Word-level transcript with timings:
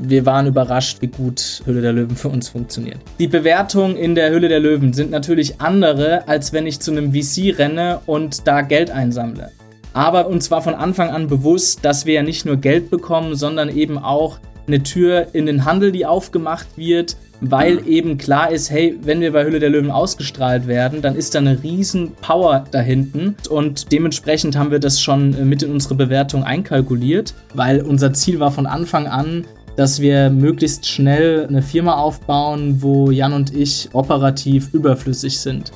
wir 0.00 0.26
waren 0.26 0.46
überrascht, 0.46 0.98
wie 1.00 1.08
gut 1.08 1.62
Hülle 1.64 1.80
der 1.80 1.92
Löwen 1.92 2.16
für 2.16 2.28
uns 2.28 2.48
funktioniert. 2.48 2.98
Die 3.18 3.26
Bewertungen 3.26 3.96
in 3.96 4.14
der 4.14 4.30
Hülle 4.30 4.48
der 4.48 4.60
Löwen 4.60 4.92
sind 4.92 5.10
natürlich 5.10 5.60
andere, 5.60 6.26
als 6.28 6.52
wenn 6.52 6.66
ich 6.66 6.80
zu 6.80 6.92
einem 6.92 7.12
VC 7.12 7.58
renne 7.58 8.00
und 8.06 8.46
da 8.46 8.62
Geld 8.62 8.90
einsammle. 8.90 9.50
Aber 9.92 10.28
uns 10.28 10.50
war 10.50 10.62
von 10.62 10.74
Anfang 10.74 11.10
an 11.10 11.26
bewusst, 11.26 11.84
dass 11.84 12.06
wir 12.06 12.14
ja 12.14 12.22
nicht 12.22 12.44
nur 12.44 12.56
Geld 12.56 12.90
bekommen, 12.90 13.34
sondern 13.34 13.68
eben 13.68 13.98
auch 13.98 14.38
eine 14.66 14.82
Tür 14.82 15.28
in 15.32 15.46
den 15.46 15.64
Handel, 15.64 15.92
die 15.92 16.06
aufgemacht 16.06 16.68
wird, 16.76 17.16
weil 17.40 17.86
eben 17.86 18.18
klar 18.18 18.50
ist, 18.50 18.70
hey, 18.70 18.98
wenn 19.02 19.20
wir 19.20 19.32
bei 19.32 19.44
Hülle 19.44 19.60
der 19.60 19.70
Löwen 19.70 19.90
ausgestrahlt 19.90 20.66
werden, 20.66 21.02
dann 21.02 21.14
ist 21.14 21.34
da 21.34 21.38
eine 21.38 21.62
riesen 21.62 22.12
Power 22.20 22.64
da 22.70 22.80
hinten 22.80 23.36
und 23.48 23.92
dementsprechend 23.92 24.56
haben 24.56 24.70
wir 24.70 24.80
das 24.80 25.00
schon 25.00 25.48
mit 25.48 25.62
in 25.62 25.70
unsere 25.70 25.94
Bewertung 25.94 26.42
einkalkuliert, 26.42 27.34
weil 27.54 27.82
unser 27.82 28.12
Ziel 28.12 28.40
war 28.40 28.50
von 28.50 28.66
Anfang 28.66 29.06
an, 29.06 29.46
dass 29.76 30.00
wir 30.00 30.30
möglichst 30.30 30.88
schnell 30.88 31.46
eine 31.46 31.62
Firma 31.62 31.94
aufbauen, 31.94 32.82
wo 32.82 33.12
Jan 33.12 33.32
und 33.32 33.54
ich 33.54 33.88
operativ 33.92 34.74
überflüssig 34.74 35.38
sind. 35.38 35.70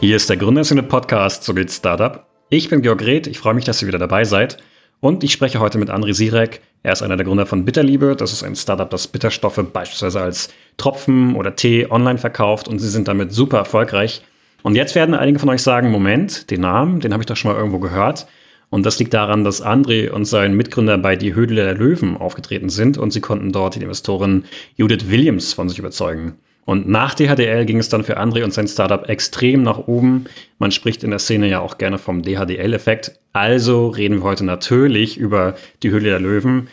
Hier 0.00 0.16
ist 0.16 0.30
der 0.30 0.36
Gründerszene 0.36 0.84
Podcast 0.84 1.42
zu 1.42 1.54
Bild 1.54 1.72
Startup. 1.72 2.26
Ich 2.50 2.68
bin 2.68 2.82
Georg 2.82 3.02
Reth, 3.02 3.26
ich 3.26 3.38
freue 3.38 3.54
mich, 3.54 3.64
dass 3.64 3.82
ihr 3.82 3.88
wieder 3.88 3.98
dabei 3.98 4.24
seid. 4.24 4.58
Und 5.00 5.24
ich 5.24 5.32
spreche 5.32 5.58
heute 5.58 5.78
mit 5.78 5.90
André 5.90 6.14
Sirek. 6.14 6.60
Er 6.82 6.92
ist 6.92 7.02
einer 7.02 7.16
der 7.16 7.26
Gründer 7.26 7.46
von 7.46 7.64
Bitterliebe. 7.64 8.16
Das 8.16 8.32
ist 8.32 8.42
ein 8.42 8.56
Startup, 8.56 8.90
das 8.90 9.06
Bitterstoffe 9.06 9.64
beispielsweise 9.72 10.20
als 10.20 10.48
Tropfen 10.76 11.36
oder 11.36 11.54
Tee 11.54 11.86
online 11.90 12.18
verkauft 12.18 12.68
und 12.68 12.78
sie 12.78 12.88
sind 12.88 13.08
damit 13.08 13.32
super 13.32 13.58
erfolgreich. 13.58 14.22
Und 14.62 14.74
jetzt 14.74 14.94
werden 14.94 15.14
einige 15.14 15.38
von 15.38 15.48
euch 15.48 15.62
sagen, 15.62 15.90
Moment, 15.90 16.50
den 16.50 16.60
Namen, 16.60 17.00
den 17.00 17.12
habe 17.12 17.22
ich 17.22 17.26
doch 17.26 17.36
schon 17.36 17.52
mal 17.52 17.58
irgendwo 17.58 17.78
gehört. 17.78 18.26
Und 18.70 18.86
das 18.86 18.98
liegt 18.98 19.12
daran, 19.12 19.44
dass 19.44 19.62
André 19.62 20.10
und 20.10 20.24
sein 20.24 20.56
Mitgründer 20.56 20.96
bei 20.98 21.14
Die 21.14 21.34
Höhle 21.34 21.56
der 21.56 21.74
Löwen 21.74 22.16
aufgetreten 22.16 22.70
sind 22.70 22.96
und 22.96 23.10
sie 23.12 23.20
konnten 23.20 23.52
dort 23.52 23.74
die 23.74 23.82
Investorin 23.82 24.44
Judith 24.76 25.10
Williams 25.10 25.52
von 25.52 25.68
sich 25.68 25.78
überzeugen. 25.78 26.38
Und 26.64 26.88
nach 26.88 27.14
DHDL 27.14 27.66
ging 27.66 27.78
es 27.78 27.88
dann 27.88 28.04
für 28.04 28.18
André 28.18 28.44
und 28.44 28.52
sein 28.52 28.68
Startup 28.68 29.08
extrem 29.08 29.62
nach 29.62 29.88
oben. 29.88 30.26
Man 30.58 30.70
spricht 30.70 31.02
in 31.02 31.10
der 31.10 31.18
Szene 31.18 31.48
ja 31.48 31.60
auch 31.60 31.76
gerne 31.76 31.98
vom 31.98 32.22
DHDL-Effekt. 32.22 33.18
Also 33.32 33.88
reden 33.88 34.18
wir 34.18 34.22
heute 34.22 34.44
natürlich 34.44 35.16
über 35.16 35.54
die 35.82 35.90
Höhle 35.90 36.10
der 36.10 36.20
Löwen. 36.20 36.68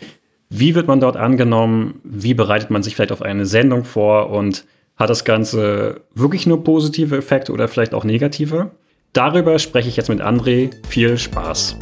Wie 0.49 0.75
wird 0.75 0.87
man 0.87 0.99
dort 0.99 1.17
angenommen? 1.17 2.01
Wie 2.03 2.35
bereitet 2.35 2.69
man 2.69 2.83
sich 2.83 2.95
vielleicht 2.95 3.11
auf 3.11 3.23
eine 3.23 3.47
Sendung 3.47 3.83
vor? 3.83 4.29
Und 4.29 4.65
hat 4.95 5.09
das 5.09 5.25
Ganze 5.25 6.01
wirklich 6.13 6.45
nur 6.45 6.63
positive 6.63 7.17
Effekte 7.17 7.51
oder 7.51 7.67
vielleicht 7.67 7.95
auch 7.95 8.03
negative? 8.03 8.71
Darüber 9.13 9.57
spreche 9.57 9.89
ich 9.89 9.97
jetzt 9.97 10.09
mit 10.09 10.21
André. 10.21 10.71
Viel 10.87 11.17
Spaß. 11.17 11.77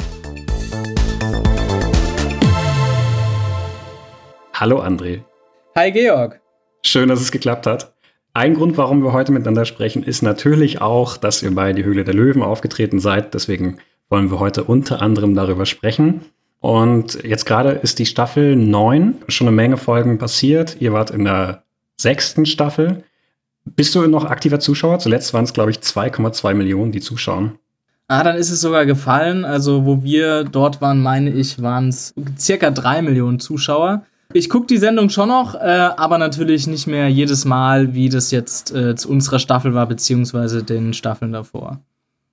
Hallo 4.54 4.80
André. 4.80 5.24
Hi 5.76 5.92
Georg. 5.92 6.40
Schön, 6.82 7.10
dass 7.10 7.20
es 7.20 7.30
geklappt 7.30 7.66
hat. 7.66 7.92
Ein 8.38 8.54
Grund, 8.54 8.76
warum 8.76 9.02
wir 9.02 9.12
heute 9.12 9.32
miteinander 9.32 9.64
sprechen, 9.64 10.04
ist 10.04 10.22
natürlich 10.22 10.80
auch, 10.80 11.16
dass 11.16 11.42
ihr 11.42 11.52
bei 11.52 11.72
Die 11.72 11.82
Höhle 11.82 12.04
der 12.04 12.14
Löwen 12.14 12.40
aufgetreten 12.40 13.00
seid. 13.00 13.34
Deswegen 13.34 13.78
wollen 14.10 14.30
wir 14.30 14.38
heute 14.38 14.62
unter 14.62 15.02
anderem 15.02 15.34
darüber 15.34 15.66
sprechen. 15.66 16.20
Und 16.60 17.24
jetzt 17.24 17.46
gerade 17.46 17.70
ist 17.70 17.98
die 17.98 18.06
Staffel 18.06 18.54
9, 18.54 19.16
schon 19.26 19.48
eine 19.48 19.56
Menge 19.56 19.76
Folgen 19.76 20.18
passiert. 20.18 20.76
Ihr 20.78 20.92
wart 20.92 21.10
in 21.10 21.24
der 21.24 21.64
sechsten 21.96 22.46
Staffel. 22.46 23.02
Bist 23.64 23.96
du 23.96 24.06
noch 24.06 24.24
aktiver 24.24 24.60
Zuschauer? 24.60 25.00
Zuletzt 25.00 25.34
waren 25.34 25.42
es, 25.42 25.52
glaube 25.52 25.72
ich, 25.72 25.78
2,2 25.78 26.54
Millionen, 26.54 26.92
die 26.92 27.00
zuschauen. 27.00 27.58
Ah, 28.06 28.22
dann 28.22 28.36
ist 28.36 28.52
es 28.52 28.60
sogar 28.60 28.86
gefallen. 28.86 29.44
Also, 29.44 29.84
wo 29.84 30.04
wir 30.04 30.44
dort 30.44 30.80
waren, 30.80 31.02
meine 31.02 31.30
ich, 31.30 31.60
waren 31.60 31.88
es 31.88 32.14
circa 32.38 32.70
drei 32.70 33.02
Millionen 33.02 33.40
Zuschauer. 33.40 34.04
Ich 34.34 34.50
gucke 34.50 34.66
die 34.66 34.76
Sendung 34.76 35.08
schon 35.08 35.28
noch, 35.28 35.54
äh, 35.54 35.58
aber 35.58 36.18
natürlich 36.18 36.66
nicht 36.66 36.86
mehr 36.86 37.08
jedes 37.08 37.46
Mal, 37.46 37.94
wie 37.94 38.10
das 38.10 38.30
jetzt 38.30 38.74
äh, 38.74 38.94
zu 38.94 39.08
unserer 39.08 39.38
Staffel 39.38 39.72
war, 39.72 39.86
beziehungsweise 39.86 40.62
den 40.62 40.92
Staffeln 40.92 41.32
davor. 41.32 41.80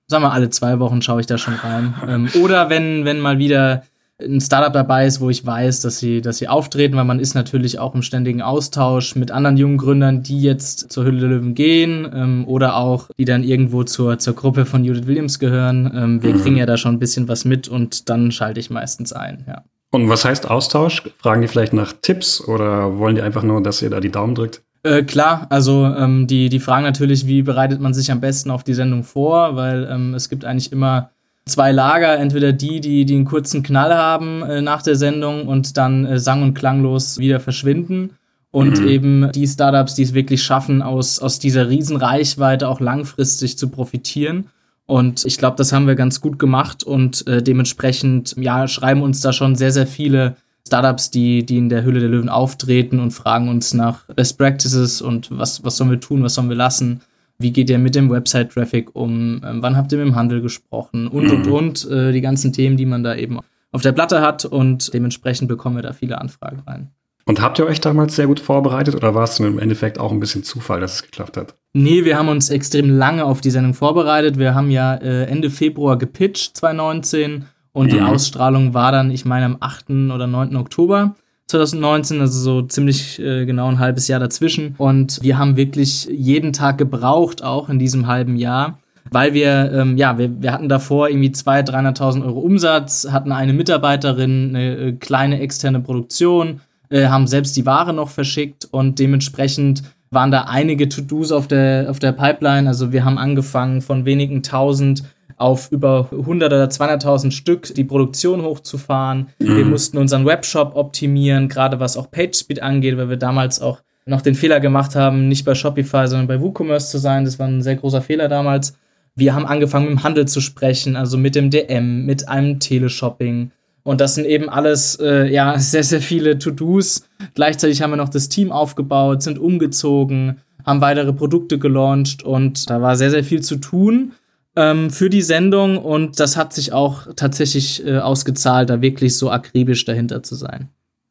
Sagen 0.06 0.22
wir, 0.22 0.32
alle 0.32 0.50
zwei 0.50 0.78
Wochen 0.78 1.00
schaue 1.00 1.20
ich 1.20 1.26
da 1.26 1.38
schon 1.38 1.54
rein. 1.54 1.94
Ähm, 2.06 2.28
oder 2.42 2.68
wenn, 2.68 3.04
wenn 3.06 3.18
mal 3.18 3.38
wieder 3.38 3.82
ein 4.20 4.40
Startup 4.40 4.72
dabei 4.72 5.06
ist, 5.06 5.20
wo 5.20 5.30
ich 5.30 5.44
weiß, 5.44 5.80
dass 5.80 5.98
sie, 5.98 6.20
dass 6.20 6.38
sie 6.38 6.48
auftreten, 6.48 6.96
weil 6.96 7.04
man 7.04 7.20
ist 7.20 7.34
natürlich 7.34 7.78
auch 7.78 7.94
im 7.94 8.02
ständigen 8.02 8.40
Austausch 8.40 9.14
mit 9.14 9.30
anderen 9.30 9.56
jungen 9.56 9.76
Gründern, 9.78 10.22
die 10.22 10.40
jetzt 10.40 10.90
zur 10.90 11.04
Hülle 11.04 11.20
der 11.20 11.28
Löwen 11.30 11.54
gehen 11.54 12.08
ähm, 12.14 12.44
oder 12.46 12.76
auch 12.76 13.10
die 13.18 13.24
dann 13.24 13.42
irgendwo 13.42 13.84
zur, 13.84 14.18
zur 14.18 14.34
Gruppe 14.34 14.64
von 14.64 14.84
Judith 14.84 15.06
Williams 15.06 15.38
gehören. 15.38 15.90
Ähm, 15.94 16.22
wir 16.22 16.34
mhm. 16.34 16.42
kriegen 16.42 16.56
ja 16.56 16.66
da 16.66 16.76
schon 16.76 16.94
ein 16.94 16.98
bisschen 16.98 17.28
was 17.28 17.44
mit 17.44 17.68
und 17.68 18.08
dann 18.08 18.32
schalte 18.32 18.60
ich 18.60 18.70
meistens 18.70 19.12
ein, 19.12 19.44
ja. 19.46 19.64
Und 19.90 20.08
was 20.08 20.24
heißt 20.24 20.50
Austausch? 20.50 21.02
Fragen 21.18 21.42
die 21.42 21.48
vielleicht 21.48 21.72
nach 21.72 21.92
Tipps 22.02 22.40
oder 22.40 22.98
wollen 22.98 23.14
die 23.14 23.22
einfach 23.22 23.42
nur, 23.42 23.62
dass 23.62 23.82
ihr 23.82 23.90
da 23.90 24.00
die 24.00 24.10
Daumen 24.10 24.34
drückt? 24.34 24.62
Äh, 24.82 25.02
klar, 25.02 25.46
also 25.50 25.84
ähm, 25.86 26.26
die, 26.26 26.48
die 26.48 26.60
fragen 26.60 26.84
natürlich, 26.84 27.26
wie 27.26 27.42
bereitet 27.42 27.80
man 27.80 27.94
sich 27.94 28.12
am 28.12 28.20
besten 28.20 28.50
auf 28.50 28.62
die 28.62 28.74
Sendung 28.74 29.04
vor, 29.04 29.56
weil 29.56 29.88
ähm, 29.90 30.14
es 30.14 30.28
gibt 30.28 30.44
eigentlich 30.44 30.70
immer 30.70 31.10
zwei 31.44 31.72
Lager, 31.72 32.18
entweder 32.18 32.52
die, 32.52 32.80
die, 32.80 33.04
die 33.04 33.14
einen 33.14 33.24
kurzen 33.24 33.62
Knall 33.62 33.94
haben 33.94 34.42
äh, 34.42 34.60
nach 34.60 34.82
der 34.82 34.96
Sendung 34.96 35.48
und 35.48 35.76
dann 35.76 36.04
äh, 36.04 36.18
sang- 36.18 36.42
und 36.42 36.54
klanglos 36.54 37.18
wieder 37.18 37.40
verschwinden. 37.40 38.10
Und 38.50 38.80
mhm. 38.80 38.88
eben 38.88 39.32
die 39.32 39.46
Startups, 39.46 39.96
die 39.96 40.02
es 40.02 40.14
wirklich 40.14 40.42
schaffen, 40.42 40.82
aus, 40.82 41.18
aus 41.18 41.38
dieser 41.38 41.68
Riesenreichweite 41.68 42.68
auch 42.68 42.80
langfristig 42.80 43.58
zu 43.58 43.68
profitieren. 43.68 44.46
Und 44.86 45.24
ich 45.24 45.36
glaube, 45.38 45.56
das 45.56 45.72
haben 45.72 45.86
wir 45.86 45.96
ganz 45.96 46.20
gut 46.20 46.38
gemacht 46.38 46.84
und 46.84 47.26
äh, 47.26 47.42
dementsprechend, 47.42 48.36
ja, 48.38 48.68
schreiben 48.68 49.02
uns 49.02 49.20
da 49.20 49.32
schon 49.32 49.56
sehr, 49.56 49.72
sehr 49.72 49.86
viele 49.86 50.36
Startups, 50.66 51.10
die, 51.10 51.44
die 51.44 51.58
in 51.58 51.68
der 51.68 51.84
Hülle 51.84 52.00
der 52.00 52.08
Löwen 52.08 52.28
auftreten 52.28 53.00
und 53.00 53.12
fragen 53.12 53.48
uns 53.48 53.74
nach 53.74 54.04
Best 54.06 54.38
Practices 54.38 55.02
und 55.02 55.28
was, 55.36 55.64
was 55.64 55.76
sollen 55.76 55.90
wir 55.90 56.00
tun, 56.00 56.22
was 56.22 56.34
sollen 56.34 56.48
wir 56.48 56.56
lassen. 56.56 57.00
Wie 57.38 57.52
geht 57.52 57.68
ihr 57.68 57.78
mit 57.78 57.94
dem 57.94 58.10
Website-Traffic 58.10 58.94
um? 58.94 59.42
Ähm, 59.44 59.62
wann 59.62 59.76
habt 59.76 59.92
ihr 59.92 59.98
mit 59.98 60.06
dem 60.06 60.16
Handel 60.16 60.40
gesprochen? 60.40 61.06
Und, 61.06 61.30
und, 61.30 61.46
mhm. 61.46 61.52
und. 61.52 61.90
Äh, 61.90 62.12
die 62.12 62.20
ganzen 62.20 62.52
Themen, 62.52 62.76
die 62.76 62.86
man 62.86 63.02
da 63.02 63.14
eben 63.14 63.40
auf 63.72 63.82
der 63.82 63.92
Platte 63.92 64.22
hat. 64.22 64.44
Und 64.44 64.92
dementsprechend 64.94 65.48
bekommen 65.48 65.76
wir 65.76 65.82
da 65.82 65.92
viele 65.92 66.18
Anfragen 66.18 66.62
rein. 66.66 66.90
Und 67.28 67.42
habt 67.42 67.58
ihr 67.58 67.66
euch 67.66 67.80
damals 67.80 68.14
sehr 68.14 68.28
gut 68.28 68.38
vorbereitet 68.38 68.94
oder 68.94 69.14
war 69.14 69.24
es 69.24 69.40
im 69.40 69.58
Endeffekt 69.58 69.98
auch 69.98 70.12
ein 70.12 70.20
bisschen 70.20 70.44
Zufall, 70.44 70.80
dass 70.80 70.94
es 70.94 71.02
geklappt 71.02 71.36
hat? 71.36 71.56
Nee, 71.72 72.04
wir 72.04 72.16
haben 72.16 72.28
uns 72.28 72.50
extrem 72.50 72.88
lange 72.88 73.24
auf 73.24 73.40
die 73.40 73.50
Sendung 73.50 73.74
vorbereitet. 73.74 74.38
Wir 74.38 74.54
haben 74.54 74.70
ja 74.70 74.94
äh, 74.94 75.24
Ende 75.24 75.50
Februar 75.50 75.98
gepitcht, 75.98 76.56
2019. 76.56 77.46
Und 77.72 77.86
mhm. 77.86 77.90
die 77.90 78.00
Ausstrahlung 78.00 78.74
war 78.74 78.92
dann, 78.92 79.10
ich 79.10 79.24
meine, 79.24 79.44
am 79.44 79.56
8. 79.58 79.90
oder 80.14 80.28
9. 80.28 80.54
Oktober. 80.56 81.16
2019, 81.48 82.20
also 82.20 82.38
so 82.38 82.62
ziemlich 82.62 83.20
äh, 83.20 83.44
genau 83.44 83.68
ein 83.68 83.78
halbes 83.78 84.08
Jahr 84.08 84.20
dazwischen. 84.20 84.74
Und 84.78 85.22
wir 85.22 85.36
haben 85.36 85.56
wirklich 85.56 86.06
jeden 86.06 86.52
Tag 86.52 86.78
gebraucht, 86.78 87.42
auch 87.42 87.68
in 87.68 87.78
diesem 87.78 88.06
halben 88.06 88.36
Jahr, 88.36 88.78
weil 89.10 89.34
wir, 89.34 89.72
ähm, 89.72 89.96
ja, 89.96 90.18
wir, 90.18 90.42
wir 90.42 90.52
hatten 90.52 90.68
davor 90.68 91.08
irgendwie 91.08 91.28
200.000, 91.28 91.98
300.000 91.98 92.24
Euro 92.24 92.40
Umsatz, 92.40 93.08
hatten 93.10 93.30
eine 93.30 93.52
Mitarbeiterin, 93.52 94.48
eine 94.50 94.76
äh, 94.76 94.92
kleine 94.92 95.40
externe 95.40 95.80
Produktion, 95.80 96.60
äh, 96.90 97.06
haben 97.06 97.26
selbst 97.26 97.56
die 97.56 97.66
Ware 97.66 97.92
noch 97.92 98.10
verschickt 98.10 98.66
und 98.70 98.98
dementsprechend 98.98 99.82
waren 100.10 100.30
da 100.30 100.42
einige 100.42 100.88
To-Dos 100.88 101.32
auf 101.32 101.48
der, 101.48 101.86
auf 101.90 101.98
der 101.98 102.12
Pipeline. 102.12 102.68
Also 102.68 102.92
wir 102.92 103.04
haben 103.04 103.18
angefangen 103.18 103.82
von 103.82 104.04
wenigen 104.04 104.42
tausend 104.42 105.02
auf 105.36 105.70
über 105.70 106.08
100 106.12 106.52
oder 106.52 106.66
200.000 106.66 107.30
Stück 107.30 107.74
die 107.74 107.84
Produktion 107.84 108.42
hochzufahren. 108.42 109.28
Mhm. 109.38 109.56
Wir 109.56 109.64
mussten 109.66 109.98
unseren 109.98 110.24
Webshop 110.24 110.74
optimieren, 110.74 111.48
gerade 111.48 111.78
was 111.78 111.96
auch 111.96 112.10
PageSpeed 112.10 112.62
angeht, 112.62 112.96
weil 112.96 113.10
wir 113.10 113.16
damals 113.16 113.60
auch 113.60 113.82
noch 114.06 114.22
den 114.22 114.34
Fehler 114.34 114.60
gemacht 114.60 114.94
haben, 114.94 115.28
nicht 115.28 115.44
bei 115.44 115.54
Shopify, 115.54 116.06
sondern 116.06 116.28
bei 116.28 116.40
WooCommerce 116.40 116.90
zu 116.90 116.98
sein. 116.98 117.24
Das 117.24 117.38
war 117.38 117.48
ein 117.48 117.62
sehr 117.62 117.76
großer 117.76 118.00
Fehler 118.00 118.28
damals. 118.28 118.78
Wir 119.16 119.34
haben 119.34 119.46
angefangen, 119.46 119.86
mit 119.86 119.98
dem 119.98 120.02
Handel 120.04 120.28
zu 120.28 120.40
sprechen, 120.40 120.94
also 120.94 121.18
mit 121.18 121.34
dem 121.34 121.50
DM, 121.50 122.06
mit 122.06 122.28
einem 122.28 122.60
Teleshopping. 122.60 123.50
Und 123.86 124.00
das 124.00 124.16
sind 124.16 124.26
eben 124.26 124.48
alles, 124.48 124.98
äh, 125.00 125.28
ja, 125.32 125.58
sehr, 125.60 125.84
sehr 125.84 126.00
viele 126.00 126.40
To-Dos. 126.40 127.06
Gleichzeitig 127.34 127.82
haben 127.82 127.90
wir 127.90 127.96
noch 127.96 128.08
das 128.08 128.28
Team 128.28 128.50
aufgebaut, 128.50 129.22
sind 129.22 129.38
umgezogen, 129.38 130.40
haben 130.64 130.80
weitere 130.80 131.12
Produkte 131.12 131.60
gelauncht 131.60 132.24
und 132.24 132.68
da 132.68 132.82
war 132.82 132.96
sehr, 132.96 133.10
sehr 133.10 133.22
viel 133.22 133.42
zu 133.42 133.56
tun 133.56 134.12
ähm, 134.56 134.90
für 134.90 135.08
die 135.08 135.22
Sendung 135.22 135.78
und 135.78 136.18
das 136.18 136.36
hat 136.36 136.52
sich 136.52 136.72
auch 136.72 137.06
tatsächlich 137.14 137.86
äh, 137.86 137.98
ausgezahlt, 137.98 138.70
da 138.70 138.82
wirklich 138.82 139.16
so 139.16 139.30
akribisch 139.30 139.84
dahinter 139.84 140.24
zu 140.24 140.34
sein. 140.34 140.68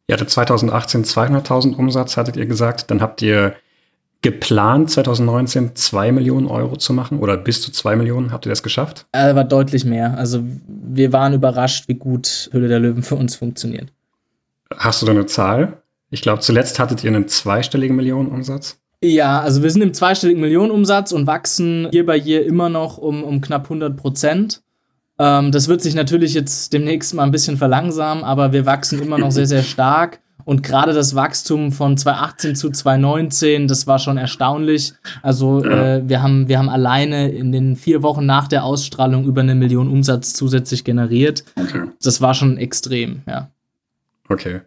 Ihr 0.09 0.15
hattet 0.15 0.29
2018 0.29 1.05
200.000 1.05 1.77
Umsatz, 1.77 2.17
hattet 2.17 2.35
ihr 2.35 2.45
gesagt. 2.45 2.91
Dann 2.91 2.99
habt 2.99 3.21
ihr 3.21 3.55
geplant, 4.25 4.89
2019 4.89 5.75
2 5.75 6.11
Millionen 6.11 6.47
Euro 6.47 6.77
zu 6.77 6.93
machen 6.93 7.19
oder 7.19 7.37
bis 7.37 7.61
zu 7.61 7.71
2 7.71 7.95
Millionen. 7.95 8.31
Habt 8.31 8.47
ihr 8.47 8.49
das 8.49 8.63
geschafft? 8.63 9.05
Äh, 9.11 9.35
war 9.35 9.43
deutlich 9.43 9.85
mehr. 9.85 10.17
Also 10.17 10.43
wir 10.67 11.13
waren 11.13 11.33
überrascht, 11.33 11.87
wie 11.87 11.93
gut 11.93 12.49
Höhle 12.51 12.67
der 12.67 12.79
Löwen 12.79 13.03
für 13.03 13.13
uns 13.13 13.35
funktioniert. 13.35 13.93
Hast 14.75 15.03
du 15.03 15.05
da 15.05 15.11
eine 15.11 15.27
Zahl? 15.27 15.83
Ich 16.09 16.23
glaube, 16.23 16.39
zuletzt 16.39 16.79
hattet 16.79 17.03
ihr 17.03 17.11
einen 17.11 17.27
zweistelligen 17.27 17.95
Millionenumsatz. 17.95 18.79
Ja, 19.03 19.41
also 19.41 19.61
wir 19.61 19.69
sind 19.69 19.83
im 19.83 19.93
zweistelligen 19.93 20.41
Millionenumsatz 20.41 21.11
und 21.11 21.27
wachsen 21.27 21.89
hier 21.91 22.07
bei 22.07 22.19
hier 22.19 22.47
immer 22.47 22.69
noch 22.69 22.97
um, 22.97 23.23
um 23.23 23.41
knapp 23.41 23.65
100 23.65 23.95
Prozent. 23.95 24.63
Ähm, 25.19 25.51
das 25.51 25.67
wird 25.67 25.83
sich 25.83 25.93
natürlich 25.93 26.33
jetzt 26.33 26.73
demnächst 26.73 27.13
mal 27.13 27.25
ein 27.25 27.31
bisschen 27.31 27.57
verlangsamen, 27.57 28.23
aber 28.23 28.53
wir 28.53 28.65
wachsen 28.65 28.99
immer 29.03 29.19
noch 29.19 29.29
sehr, 29.29 29.45
sehr 29.45 29.61
stark. 29.61 30.19
Und 30.45 30.61
gerade 30.61 30.93
das 30.93 31.15
Wachstum 31.15 31.71
von 31.71 31.97
2018 31.97 32.55
zu 32.55 32.69
2019, 32.69 33.67
das 33.67 33.87
war 33.87 33.97
schon 33.97 34.17
erstaunlich. 34.17 34.93
Also 35.23 35.63
ja. 35.65 35.95
äh, 35.95 36.07
wir, 36.07 36.21
haben, 36.21 36.47
wir 36.47 36.59
haben 36.59 36.69
alleine 36.69 37.29
in 37.29 37.51
den 37.51 37.75
vier 37.75 38.03
Wochen 38.03 38.25
nach 38.25 38.47
der 38.47 38.63
Ausstrahlung 38.63 39.25
über 39.25 39.41
eine 39.41 39.55
Million 39.55 39.89
Umsatz 39.89 40.33
zusätzlich 40.33 40.83
generiert. 40.83 41.43
Okay. 41.55 41.83
Das 42.01 42.21
war 42.21 42.35
schon 42.35 42.57
extrem, 42.57 43.23
ja. 43.27 43.49
Okay. 44.29 44.61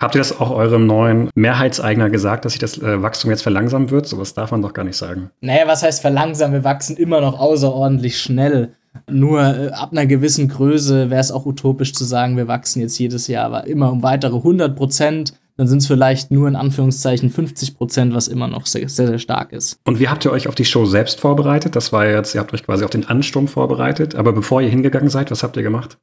Habt 0.00 0.14
ihr 0.14 0.20
das 0.20 0.38
auch 0.38 0.50
eurem 0.50 0.86
neuen 0.86 1.30
Mehrheitseigner 1.34 2.10
gesagt, 2.10 2.44
dass 2.44 2.52
sich 2.52 2.60
das 2.60 2.78
äh, 2.78 3.02
Wachstum 3.02 3.30
jetzt 3.30 3.42
verlangsamen 3.42 3.90
wird? 3.90 4.06
Sowas 4.06 4.34
darf 4.34 4.50
man 4.50 4.62
doch 4.62 4.72
gar 4.72 4.84
nicht 4.84 4.96
sagen. 4.96 5.30
Naja, 5.40 5.66
was 5.66 5.82
heißt 5.82 6.00
verlangsamen? 6.00 6.54
Wir 6.54 6.64
wachsen 6.64 6.96
immer 6.96 7.20
noch 7.20 7.38
außerordentlich 7.38 8.20
schnell. 8.20 8.74
Nur 9.10 9.40
äh, 9.40 9.68
ab 9.68 9.92
einer 9.92 10.06
gewissen 10.06 10.48
Größe 10.48 11.10
wäre 11.10 11.20
es 11.20 11.30
auch 11.30 11.46
utopisch 11.46 11.92
zu 11.92 12.04
sagen, 12.04 12.36
wir 12.36 12.48
wachsen 12.48 12.80
jetzt 12.80 12.98
jedes 12.98 13.26
Jahr 13.26 13.46
aber 13.46 13.66
immer 13.66 13.90
um 13.92 14.02
weitere 14.02 14.36
100 14.36 14.76
Prozent. 14.76 15.34
Dann 15.56 15.66
sind 15.66 15.78
es 15.78 15.88
vielleicht 15.88 16.30
nur 16.30 16.46
in 16.46 16.54
Anführungszeichen 16.54 17.30
50 17.30 17.76
Prozent, 17.76 18.14
was 18.14 18.28
immer 18.28 18.46
noch 18.46 18.66
sehr, 18.66 18.88
sehr, 18.88 19.08
sehr 19.08 19.18
stark 19.18 19.52
ist. 19.52 19.80
Und 19.84 19.98
wie 19.98 20.08
habt 20.08 20.24
ihr 20.24 20.30
euch 20.30 20.46
auf 20.46 20.54
die 20.54 20.64
Show 20.64 20.86
selbst 20.86 21.18
vorbereitet? 21.18 21.74
Das 21.74 21.92
war 21.92 22.06
jetzt, 22.06 22.34
ihr 22.34 22.40
habt 22.40 22.54
euch 22.54 22.62
quasi 22.62 22.84
auf 22.84 22.90
den 22.90 23.08
Ansturm 23.08 23.48
vorbereitet. 23.48 24.14
Aber 24.14 24.32
bevor 24.32 24.62
ihr 24.62 24.68
hingegangen 24.68 25.08
seid, 25.08 25.32
was 25.32 25.42
habt 25.42 25.56
ihr 25.56 25.64
gemacht? 25.64 25.98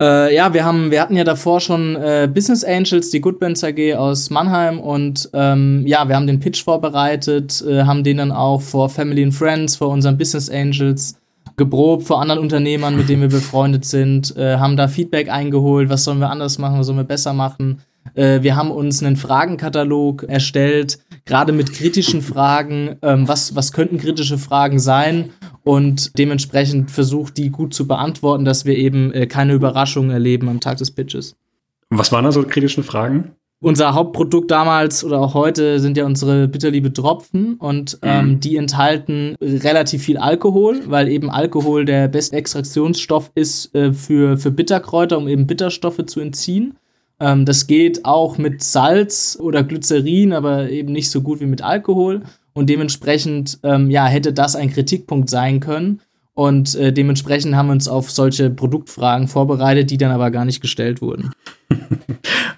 Äh, 0.00 0.34
ja, 0.34 0.52
wir 0.52 0.64
haben, 0.64 0.90
wir 0.90 1.00
hatten 1.00 1.16
ja 1.16 1.24
davor 1.24 1.60
schon 1.60 1.94
äh, 1.94 2.28
Business 2.32 2.64
Angels, 2.64 3.10
die 3.10 3.20
Goodbands 3.20 3.62
AG 3.62 3.94
aus 3.94 4.28
Mannheim 4.28 4.80
und 4.80 5.30
ähm, 5.32 5.84
ja, 5.86 6.08
wir 6.08 6.16
haben 6.16 6.26
den 6.26 6.40
Pitch 6.40 6.64
vorbereitet, 6.64 7.64
äh, 7.66 7.84
haben 7.84 8.02
den 8.02 8.16
dann 8.16 8.32
auch 8.32 8.60
vor 8.60 8.88
Family 8.88 9.22
and 9.22 9.34
Friends, 9.34 9.76
vor 9.76 9.88
unseren 9.88 10.18
Business 10.18 10.50
Angels 10.50 11.16
geprobt, 11.56 12.04
vor 12.04 12.20
anderen 12.20 12.40
Unternehmern, 12.40 12.96
mit 12.96 13.08
denen 13.08 13.22
wir 13.22 13.28
befreundet 13.28 13.84
sind, 13.84 14.36
äh, 14.36 14.56
haben 14.56 14.76
da 14.76 14.88
Feedback 14.88 15.28
eingeholt, 15.30 15.88
was 15.88 16.04
sollen 16.04 16.18
wir 16.18 16.30
anders 16.30 16.58
machen, 16.58 16.78
was 16.78 16.86
sollen 16.86 16.98
wir 16.98 17.04
besser 17.04 17.32
machen. 17.32 17.80
Äh, 18.14 18.42
wir 18.42 18.56
haben 18.56 18.70
uns 18.70 19.02
einen 19.02 19.16
Fragenkatalog 19.16 20.24
erstellt, 20.24 20.98
gerade 21.24 21.52
mit 21.52 21.72
kritischen 21.72 22.22
Fragen. 22.22 22.96
Ähm, 23.02 23.26
was, 23.28 23.56
was 23.56 23.72
könnten 23.72 23.98
kritische 23.98 24.38
Fragen 24.38 24.78
sein? 24.78 25.30
Und 25.62 26.18
dementsprechend 26.18 26.90
versucht, 26.90 27.38
die 27.38 27.50
gut 27.50 27.72
zu 27.72 27.86
beantworten, 27.86 28.44
dass 28.44 28.66
wir 28.66 28.76
eben 28.76 29.12
äh, 29.12 29.26
keine 29.26 29.54
Überraschungen 29.54 30.10
erleben 30.10 30.48
am 30.48 30.60
Tag 30.60 30.78
des 30.78 30.90
Pitches. 30.90 31.36
Was 31.90 32.12
waren 32.12 32.24
da 32.24 32.32
so 32.32 32.42
kritische 32.42 32.82
Fragen? 32.82 33.32
Unser 33.64 33.94
Hauptprodukt 33.94 34.50
damals 34.50 35.02
oder 35.04 35.22
auch 35.22 35.32
heute 35.32 35.80
sind 35.80 35.96
ja 35.96 36.04
unsere 36.04 36.48
bitterliebe 36.48 36.92
Tropfen 36.92 37.54
und 37.54 37.98
ähm, 38.02 38.32
mhm. 38.32 38.40
die 38.40 38.58
enthalten 38.58 39.36
relativ 39.40 40.02
viel 40.02 40.18
Alkohol, 40.18 40.82
weil 40.86 41.08
eben 41.08 41.30
Alkohol 41.30 41.86
der 41.86 42.08
beste 42.08 42.36
Extraktionsstoff 42.36 43.30
ist 43.34 43.74
äh, 43.74 43.94
für, 43.94 44.36
für 44.36 44.50
Bitterkräuter, 44.50 45.16
um 45.16 45.28
eben 45.28 45.46
Bitterstoffe 45.46 46.04
zu 46.04 46.20
entziehen. 46.20 46.76
Ähm, 47.18 47.46
das 47.46 47.66
geht 47.66 48.04
auch 48.04 48.36
mit 48.36 48.62
Salz 48.62 49.38
oder 49.40 49.62
Glycerin, 49.62 50.34
aber 50.34 50.68
eben 50.68 50.92
nicht 50.92 51.10
so 51.10 51.22
gut 51.22 51.40
wie 51.40 51.46
mit 51.46 51.62
Alkohol. 51.62 52.20
Und 52.52 52.68
dementsprechend, 52.68 53.60
ähm, 53.62 53.90
ja, 53.90 54.04
hätte 54.04 54.34
das 54.34 54.56
ein 54.56 54.70
Kritikpunkt 54.70 55.30
sein 55.30 55.60
können. 55.60 56.02
Und 56.34 56.74
äh, 56.74 56.92
dementsprechend 56.92 57.54
haben 57.54 57.68
wir 57.68 57.72
uns 57.72 57.86
auf 57.86 58.10
solche 58.10 58.50
Produktfragen 58.50 59.28
vorbereitet, 59.28 59.90
die 59.90 59.98
dann 59.98 60.10
aber 60.10 60.32
gar 60.32 60.44
nicht 60.44 60.60
gestellt 60.60 61.00
wurden. 61.00 61.30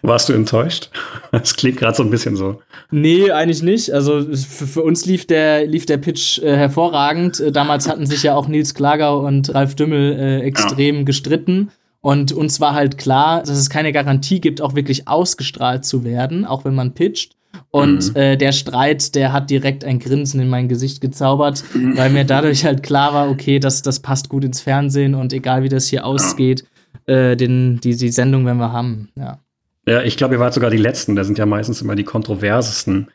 Warst 0.02 0.28
du 0.28 0.32
enttäuscht? 0.32 0.90
Das 1.32 1.54
klingt 1.54 1.76
gerade 1.76 1.94
so 1.94 2.02
ein 2.02 2.08
bisschen 2.08 2.34
so. 2.34 2.62
Nee, 2.90 3.30
eigentlich 3.30 3.62
nicht. 3.62 3.92
Also 3.92 4.22
für, 4.22 4.66
für 4.66 4.82
uns 4.82 5.04
lief 5.04 5.26
der, 5.26 5.66
lief 5.66 5.84
der 5.84 5.98
Pitch 5.98 6.38
äh, 6.38 6.56
hervorragend. 6.56 7.40
Äh, 7.40 7.52
damals 7.52 7.88
hatten 7.88 8.06
sich 8.06 8.22
ja 8.22 8.34
auch 8.34 8.48
Nils 8.48 8.74
Klager 8.74 9.18
und 9.18 9.54
Ralf 9.54 9.74
Dümmel 9.74 10.12
äh, 10.18 10.40
extrem 10.40 10.98
ja. 10.98 11.02
gestritten. 11.02 11.72
Und 12.00 12.32
uns 12.32 12.60
war 12.60 12.74
halt 12.74 12.96
klar, 12.96 13.40
dass 13.40 13.58
es 13.58 13.68
keine 13.68 13.92
Garantie 13.92 14.40
gibt, 14.40 14.62
auch 14.62 14.74
wirklich 14.74 15.08
ausgestrahlt 15.08 15.84
zu 15.84 16.04
werden, 16.04 16.46
auch 16.46 16.64
wenn 16.64 16.74
man 16.74 16.94
pitcht. 16.94 17.36
Und 17.76 18.14
mhm. 18.14 18.16
äh, 18.16 18.36
der 18.38 18.52
Streit, 18.52 19.14
der 19.14 19.34
hat 19.34 19.50
direkt 19.50 19.84
ein 19.84 19.98
Grinsen 19.98 20.40
in 20.40 20.48
mein 20.48 20.66
Gesicht 20.66 21.02
gezaubert, 21.02 21.62
mhm. 21.74 21.94
weil 21.98 22.08
mir 22.08 22.24
dadurch 22.24 22.64
halt 22.64 22.82
klar 22.82 23.12
war, 23.12 23.28
okay, 23.28 23.58
das, 23.58 23.82
das 23.82 24.00
passt 24.00 24.30
gut 24.30 24.44
ins 24.44 24.62
Fernsehen 24.62 25.14
und 25.14 25.34
egal 25.34 25.62
wie 25.62 25.68
das 25.68 25.86
hier 25.86 26.06
ausgeht, 26.06 26.64
äh, 27.04 27.36
den, 27.36 27.78
die, 27.80 27.94
die 27.94 28.08
Sendung 28.08 28.46
werden 28.46 28.56
wir 28.56 28.72
haben, 28.72 29.10
ja. 29.14 29.40
Ja, 29.86 30.02
ich 30.02 30.16
glaube, 30.16 30.34
ihr 30.34 30.40
wart 30.40 30.54
sogar 30.54 30.70
die 30.70 30.78
Letzten, 30.78 31.16
da 31.16 31.22
sind 31.22 31.36
ja 31.36 31.44
meistens 31.44 31.82
immer 31.82 31.94
die 31.94 32.04
kontroversesten. 32.04 33.08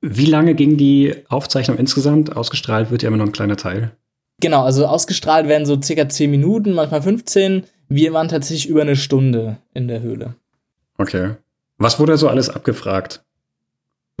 Wie 0.00 0.26
lange 0.26 0.56
ging 0.56 0.76
die 0.76 1.14
Aufzeichnung 1.28 1.78
insgesamt? 1.78 2.36
Ausgestrahlt 2.36 2.90
wird 2.90 3.02
ja 3.02 3.08
immer 3.08 3.18
nur 3.18 3.26
ein 3.26 3.32
kleiner 3.32 3.56
Teil. 3.56 3.92
Genau, 4.40 4.64
also 4.64 4.86
ausgestrahlt 4.86 5.46
werden 5.46 5.66
so 5.66 5.80
circa 5.80 6.08
10 6.08 6.30
Minuten, 6.30 6.74
manchmal 6.74 7.02
15. 7.02 7.62
Wir 7.88 8.12
waren 8.12 8.26
tatsächlich 8.26 8.68
über 8.68 8.82
eine 8.82 8.96
Stunde 8.96 9.58
in 9.72 9.86
der 9.86 10.02
Höhle. 10.02 10.34
Okay. 10.98 11.36
Was 11.78 12.00
wurde 12.00 12.16
so 12.16 12.28
alles 12.28 12.50
abgefragt? 12.50 13.22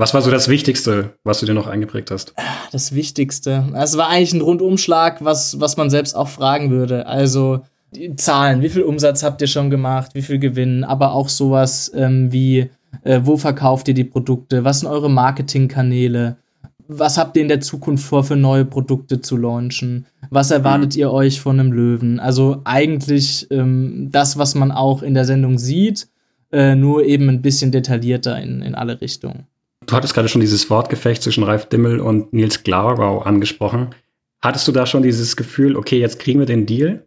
Was 0.00 0.14
war 0.14 0.22
so 0.22 0.30
das 0.30 0.48
Wichtigste, 0.48 1.10
was 1.24 1.40
du 1.40 1.46
dir 1.46 1.52
noch 1.52 1.66
eingeprägt 1.66 2.10
hast? 2.10 2.32
Das 2.72 2.94
Wichtigste. 2.94 3.70
Es 3.74 3.98
war 3.98 4.08
eigentlich 4.08 4.32
ein 4.32 4.40
Rundumschlag, 4.40 5.22
was, 5.22 5.60
was 5.60 5.76
man 5.76 5.90
selbst 5.90 6.16
auch 6.16 6.28
fragen 6.28 6.70
würde. 6.70 7.06
Also 7.06 7.60
die 7.94 8.16
Zahlen, 8.16 8.62
wie 8.62 8.70
viel 8.70 8.80
Umsatz 8.80 9.22
habt 9.22 9.42
ihr 9.42 9.46
schon 9.46 9.68
gemacht, 9.68 10.12
wie 10.14 10.22
viel 10.22 10.38
Gewinn, 10.38 10.84
aber 10.84 11.12
auch 11.12 11.28
sowas 11.28 11.92
ähm, 11.94 12.32
wie, 12.32 12.70
äh, 13.04 13.20
wo 13.24 13.36
verkauft 13.36 13.88
ihr 13.88 13.94
die 13.94 14.04
Produkte, 14.04 14.64
was 14.64 14.80
sind 14.80 14.88
eure 14.88 15.10
Marketingkanäle, 15.10 16.38
was 16.88 17.18
habt 17.18 17.36
ihr 17.36 17.42
in 17.42 17.48
der 17.48 17.60
Zukunft 17.60 18.06
vor, 18.06 18.24
für 18.24 18.36
neue 18.36 18.64
Produkte 18.64 19.20
zu 19.20 19.36
launchen? 19.36 20.06
Was 20.30 20.50
erwartet 20.50 20.94
mhm. 20.94 21.00
ihr 21.00 21.12
euch 21.12 21.42
von 21.42 21.60
einem 21.60 21.72
Löwen? 21.72 22.20
Also 22.20 22.62
eigentlich 22.64 23.48
ähm, 23.50 24.08
das, 24.10 24.38
was 24.38 24.54
man 24.54 24.72
auch 24.72 25.02
in 25.02 25.12
der 25.12 25.26
Sendung 25.26 25.58
sieht, 25.58 26.08
äh, 26.52 26.74
nur 26.74 27.04
eben 27.04 27.28
ein 27.28 27.42
bisschen 27.42 27.70
detaillierter 27.70 28.40
in, 28.40 28.62
in 28.62 28.74
alle 28.74 28.98
Richtungen. 29.02 29.44
Du 29.86 29.96
hattest 29.96 30.14
gerade 30.14 30.28
schon 30.28 30.40
dieses 30.40 30.68
Wortgefecht 30.70 31.22
zwischen 31.22 31.42
Ralf 31.42 31.66
Dimmel 31.66 32.00
und 32.00 32.32
Nils 32.32 32.62
Glarau 32.62 33.20
angesprochen. 33.20 33.94
Hattest 34.42 34.68
du 34.68 34.72
da 34.72 34.86
schon 34.86 35.02
dieses 35.02 35.36
Gefühl, 35.36 35.76
okay, 35.76 35.98
jetzt 35.98 36.18
kriegen 36.18 36.38
wir 36.38 36.46
den 36.46 36.66
Deal? 36.66 37.06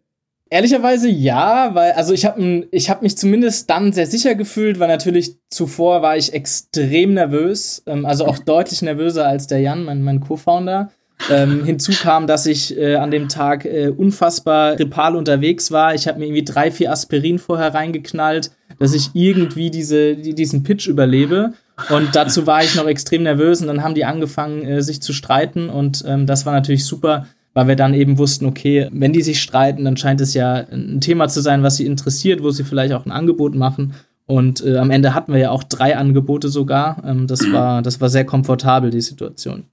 Ehrlicherweise 0.50 1.10
ja, 1.10 1.74
weil, 1.74 1.94
also 1.94 2.14
ich 2.14 2.26
habe 2.26 2.68
ich 2.70 2.90
hab 2.90 3.02
mich 3.02 3.18
zumindest 3.18 3.70
dann 3.72 3.92
sehr 3.92 4.06
sicher 4.06 4.36
gefühlt, 4.36 4.80
weil 4.80 4.88
natürlich 4.88 5.36
zuvor 5.50 6.04
war 6.04 6.16
ich 6.16 6.34
extrem 6.34 7.16
nervös, 7.16 7.82
ähm, 7.88 8.06
also 8.06 8.26
auch 8.26 8.38
deutlich 8.38 8.84
nervöser 8.84 9.26
als 9.28 9.48
der 9.48 9.62
Jan, 9.62 9.84
mein, 9.84 10.04
mein 10.04 10.20
Co-Founder. 10.20 10.92
Ähm, 11.32 11.64
hinzu 11.66 11.92
kam, 11.94 12.28
dass 12.28 12.46
ich 12.46 12.78
äh, 12.78 12.96
an 12.96 13.10
dem 13.10 13.30
Tag 13.30 13.66
äh, 13.66 13.88
unfassbar 13.90 14.76
grippal 14.76 15.16
unterwegs 15.16 15.72
war. 15.72 15.96
Ich 15.96 16.08
habe 16.08 16.20
mir 16.20 16.26
irgendwie 16.26 16.44
drei, 16.44 16.70
vier 16.70 16.92
Aspirin 16.92 17.40
vorher 17.40 17.74
reingeknallt, 17.74 18.52
dass 18.78 18.94
ich 18.94 19.10
irgendwie 19.14 19.72
diese, 19.72 20.16
die, 20.16 20.36
diesen 20.36 20.62
Pitch 20.62 20.88
überlebe. 20.88 21.54
Und 21.90 22.16
dazu 22.16 22.46
war 22.46 22.64
ich 22.64 22.76
noch 22.76 22.86
extrem 22.86 23.24
nervös 23.24 23.62
und 23.62 23.68
dann 23.68 23.84
haben 23.84 23.96
die 23.96 24.06
angefangen, 24.06 24.64
äh, 24.64 24.82
sich 24.82 25.02
zu 25.02 25.14
streiten 25.14 25.70
und 25.70 26.04
ähm, 26.08 26.26
das 26.28 26.46
war 26.46 26.54
natürlich 26.54 26.86
super 26.86 27.26
weil 27.54 27.68
wir 27.68 27.76
dann 27.76 27.94
eben 27.94 28.18
wussten, 28.18 28.46
okay, 28.46 28.90
wenn 28.92 29.14
die 29.14 29.22
sich 29.22 29.42
streiten, 29.42 29.86
dann 29.86 29.98
scheint 29.98 30.22
es 30.22 30.34
ja 30.34 30.66
ein 30.72 31.02
Thema 31.02 31.28
zu 31.28 31.42
sein, 31.42 31.64
was 31.64 31.78
sie 31.78 31.86
interessiert, 31.86 32.42
wo 32.42 32.50
sie 32.50 32.64
vielleicht 32.64 32.94
auch 32.94 33.06
ein 33.06 33.12
Angebot 33.12 33.56
machen. 33.56 33.94
Und 34.26 34.66
äh, 34.66 34.78
am 34.78 34.90
Ende 34.90 35.14
hatten 35.14 35.34
wir 35.34 35.40
ja 35.40 35.52
auch 35.52 35.64
drei 35.64 35.96
Angebote 35.98 36.50
sogar. 36.50 37.04
Ähm, 37.06 37.28
das, 37.28 37.52
war, 37.52 37.82
das 37.82 38.02
war 38.02 38.10
sehr 38.10 38.26
komfortabel, 38.26 38.90
die 38.90 39.02
Situation. 39.02 39.66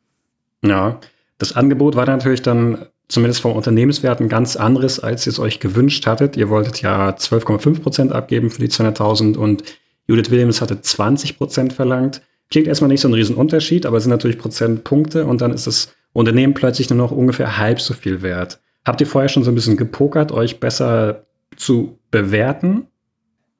Ja, 0.64 0.98
das 1.38 1.56
Angebot 1.56 1.96
war 1.96 2.04
natürlich 2.04 2.42
dann 2.42 2.86
zumindest 3.08 3.40
vom 3.40 3.52
Unternehmenswert 3.52 4.20
ein 4.20 4.28
ganz 4.28 4.56
anderes, 4.56 5.00
als 5.00 5.26
ihr 5.26 5.32
es 5.32 5.38
euch 5.38 5.58
gewünscht 5.58 6.06
hattet. 6.06 6.36
Ihr 6.36 6.50
wolltet 6.50 6.82
ja 6.82 7.10
12,5 7.10 7.80
Prozent 7.80 8.12
abgeben 8.12 8.50
für 8.50 8.60
die 8.60 8.68
200.000 8.68 9.36
und 9.36 9.64
Judith 10.10 10.32
Williams 10.32 10.60
hatte 10.60 10.80
20 10.80 11.38
Prozent 11.38 11.72
verlangt. 11.72 12.20
Klingt 12.50 12.66
erstmal 12.66 12.88
nicht 12.88 13.00
so 13.00 13.06
ein 13.06 13.14
Riesenunterschied, 13.14 13.86
aber 13.86 13.96
es 13.96 14.02
sind 14.02 14.10
natürlich 14.10 14.38
Prozentpunkte 14.38 15.24
und 15.24 15.40
dann 15.40 15.52
ist 15.52 15.68
es 15.68 15.94
Unternehmen 16.12 16.52
plötzlich 16.52 16.90
nur 16.90 16.96
noch 16.96 17.12
ungefähr 17.12 17.58
halb 17.58 17.80
so 17.80 17.94
viel 17.94 18.20
wert. 18.20 18.58
Habt 18.84 19.00
ihr 19.00 19.06
vorher 19.06 19.28
schon 19.28 19.44
so 19.44 19.52
ein 19.52 19.54
bisschen 19.54 19.76
gepokert, 19.76 20.32
euch 20.32 20.58
besser 20.58 21.26
zu 21.56 22.00
bewerten? 22.10 22.88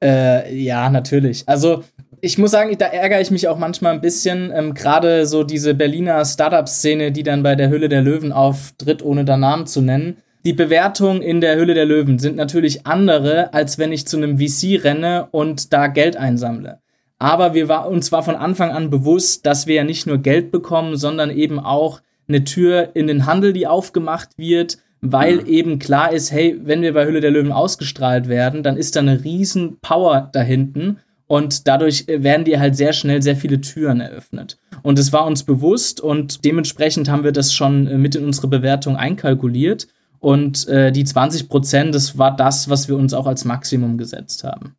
Äh, 0.03 0.53
ja, 0.53 0.89
natürlich. 0.89 1.47
Also 1.47 1.85
ich 2.19 2.37
muss 2.37 2.51
sagen, 2.51 2.77
da 2.77 2.87
ärgere 2.87 3.21
ich 3.21 3.31
mich 3.31 3.47
auch 3.47 3.57
manchmal 3.57 3.93
ein 3.93 4.01
bisschen. 4.01 4.51
Ähm, 4.53 4.73
Gerade 4.73 5.25
so 5.25 5.45
diese 5.45 5.73
Berliner 5.73 6.25
Startup-Szene, 6.25 7.13
die 7.13 7.23
dann 7.23 7.43
bei 7.43 7.55
der 7.55 7.69
Hülle 7.69 7.87
der 7.87 8.01
Löwen 8.01 8.33
auftritt, 8.33 9.01
ohne 9.01 9.23
da 9.23 9.37
Namen 9.37 9.67
zu 9.67 9.79
nennen. 9.79 10.17
Die 10.43 10.53
Bewertungen 10.53 11.21
in 11.21 11.39
der 11.39 11.55
Hülle 11.55 11.75
der 11.75 11.85
Löwen 11.85 12.17
sind 12.17 12.35
natürlich 12.35 12.87
andere, 12.87 13.53
als 13.53 13.77
wenn 13.77 13.91
ich 13.91 14.07
zu 14.07 14.17
einem 14.17 14.39
VC 14.39 14.83
renne 14.83 15.27
und 15.29 15.71
da 15.71 15.85
Geld 15.85 16.17
einsammle. 16.17 16.79
Aber 17.19 17.53
wir 17.53 17.67
war, 17.67 17.87
uns 17.87 18.11
war 18.11 18.23
von 18.23 18.35
Anfang 18.35 18.71
an 18.71 18.89
bewusst, 18.89 19.45
dass 19.45 19.67
wir 19.67 19.75
ja 19.75 19.83
nicht 19.83 20.07
nur 20.07 20.17
Geld 20.17 20.51
bekommen, 20.51 20.97
sondern 20.97 21.29
eben 21.29 21.59
auch 21.59 22.01
eine 22.27 22.43
Tür 22.43 22.89
in 22.95 23.05
den 23.05 23.27
Handel, 23.27 23.53
die 23.53 23.67
aufgemacht 23.67 24.29
wird, 24.37 24.79
weil 25.01 25.47
eben 25.47 25.77
klar 25.77 26.11
ist, 26.11 26.31
hey, 26.31 26.59
wenn 26.63 26.81
wir 26.81 26.95
bei 26.95 27.05
Hülle 27.05 27.21
der 27.21 27.29
Löwen 27.29 27.51
ausgestrahlt 27.51 28.27
werden, 28.27 28.63
dann 28.63 28.77
ist 28.77 28.95
da 28.95 29.01
eine 29.01 29.23
riesen 29.23 29.77
Power 29.81 30.31
da 30.33 30.41
hinten 30.41 30.97
und 31.27 31.67
dadurch 31.67 32.05
äh, 32.07 32.23
werden 32.23 32.45
dir 32.45 32.59
halt 32.59 32.75
sehr 32.75 32.93
schnell 32.93 33.21
sehr 33.21 33.35
viele 33.35 33.61
Türen 33.61 34.01
eröffnet. 34.01 34.57
Und 34.81 34.97
es 34.97 35.13
war 35.13 35.27
uns 35.27 35.43
bewusst 35.43 36.01
und 36.01 36.43
dementsprechend 36.43 37.09
haben 37.09 37.23
wir 37.23 37.31
das 37.31 37.53
schon 37.53 37.87
äh, 37.87 37.97
mit 37.97 38.15
in 38.15 38.25
unsere 38.25 38.47
Bewertung 38.47 38.95
einkalkuliert. 38.95 39.87
Und 40.21 40.67
äh, 40.67 40.91
die 40.91 41.03
20 41.03 41.49
Prozent, 41.49 41.95
das 41.95 42.17
war 42.17 42.35
das, 42.35 42.69
was 42.69 42.87
wir 42.87 42.95
uns 42.95 43.13
auch 43.13 43.25
als 43.25 43.43
Maximum 43.43 43.97
gesetzt 43.97 44.43
haben. 44.43 44.75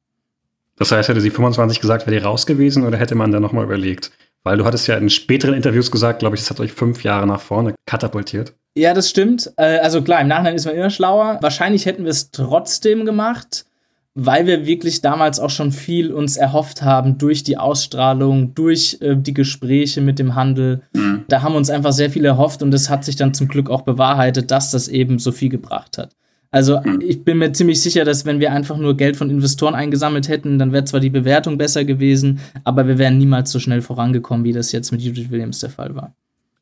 Das 0.76 0.92
heißt, 0.92 1.08
hätte 1.08 1.20
sie 1.20 1.30
25 1.30 1.80
gesagt, 1.80 2.06
wäre 2.06 2.16
die 2.16 2.24
raus 2.24 2.46
gewesen 2.46 2.86
oder 2.86 2.96
hätte 2.96 3.16
man 3.16 3.32
da 3.32 3.40
nochmal 3.40 3.64
überlegt? 3.64 4.12
Weil 4.44 4.56
du 4.56 4.64
hattest 4.64 4.86
ja 4.86 4.96
in 4.96 5.10
späteren 5.10 5.54
Interviews 5.54 5.90
gesagt, 5.90 6.20
glaube 6.20 6.36
ich, 6.36 6.42
das 6.42 6.50
hat 6.50 6.60
euch 6.60 6.72
fünf 6.72 7.02
Jahre 7.02 7.26
nach 7.26 7.40
vorne 7.40 7.74
katapultiert. 7.86 8.54
Ja, 8.76 8.94
das 8.94 9.10
stimmt. 9.10 9.52
Äh, 9.56 9.78
also 9.78 10.00
klar, 10.02 10.20
im 10.20 10.28
Nachhinein 10.28 10.54
ist 10.54 10.64
man 10.64 10.76
immer 10.76 10.90
schlauer. 10.90 11.38
Wahrscheinlich 11.40 11.86
hätten 11.86 12.04
wir 12.04 12.10
es 12.10 12.30
trotzdem 12.30 13.04
gemacht, 13.04 13.66
weil 14.14 14.46
wir 14.46 14.66
wirklich 14.66 15.00
damals 15.00 15.40
auch 15.40 15.50
schon 15.50 15.72
viel 15.72 16.12
uns 16.12 16.36
erhofft 16.36 16.82
haben 16.82 17.18
durch 17.18 17.44
die 17.44 17.56
Ausstrahlung, 17.56 18.54
durch 18.54 18.98
äh, 19.00 19.16
die 19.16 19.34
Gespräche 19.34 20.00
mit 20.00 20.18
dem 20.18 20.34
Handel. 20.34 20.82
Mhm. 20.92 21.24
Da 21.28 21.42
haben 21.42 21.52
wir 21.52 21.58
uns 21.58 21.70
einfach 21.70 21.92
sehr 21.92 22.10
viel 22.10 22.24
erhofft 22.24 22.62
und 22.62 22.74
es 22.74 22.90
hat 22.90 23.04
sich 23.04 23.16
dann 23.16 23.34
zum 23.34 23.48
Glück 23.48 23.70
auch 23.70 23.82
bewahrheitet, 23.82 24.50
dass 24.50 24.70
das 24.70 24.88
eben 24.88 25.18
so 25.18 25.32
viel 25.32 25.48
gebracht 25.48 25.96
hat. 25.98 26.14
Also 26.50 26.78
mhm. 26.84 27.00
ich 27.00 27.24
bin 27.24 27.38
mir 27.38 27.52
ziemlich 27.52 27.80
sicher, 27.80 28.04
dass 28.04 28.26
wenn 28.26 28.38
wir 28.38 28.52
einfach 28.52 28.76
nur 28.76 28.94
Geld 28.96 29.16
von 29.16 29.30
Investoren 29.30 29.74
eingesammelt 29.74 30.28
hätten, 30.28 30.58
dann 30.58 30.72
wäre 30.72 30.84
zwar 30.84 31.00
die 31.00 31.08
Bewertung 31.08 31.56
besser 31.56 31.86
gewesen, 31.86 32.40
aber 32.64 32.86
wir 32.86 32.98
wären 32.98 33.16
niemals 33.16 33.50
so 33.50 33.58
schnell 33.58 33.80
vorangekommen, 33.80 34.44
wie 34.44 34.52
das 34.52 34.70
jetzt 34.70 34.92
mit 34.92 35.00
Judith 35.00 35.30
Williams 35.30 35.60
der 35.60 35.70
Fall 35.70 35.94
war. 35.94 36.14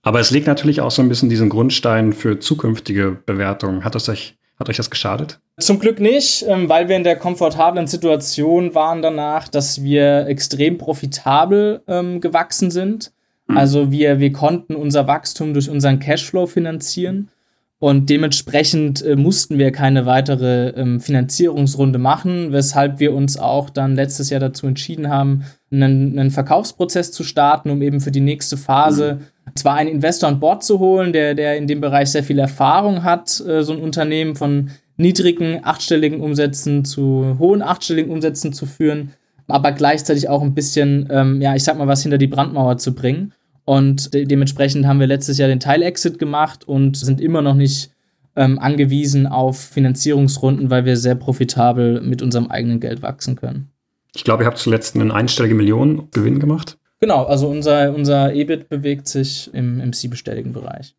Aber 0.03 0.21
es 0.21 0.31
legt 0.31 0.47
natürlich 0.47 0.81
auch 0.81 0.93
so 0.93 1.03
ein 1.03 1.09
bisschen 1.09 1.29
diesen 1.29 1.49
Grundstein 1.49 2.13
für 2.13 2.39
zukünftige 2.39 3.19
Bewertungen. 3.27 3.85
Hat 3.85 3.95
das 3.95 4.09
euch, 4.09 4.39
hat 4.61 4.69
euch 4.69 4.77
das 4.77 4.91
geschadet? 4.91 5.41
Zum 5.59 5.79
Glück 5.79 6.01
nicht, 6.01 6.45
ähm, 6.47 6.69
weil 6.69 6.89
wir 6.89 6.97
in 6.97 7.05
der 7.05 7.17
komfortablen 7.17 7.87
Situation 7.87 8.75
waren 8.75 9.03
danach, 9.03 9.49
dass 9.49 9.83
wir 9.83 10.27
extrem 10.27 10.79
profitabel 10.79 11.83
ähm, 11.89 12.21
gewachsen 12.21 12.71
sind. 12.71 13.13
Mhm. 13.49 13.57
Also 13.57 13.91
wir, 13.91 14.21
wir 14.21 14.33
konnten 14.33 14.77
unser 14.77 15.07
Wachstum 15.07 15.55
durch 15.55 15.71
unseren 15.71 15.99
Cashflow 15.99 16.47
finanzieren. 16.47 17.31
Und 17.79 18.11
dementsprechend 18.11 19.03
äh, 19.03 19.17
mussten 19.17 19.59
wir 19.59 19.73
keine 19.73 20.05
weitere 20.05 20.69
ähm, 20.71 21.01
Finanzierungsrunde 21.01 21.99
machen, 21.99 22.53
weshalb 22.53 23.01
wir 23.01 23.15
uns 23.15 23.39
auch 23.39 23.71
dann 23.71 23.95
letztes 23.95 24.29
Jahr 24.29 24.41
dazu 24.41 24.67
entschieden 24.67 25.09
haben, 25.09 25.45
einen, 25.73 26.19
einen 26.19 26.31
Verkaufsprozess 26.31 27.11
zu 27.11 27.25
starten, 27.25 27.71
um 27.71 27.81
eben 27.81 28.01
für 28.01 28.11
die 28.11 28.21
nächste 28.21 28.59
Phase 28.59 29.15
mhm. 29.15 29.27
Zwar 29.55 29.75
einen 29.77 29.91
Investor 29.91 30.29
an 30.29 30.41
Bord 30.41 30.63
zu 30.63 30.79
holen, 30.79 31.13
der, 31.13 31.35
der 31.35 31.57
in 31.57 31.67
dem 31.67 31.81
Bereich 31.81 32.11
sehr 32.11 32.25
viel 32.25 32.39
Erfahrung 32.39 33.03
hat, 33.03 33.41
äh, 33.41 33.63
so 33.63 33.73
ein 33.73 33.81
Unternehmen 33.81 34.37
von 34.37 34.71
niedrigen 34.97 35.61
achtstelligen 35.63 36.21
Umsätzen 36.21 36.85
zu 36.85 37.37
hohen 37.39 37.63
achtstelligen 37.63 38.13
Umsätzen 38.13 38.53
zu 38.53 38.67
führen, 38.67 39.13
aber 39.49 39.73
gleichzeitig 39.73 40.29
auch 40.29 40.43
ein 40.43 40.55
bisschen, 40.55 41.09
ähm, 41.11 41.41
ja, 41.41 41.55
ich 41.57 41.65
sag 41.65 41.79
mal, 41.79 41.89
was 41.89 42.03
hinter 42.03 42.19
die 42.19 42.27
Brandmauer 42.27 42.77
zu 42.79 42.95
bringen. 42.95 43.33
Und 43.65 44.15
de 44.15 44.25
dementsprechend 44.25 44.87
haben 44.87 45.01
wir 45.01 45.07
letztes 45.07 45.39
Jahr 45.39 45.49
den 45.49 45.61
Teil-Exit 45.61 46.19
gemacht 46.19 46.67
und 46.67 46.97
sind 46.97 47.21
immer 47.21 47.43
noch 47.43 47.55
nicht 47.55 47.91
ähm, 48.37 48.59
angewiesen 48.59 49.27
auf 49.27 49.59
Finanzierungsrunden, 49.61 50.71
weil 50.71 50.85
wir 50.85 50.97
sehr 50.97 51.15
profitabel 51.15 52.01
mit 52.01 52.23
unserem 52.23 52.51
eigenen 52.51 52.81
Geld 52.81 53.03
wachsen 53.03 53.37
können. 53.37 53.71
Ich 54.15 54.25
glaube, 54.25 54.43
ihr 54.43 54.47
habt 54.47 54.59
zuletzt 54.59 54.97
einen 54.97 55.11
einstelligen 55.11 55.57
Millionen 55.57 56.11
Gewinn 56.11 56.41
gemacht. 56.41 56.79
Genau, 57.01 57.25
also 57.25 57.49
unser, 57.49 57.95
unser 57.95 58.35
EBIT 58.35 58.69
bewegt 58.69 59.09
sich 59.09 59.53
im, 59.55 59.81
im 59.81 59.93
siebenstelligen 59.93 60.53
Bereich. 60.53 60.95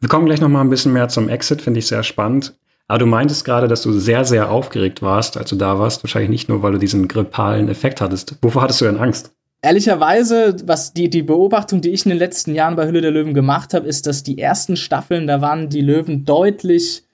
Wir 0.00 0.08
kommen 0.08 0.26
gleich 0.26 0.40
noch 0.40 0.48
mal 0.48 0.60
ein 0.60 0.70
bisschen 0.70 0.92
mehr 0.92 1.08
zum 1.08 1.28
Exit, 1.28 1.62
finde 1.62 1.78
ich 1.78 1.86
sehr 1.86 2.02
spannend. 2.02 2.54
Aber 2.88 2.98
du 2.98 3.06
meintest 3.06 3.44
gerade, 3.44 3.68
dass 3.68 3.82
du 3.82 3.92
sehr, 3.92 4.24
sehr 4.24 4.50
aufgeregt 4.50 5.00
warst, 5.00 5.36
als 5.36 5.50
du 5.50 5.56
da 5.56 5.78
warst. 5.78 6.02
Wahrscheinlich 6.02 6.30
nicht 6.30 6.48
nur, 6.48 6.62
weil 6.62 6.72
du 6.72 6.78
diesen 6.78 7.06
grippalen 7.06 7.68
Effekt 7.68 8.00
hattest. 8.00 8.34
Wovor 8.42 8.62
hattest 8.62 8.80
du 8.80 8.86
denn 8.86 8.96
Angst? 8.96 9.32
Ehrlicherweise, 9.62 10.56
was 10.64 10.92
die, 10.92 11.08
die 11.08 11.22
Beobachtung, 11.22 11.82
die 11.82 11.90
ich 11.90 12.04
in 12.04 12.08
den 12.08 12.18
letzten 12.18 12.52
Jahren 12.54 12.74
bei 12.74 12.88
Hülle 12.88 13.02
der 13.02 13.12
Löwen 13.12 13.34
gemacht 13.34 13.74
habe, 13.74 13.86
ist, 13.86 14.08
dass 14.08 14.24
die 14.24 14.38
ersten 14.38 14.76
Staffeln, 14.76 15.28
da 15.28 15.40
waren 15.40 15.68
die 15.68 15.82
Löwen 15.82 16.24
deutlich 16.24 17.04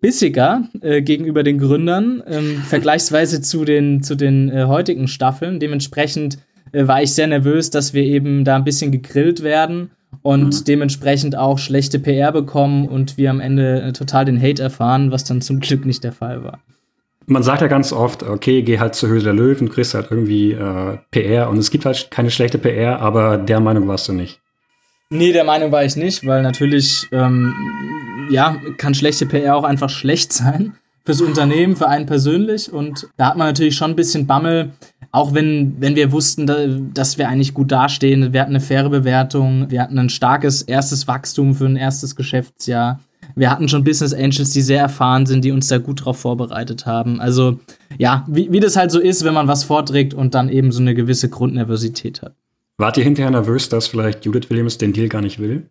bissiger 0.00 0.68
äh, 0.82 1.02
gegenüber 1.02 1.42
den 1.42 1.58
Gründern, 1.58 2.22
ähm, 2.28 2.62
vergleichsweise 2.68 3.40
zu 3.40 3.64
den, 3.64 4.02
zu 4.02 4.14
den 4.14 4.50
äh, 4.50 4.66
heutigen 4.66 5.08
Staffeln. 5.08 5.58
Dementsprechend 5.58 6.38
äh, 6.74 6.86
war 6.86 7.02
ich 7.02 7.14
sehr 7.14 7.26
nervös, 7.26 7.70
dass 7.70 7.94
wir 7.94 8.02
eben 8.02 8.44
da 8.44 8.56
ein 8.56 8.64
bisschen 8.64 8.92
gegrillt 8.92 9.42
werden 9.42 9.90
und 10.22 10.60
mhm. 10.60 10.64
dementsprechend 10.66 11.36
auch 11.36 11.58
schlechte 11.58 11.98
PR 11.98 12.32
bekommen 12.32 12.88
und 12.88 13.16
wir 13.16 13.30
am 13.30 13.40
Ende 13.40 13.82
äh, 13.82 13.92
total 13.92 14.24
den 14.24 14.40
Hate 14.40 14.62
erfahren, 14.62 15.10
was 15.10 15.24
dann 15.24 15.40
zum 15.40 15.60
Glück 15.60 15.86
nicht 15.86 16.04
der 16.04 16.12
Fall 16.12 16.44
war 16.44 16.60
man 17.26 17.42
sagt 17.42 17.62
ja 17.62 17.68
ganz 17.68 17.92
oft, 17.92 18.22
okay, 18.22 18.62
geh 18.62 18.78
halt 18.78 18.94
zur 18.94 19.08
Höhle 19.08 19.22
der 19.22 19.32
Löwen, 19.32 19.70
kriegst 19.70 19.94
halt 19.94 20.08
irgendwie 20.10 20.52
äh, 20.52 20.98
PR 21.10 21.48
und 21.48 21.58
es 21.58 21.70
gibt 21.70 21.84
halt 21.84 22.10
keine 22.10 22.30
schlechte 22.30 22.58
PR, 22.58 23.00
aber 23.00 23.38
der 23.38 23.60
Meinung 23.60 23.88
warst 23.88 24.08
du 24.08 24.12
nicht. 24.12 24.40
Nee, 25.10 25.32
der 25.32 25.44
Meinung 25.44 25.70
war 25.70 25.84
ich 25.84 25.96
nicht, 25.96 26.26
weil 26.26 26.42
natürlich, 26.42 27.06
ähm, 27.12 27.54
ja, 28.30 28.56
kann 28.78 28.94
schlechte 28.94 29.26
PR 29.26 29.56
auch 29.56 29.64
einfach 29.64 29.90
schlecht 29.90 30.32
sein 30.34 30.74
fürs 31.04 31.20
Unternehmen, 31.20 31.76
für 31.76 31.88
einen 31.88 32.06
persönlich 32.06 32.72
und 32.72 33.08
da 33.16 33.26
hat 33.28 33.36
man 33.36 33.46
natürlich 33.46 33.76
schon 33.76 33.90
ein 33.90 33.96
bisschen 33.96 34.26
Bammel, 34.26 34.72
auch 35.10 35.34
wenn, 35.34 35.76
wenn 35.80 35.96
wir 35.96 36.12
wussten, 36.12 36.90
dass 36.94 37.18
wir 37.18 37.28
eigentlich 37.28 37.54
gut 37.54 37.70
dastehen, 37.70 38.32
wir 38.32 38.40
hatten 38.40 38.52
eine 38.52 38.60
faire 38.60 38.90
Bewertung, 38.90 39.70
wir 39.70 39.82
hatten 39.82 39.98
ein 39.98 40.08
starkes 40.08 40.62
erstes 40.62 41.06
Wachstum 41.06 41.54
für 41.54 41.66
ein 41.66 41.76
erstes 41.76 42.16
Geschäftsjahr 42.16 43.00
wir 43.34 43.50
hatten 43.50 43.68
schon 43.68 43.84
Business 43.84 44.14
Angels, 44.14 44.50
die 44.50 44.62
sehr 44.62 44.80
erfahren 44.80 45.26
sind, 45.26 45.44
die 45.44 45.50
uns 45.50 45.68
da 45.68 45.78
gut 45.78 46.04
drauf 46.04 46.18
vorbereitet 46.18 46.86
haben. 46.86 47.20
Also 47.20 47.58
ja, 47.98 48.24
wie, 48.28 48.50
wie 48.52 48.60
das 48.60 48.76
halt 48.76 48.90
so 48.90 49.00
ist, 49.00 49.24
wenn 49.24 49.34
man 49.34 49.48
was 49.48 49.64
vorträgt 49.64 50.14
und 50.14 50.34
dann 50.34 50.48
eben 50.48 50.72
so 50.72 50.80
eine 50.80 50.94
gewisse 50.94 51.28
Grundnervosität 51.28 52.22
hat. 52.22 52.34
Wart 52.76 52.96
ihr 52.96 53.04
hinterher 53.04 53.30
nervös, 53.30 53.68
dass 53.68 53.86
vielleicht 53.86 54.24
Judith 54.24 54.50
Williams 54.50 54.78
den 54.78 54.92
Deal 54.92 55.08
gar 55.08 55.22
nicht 55.22 55.38
will? 55.38 55.70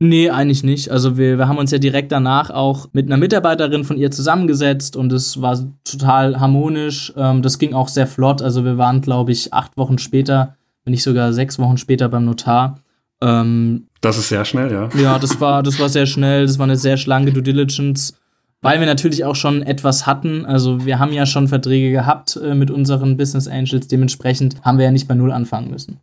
Nee, 0.00 0.28
eigentlich 0.28 0.64
nicht. 0.64 0.90
Also 0.90 1.16
wir, 1.16 1.38
wir 1.38 1.48
haben 1.48 1.58
uns 1.58 1.70
ja 1.70 1.78
direkt 1.78 2.10
danach 2.10 2.50
auch 2.50 2.88
mit 2.92 3.06
einer 3.06 3.16
Mitarbeiterin 3.16 3.84
von 3.84 3.96
ihr 3.96 4.10
zusammengesetzt 4.10 4.96
und 4.96 5.12
es 5.12 5.40
war 5.40 5.58
total 5.84 6.40
harmonisch. 6.40 7.12
Ähm, 7.16 7.42
das 7.42 7.58
ging 7.58 7.74
auch 7.74 7.88
sehr 7.88 8.06
flott. 8.06 8.42
Also 8.42 8.64
wir 8.64 8.76
waren, 8.76 9.00
glaube 9.00 9.32
ich, 9.32 9.52
acht 9.52 9.76
Wochen 9.76 9.98
später, 9.98 10.56
wenn 10.84 10.90
nicht 10.90 11.04
sogar 11.04 11.32
sechs 11.32 11.58
Wochen 11.58 11.76
später 11.76 12.08
beim 12.08 12.24
Notar. 12.24 12.80
Ähm, 13.22 13.86
das 14.00 14.18
ist 14.18 14.28
sehr 14.28 14.44
schnell, 14.44 14.72
ja. 14.72 14.88
Ja, 15.00 15.18
das 15.18 15.40
war, 15.40 15.62
das 15.62 15.78
war 15.78 15.88
sehr 15.88 16.06
schnell, 16.06 16.46
das 16.46 16.58
war 16.58 16.64
eine 16.64 16.76
sehr 16.76 16.96
schlanke 16.96 17.32
Due 17.32 17.42
Diligence, 17.42 18.18
weil 18.60 18.80
wir 18.80 18.86
natürlich 18.86 19.24
auch 19.24 19.36
schon 19.36 19.62
etwas 19.62 20.06
hatten. 20.06 20.44
Also 20.44 20.84
wir 20.84 20.98
haben 20.98 21.12
ja 21.12 21.24
schon 21.24 21.46
Verträge 21.46 21.92
gehabt 21.92 22.36
äh, 22.36 22.54
mit 22.54 22.70
unseren 22.70 23.16
Business 23.16 23.46
Angels, 23.46 23.86
dementsprechend 23.86 24.56
haben 24.62 24.78
wir 24.78 24.86
ja 24.86 24.90
nicht 24.90 25.06
bei 25.06 25.14
Null 25.14 25.32
anfangen 25.32 25.70
müssen. 25.70 26.00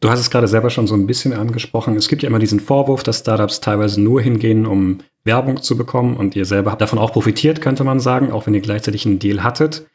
Du 0.00 0.10
hast 0.10 0.20
es 0.20 0.30
gerade 0.30 0.48
selber 0.48 0.70
schon 0.70 0.86
so 0.86 0.94
ein 0.94 1.06
bisschen 1.06 1.32
angesprochen. 1.32 1.96
Es 1.96 2.08
gibt 2.08 2.22
ja 2.22 2.28
immer 2.28 2.38
diesen 2.38 2.60
Vorwurf, 2.60 3.02
dass 3.02 3.20
Startups 3.20 3.60
teilweise 3.60 4.00
nur 4.00 4.20
hingehen, 4.20 4.66
um 4.66 4.98
Werbung 5.24 5.62
zu 5.62 5.76
bekommen 5.76 6.16
und 6.16 6.36
ihr 6.36 6.44
selber 6.44 6.70
habt 6.70 6.82
davon 6.82 6.98
auch 6.98 7.12
profitiert, 7.12 7.60
könnte 7.60 7.84
man 7.84 7.98
sagen, 7.98 8.30
auch 8.30 8.46
wenn 8.46 8.54
ihr 8.54 8.60
gleichzeitig 8.60 9.06
einen 9.06 9.18
Deal 9.18 9.42
hattet. 9.42 9.86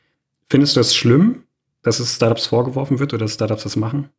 Findest 0.50 0.76
du 0.76 0.80
es 0.80 0.96
schlimm, 0.96 1.44
dass 1.84 2.00
es 2.00 2.16
Startups 2.16 2.48
vorgeworfen 2.48 3.00
wird 3.00 3.14
oder 3.14 3.26
dass 3.26 3.36
Startups 3.36 3.64
das 3.64 3.76
machen? 3.76 4.10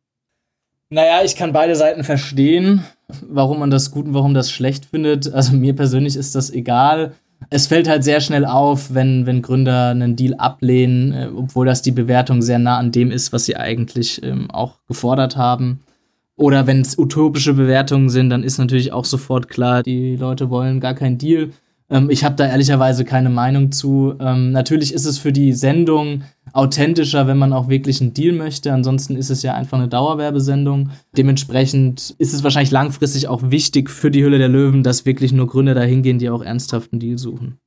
Naja, 0.89 1.23
ich 1.23 1.35
kann 1.35 1.51
beide 1.51 1.75
Seiten 1.75 2.03
verstehen, 2.03 2.85
warum 3.27 3.59
man 3.59 3.71
das 3.71 3.91
gut 3.91 4.05
und 4.05 4.13
warum 4.13 4.33
das 4.33 4.51
schlecht 4.51 4.85
findet. 4.85 5.33
Also 5.33 5.55
mir 5.55 5.75
persönlich 5.75 6.15
ist 6.15 6.35
das 6.35 6.51
egal. 6.51 7.15
Es 7.49 7.67
fällt 7.67 7.87
halt 7.87 8.03
sehr 8.03 8.21
schnell 8.21 8.45
auf, 8.45 8.93
wenn, 8.93 9.25
wenn 9.25 9.41
Gründer 9.41 9.89
einen 9.89 10.15
Deal 10.15 10.33
ablehnen, 10.35 11.13
äh, 11.13 11.29
obwohl 11.35 11.65
das 11.65 11.81
die 11.81 11.91
Bewertung 11.91 12.41
sehr 12.41 12.59
nah 12.59 12.77
an 12.77 12.91
dem 12.91 13.11
ist, 13.11 13.33
was 13.33 13.45
sie 13.45 13.57
eigentlich 13.57 14.23
ähm, 14.23 14.49
auch 14.51 14.79
gefordert 14.87 15.37
haben. 15.37 15.81
Oder 16.37 16.67
wenn 16.67 16.81
es 16.81 16.97
utopische 16.97 17.53
Bewertungen 17.53 18.09
sind, 18.09 18.29
dann 18.29 18.43
ist 18.43 18.57
natürlich 18.57 18.91
auch 18.91 19.05
sofort 19.05 19.47
klar, 19.47 19.83
die 19.83 20.17
Leute 20.17 20.49
wollen 20.49 20.79
gar 20.79 20.93
keinen 20.93 21.17
Deal. 21.17 21.51
Ähm, 21.89 22.09
ich 22.09 22.23
habe 22.23 22.35
da 22.35 22.47
ehrlicherweise 22.47 23.05
keine 23.05 23.29
Meinung 23.29 23.71
zu. 23.71 24.15
Ähm, 24.19 24.51
natürlich 24.51 24.93
ist 24.93 25.05
es 25.05 25.17
für 25.17 25.31
die 25.31 25.53
Sendung 25.53 26.23
authentischer, 26.53 27.27
wenn 27.27 27.37
man 27.37 27.53
auch 27.53 27.67
wirklich 27.67 28.01
einen 28.01 28.13
Deal 28.13 28.33
möchte. 28.33 28.73
Ansonsten 28.73 29.15
ist 29.15 29.29
es 29.29 29.43
ja 29.43 29.53
einfach 29.53 29.77
eine 29.77 29.87
Dauerwerbesendung. 29.87 30.89
Dementsprechend 31.17 32.15
ist 32.17 32.33
es 32.33 32.43
wahrscheinlich 32.43 32.71
langfristig 32.71 33.27
auch 33.27 33.51
wichtig 33.51 33.89
für 33.89 34.11
die 34.11 34.23
Hülle 34.23 34.37
der 34.37 34.49
Löwen, 34.49 34.83
dass 34.83 35.05
wirklich 35.05 35.31
nur 35.31 35.47
Gründer 35.47 35.75
dahin 35.75 36.01
gehen, 36.01 36.19
die 36.19 36.29
auch 36.29 36.43
ernsthaft 36.43 36.93
einen 36.93 36.99
Deal 36.99 37.17
suchen. 37.17 37.57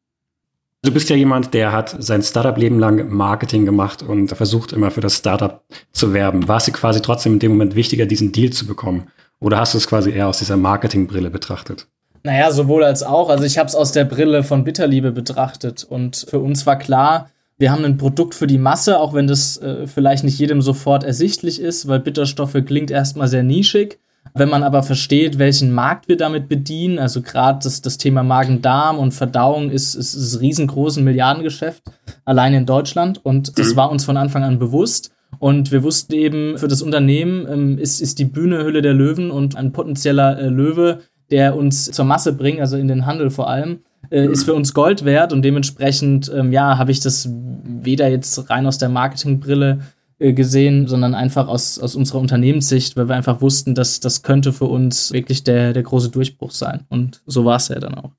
Du 0.83 0.93
bist 0.93 1.11
ja 1.11 1.17
jemand, 1.17 1.55
der 1.55 1.73
hat 1.73 1.97
sein 1.99 2.23
Startup-Leben 2.23 2.79
lang 2.79 3.09
Marketing 3.09 3.65
gemacht 3.65 4.05
und 4.05 4.29
versucht 4.29 4.73
immer 4.73 4.93
für 4.93 5.01
das 5.01 5.17
Startup 5.17 5.65
zu 5.91 6.13
werben. 6.13 6.47
War 6.47 6.59
es 6.59 6.67
dir 6.67 6.73
quasi 6.73 7.03
trotzdem 7.03 7.35
in 7.35 7.39
dem 7.41 7.51
Moment 7.51 7.75
wichtiger, 7.75 8.07
diesen 8.07 8.31
Deal 8.31 8.51
zu 8.51 8.65
bekommen? 8.65 9.09
Oder 9.41 9.59
hast 9.59 9.75
du 9.75 9.79
es 9.79 9.89
quasi 9.89 10.13
eher 10.13 10.29
aus 10.29 10.39
dieser 10.39 10.57
Marketingbrille 10.57 11.31
betrachtet? 11.31 11.89
Naja, 12.29 12.51
sowohl 12.51 12.85
als 12.85 13.03
auch. 13.03 13.31
Also 13.31 13.45
ich 13.45 13.57
habe 13.57 13.69
es 13.69 13.75
aus 13.75 13.93
der 13.93 14.05
Brille 14.05 14.43
von 14.43 14.63
Bitterliebe 14.63 15.13
betrachtet. 15.13 15.83
Und 15.83 16.27
für 16.29 16.41
uns 16.41 16.67
war 16.67 16.77
klar, 16.77 17.31
wir 17.57 17.73
haben 17.73 17.87
ein 17.87 17.97
Produkt 17.97 18.35
für 18.35 18.47
die 18.47 18.59
Masse, 18.59 19.01
auch 19.01 19.15
wenn 19.15 19.27
das 19.27 19.57
äh, 19.63 19.87
vielleicht 19.87 20.25
nicht 20.25 20.39
jedem 20.39 20.61
sofort 20.61 21.05
ersichtlich 21.05 21.59
ist, 21.59 21.89
weil 21.89 22.01
Bitterstoffe 22.01 22.59
klingt 22.67 22.91
erstmal 22.91 23.29
sehr 23.29 23.43
nischig. 23.43 23.99
Wenn 24.35 24.51
man 24.51 24.63
aber 24.63 24.83
versteht, 24.83 25.39
welchen 25.39 25.73
Markt 25.73 26.07
wir 26.09 26.19
damit 26.19 26.51
bedienen, 26.51 26.99
also 26.99 27.23
gerade 27.23 27.61
das, 27.63 27.81
das 27.81 27.97
Thema 27.97 28.23
Magen-Darm 28.23 28.99
und 28.99 29.15
Verdauung 29.15 29.71
ist, 29.71 29.95
ist, 29.95 30.13
ist 30.13 30.35
ein 30.35 30.41
riesengroßes 30.41 31.03
Milliardengeschäft, 31.03 31.83
allein 32.27 32.53
in 32.53 32.67
Deutschland. 32.67 33.25
Und 33.25 33.59
das 33.59 33.73
mhm. 33.73 33.77
war 33.77 33.91
uns 33.91 34.05
von 34.05 34.19
Anfang 34.19 34.45
an 34.45 34.59
bewusst. 34.59 35.13
Und 35.39 35.73
wir 35.73 35.83
wussten 35.83 36.13
eben, 36.13 36.59
für 36.59 36.69
das 36.69 36.83
Unternehmen 36.83 37.47
ähm, 37.51 37.79
ist, 37.79 38.03
ist 38.03 38.19
die 38.19 38.27
Bühne 38.27 38.65
Hülle 38.65 38.83
der 38.83 38.93
Löwen 38.93 39.31
und 39.31 39.57
ein 39.57 39.73
potenzieller 39.73 40.39
äh, 40.39 40.49
Löwe 40.49 41.01
der 41.31 41.57
uns 41.57 41.91
zur 41.91 42.05
Masse 42.05 42.33
bringt, 42.33 42.61
also 42.61 42.77
in 42.77 42.89
den 42.89 43.07
Handel 43.07 43.31
vor 43.31 43.49
allem, 43.49 43.81
äh, 44.11 44.27
ist 44.27 44.45
für 44.45 44.55
uns 44.55 44.75
Gold 44.75 45.05
wert 45.05 45.33
und 45.33 45.43
dementsprechend, 45.43 46.33
ähm, 46.35 46.53
ja, 46.53 46.79
habe 46.79 46.91
ich 46.91 47.01
das 47.01 47.29
weder 47.65 48.09
jetzt 48.09 48.49
rein 48.51 48.67
aus 48.67 48.79
der 48.79 48.89
Marketingbrille 48.89 49.81
äh, 50.19 50.33
gesehen, 50.33 50.87
sondern 50.87 51.15
einfach 51.15 51.49
aus, 51.49 51.79
aus 51.79 51.95
unserer 51.95 52.19
Unternehmenssicht, 52.19 52.97
weil 52.97 53.09
wir 53.09 53.15
einfach 53.15 53.41
wussten, 53.41 53.75
dass 53.75 54.01
das 54.01 54.23
könnte 54.23 54.53
für 54.53 54.65
uns 54.65 55.13
wirklich 55.13 55.45
der, 55.45 55.73
der 55.73 55.83
große 55.83 56.11
Durchbruch 56.11 56.51
sein. 56.51 56.87
Und 56.89 57.23
so 57.27 57.45
war 57.45 57.57
es 57.57 57.69
ja 57.69 57.79
dann 57.79 57.95
auch. 57.95 58.11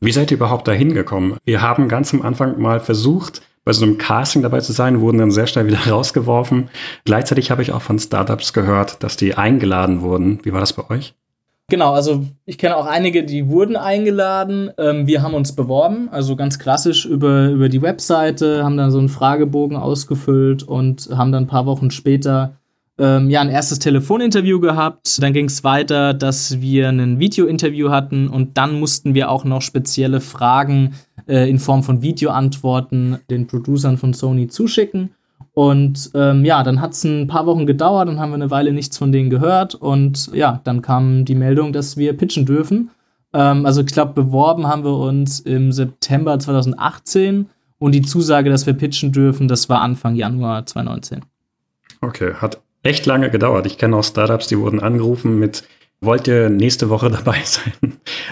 Wie 0.00 0.12
seid 0.12 0.30
ihr 0.30 0.36
überhaupt 0.36 0.66
da 0.66 0.72
hingekommen? 0.72 1.36
Wir 1.44 1.62
haben 1.62 1.88
ganz 1.88 2.12
am 2.14 2.22
Anfang 2.22 2.60
mal 2.60 2.80
versucht, 2.80 3.42
bei 3.64 3.72
so 3.72 3.84
einem 3.84 3.98
Casting 3.98 4.42
dabei 4.42 4.60
zu 4.60 4.72
sein, 4.72 5.00
wurden 5.00 5.18
dann 5.18 5.30
sehr 5.30 5.46
schnell 5.46 5.66
wieder 5.66 5.78
rausgeworfen. 5.88 6.70
Gleichzeitig 7.04 7.50
habe 7.50 7.62
ich 7.62 7.72
auch 7.72 7.82
von 7.82 7.98
Startups 7.98 8.52
gehört, 8.52 9.02
dass 9.02 9.16
die 9.16 9.34
eingeladen 9.34 10.00
wurden. 10.00 10.40
Wie 10.42 10.52
war 10.52 10.60
das 10.60 10.72
bei 10.72 10.88
euch? 10.90 11.14
Genau, 11.70 11.92
also 11.92 12.26
ich 12.46 12.58
kenne 12.58 12.76
auch 12.76 12.84
einige, 12.84 13.22
die 13.22 13.48
wurden 13.48 13.76
eingeladen. 13.76 14.70
Ähm, 14.76 15.06
wir 15.06 15.22
haben 15.22 15.34
uns 15.34 15.54
beworben, 15.54 16.08
also 16.10 16.34
ganz 16.34 16.58
klassisch 16.58 17.06
über, 17.06 17.48
über 17.48 17.68
die 17.68 17.80
Webseite, 17.80 18.64
haben 18.64 18.76
dann 18.76 18.90
so 18.90 18.98
einen 18.98 19.08
Fragebogen 19.08 19.76
ausgefüllt 19.76 20.64
und 20.64 21.08
haben 21.16 21.30
dann 21.30 21.44
ein 21.44 21.46
paar 21.46 21.66
Wochen 21.66 21.92
später 21.92 22.56
ähm, 22.98 23.30
ja 23.30 23.40
ein 23.40 23.48
erstes 23.48 23.78
Telefoninterview 23.78 24.58
gehabt. 24.58 25.22
Dann 25.22 25.32
ging 25.32 25.44
es 25.44 25.62
weiter, 25.62 26.12
dass 26.12 26.60
wir 26.60 26.88
ein 26.88 27.20
Videointerview 27.20 27.90
hatten 27.90 28.26
und 28.26 28.58
dann 28.58 28.78
mussten 28.80 29.14
wir 29.14 29.30
auch 29.30 29.44
noch 29.44 29.62
spezielle 29.62 30.20
Fragen 30.20 30.94
äh, 31.28 31.48
in 31.48 31.60
Form 31.60 31.84
von 31.84 32.02
Videoantworten 32.02 33.20
den 33.30 33.46
Producern 33.46 33.96
von 33.96 34.12
Sony 34.12 34.48
zuschicken. 34.48 35.10
Und 35.52 36.10
ähm, 36.14 36.44
ja, 36.44 36.62
dann 36.62 36.80
hat 36.80 36.92
es 36.92 37.04
ein 37.04 37.26
paar 37.26 37.46
Wochen 37.46 37.66
gedauert, 37.66 38.08
dann 38.08 38.20
haben 38.20 38.30
wir 38.30 38.36
eine 38.36 38.50
Weile 38.50 38.72
nichts 38.72 38.96
von 38.96 39.10
denen 39.10 39.30
gehört 39.30 39.74
und 39.74 40.30
ja, 40.32 40.60
dann 40.64 40.80
kam 40.80 41.24
die 41.24 41.34
Meldung, 41.34 41.72
dass 41.72 41.96
wir 41.96 42.16
pitchen 42.16 42.46
dürfen. 42.46 42.90
Ähm, 43.32 43.66
also 43.66 43.80
ich 43.80 43.88
glaube, 43.88 44.12
beworben 44.14 44.68
haben 44.68 44.84
wir 44.84 44.96
uns 44.96 45.40
im 45.40 45.72
September 45.72 46.38
2018 46.38 47.46
und 47.78 47.94
die 47.94 48.02
Zusage, 48.02 48.48
dass 48.48 48.66
wir 48.66 48.74
pitchen 48.74 49.10
dürfen, 49.10 49.48
das 49.48 49.68
war 49.68 49.80
Anfang 49.80 50.14
Januar 50.14 50.66
2019. 50.66 51.22
Okay, 52.00 52.34
hat 52.34 52.60
echt 52.82 53.06
lange 53.06 53.30
gedauert. 53.30 53.66
Ich 53.66 53.76
kenne 53.76 53.96
auch 53.96 54.04
Startups, 54.04 54.46
die 54.46 54.58
wurden 54.58 54.80
angerufen 54.80 55.38
mit 55.38 55.64
wollt 56.00 56.26
ihr 56.28 56.48
nächste 56.48 56.88
Woche 56.88 57.10
dabei 57.10 57.38
sein? 57.44 57.72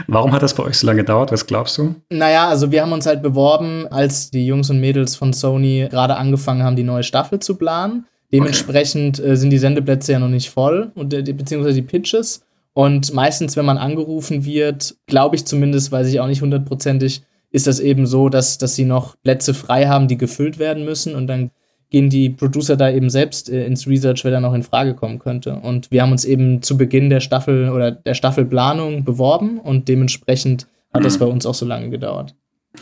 Warum 0.07 0.33
hat 0.33 0.43
das 0.43 0.55
bei 0.55 0.63
euch 0.65 0.79
so 0.79 0.87
lange 0.87 1.03
gedauert? 1.03 1.33
Was 1.33 1.47
glaubst 1.47 1.79
du? 1.79 1.95
Naja, 2.11 2.49
also 2.49 2.71
wir 2.71 2.83
haben 2.83 2.93
uns 2.93 3.07
halt 3.07 3.23
beworben, 3.23 3.87
als 3.89 4.31
die 4.31 4.47
Jungs 4.47 4.71
und 4.71 4.81
Mädels 4.81 5.17
von 5.17 5.33
Sony 5.33 5.87
gerade 5.91 6.17
angefangen 6.17 6.63
haben, 6.63 6.77
die 6.77 6.83
neue 6.83 7.03
Staffel 7.03 7.41
zu 7.41 7.57
planen. 7.57 8.07
Dementsprechend 8.33 9.21
okay. 9.21 9.31
äh, 9.31 9.37
sind 9.37 9.51
die 9.51 9.59
Sendeplätze 9.59 10.13
ja 10.13 10.19
noch 10.19 10.29
nicht 10.29 10.51
voll, 10.51 10.93
und, 10.95 11.15
äh, 11.15 11.23
beziehungsweise 11.23 11.77
die 11.77 11.87
Pitches. 11.87 12.43
Und 12.75 13.13
meistens, 13.13 13.57
wenn 13.57 13.65
man 13.65 13.79
angerufen 13.79 14.45
wird, 14.45 14.97
glaube 15.07 15.37
ich 15.37 15.47
zumindest, 15.47 15.91
weiß 15.91 16.07
ich 16.09 16.21
auch 16.21 16.27
nicht 16.27 16.43
hundertprozentig, 16.43 17.23
ist 17.51 17.67
das 17.67 17.81
eben 17.81 18.07
so, 18.07 18.29
dass, 18.29 18.59
dass 18.59 18.75
sie 18.75 18.85
noch 18.85 19.17
Plätze 19.23 19.55
frei 19.55 19.87
haben, 19.87 20.07
die 20.07 20.19
gefüllt 20.19 20.59
werden 20.59 20.85
müssen. 20.85 21.15
Und 21.15 21.27
dann 21.27 21.51
gehen 21.91 22.11
die 22.11 22.31
Producer 22.31 22.77
da 22.77 22.91
eben 22.91 23.11
selbst 23.11 23.51
äh, 23.51 23.67
ins 23.67 23.87
Research, 23.87 24.25
wer 24.25 24.31
da 24.31 24.41
noch 24.41 24.55
in 24.55 24.63
Frage 24.63 24.95
kommen 24.95 25.19
könnte. 25.19 25.55
Und 25.57 25.91
wir 25.91 26.03
haben 26.03 26.13
uns 26.13 26.25
eben 26.25 26.63
zu 26.63 26.77
Beginn 26.77 27.11
der 27.11 27.21
Staffel 27.21 27.71
oder 27.71 27.91
der 27.91 28.15
Staffelplanung 28.15 29.05
beworben 29.05 29.59
und 29.59 29.89
dementsprechend 29.89 30.67
hat 30.93 31.05
das 31.05 31.19
bei 31.19 31.27
uns 31.27 31.47
auch 31.47 31.55
so 31.55 31.67
lange 31.67 31.91
gedauert. 31.91 32.35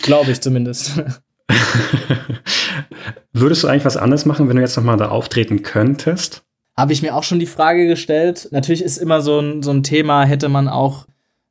Glaube 0.02 0.30
ich 0.30 0.40
zumindest. 0.40 1.02
Würdest 3.32 3.62
du 3.62 3.68
eigentlich 3.68 3.84
was 3.84 3.96
anderes 3.96 4.24
machen, 4.24 4.48
wenn 4.48 4.56
du 4.56 4.62
jetzt 4.62 4.76
nochmal 4.76 4.96
da 4.96 5.08
auftreten 5.08 5.62
könntest? 5.62 6.42
Habe 6.76 6.92
ich 6.92 7.02
mir 7.02 7.14
auch 7.14 7.22
schon 7.22 7.38
die 7.38 7.46
Frage 7.46 7.86
gestellt. 7.86 8.48
Natürlich 8.50 8.82
ist 8.82 8.98
immer 8.98 9.22
so 9.22 9.40
ein, 9.40 9.62
so 9.62 9.70
ein 9.70 9.82
Thema, 9.82 10.24
hätte 10.24 10.48
man 10.48 10.68
auch 10.68 11.06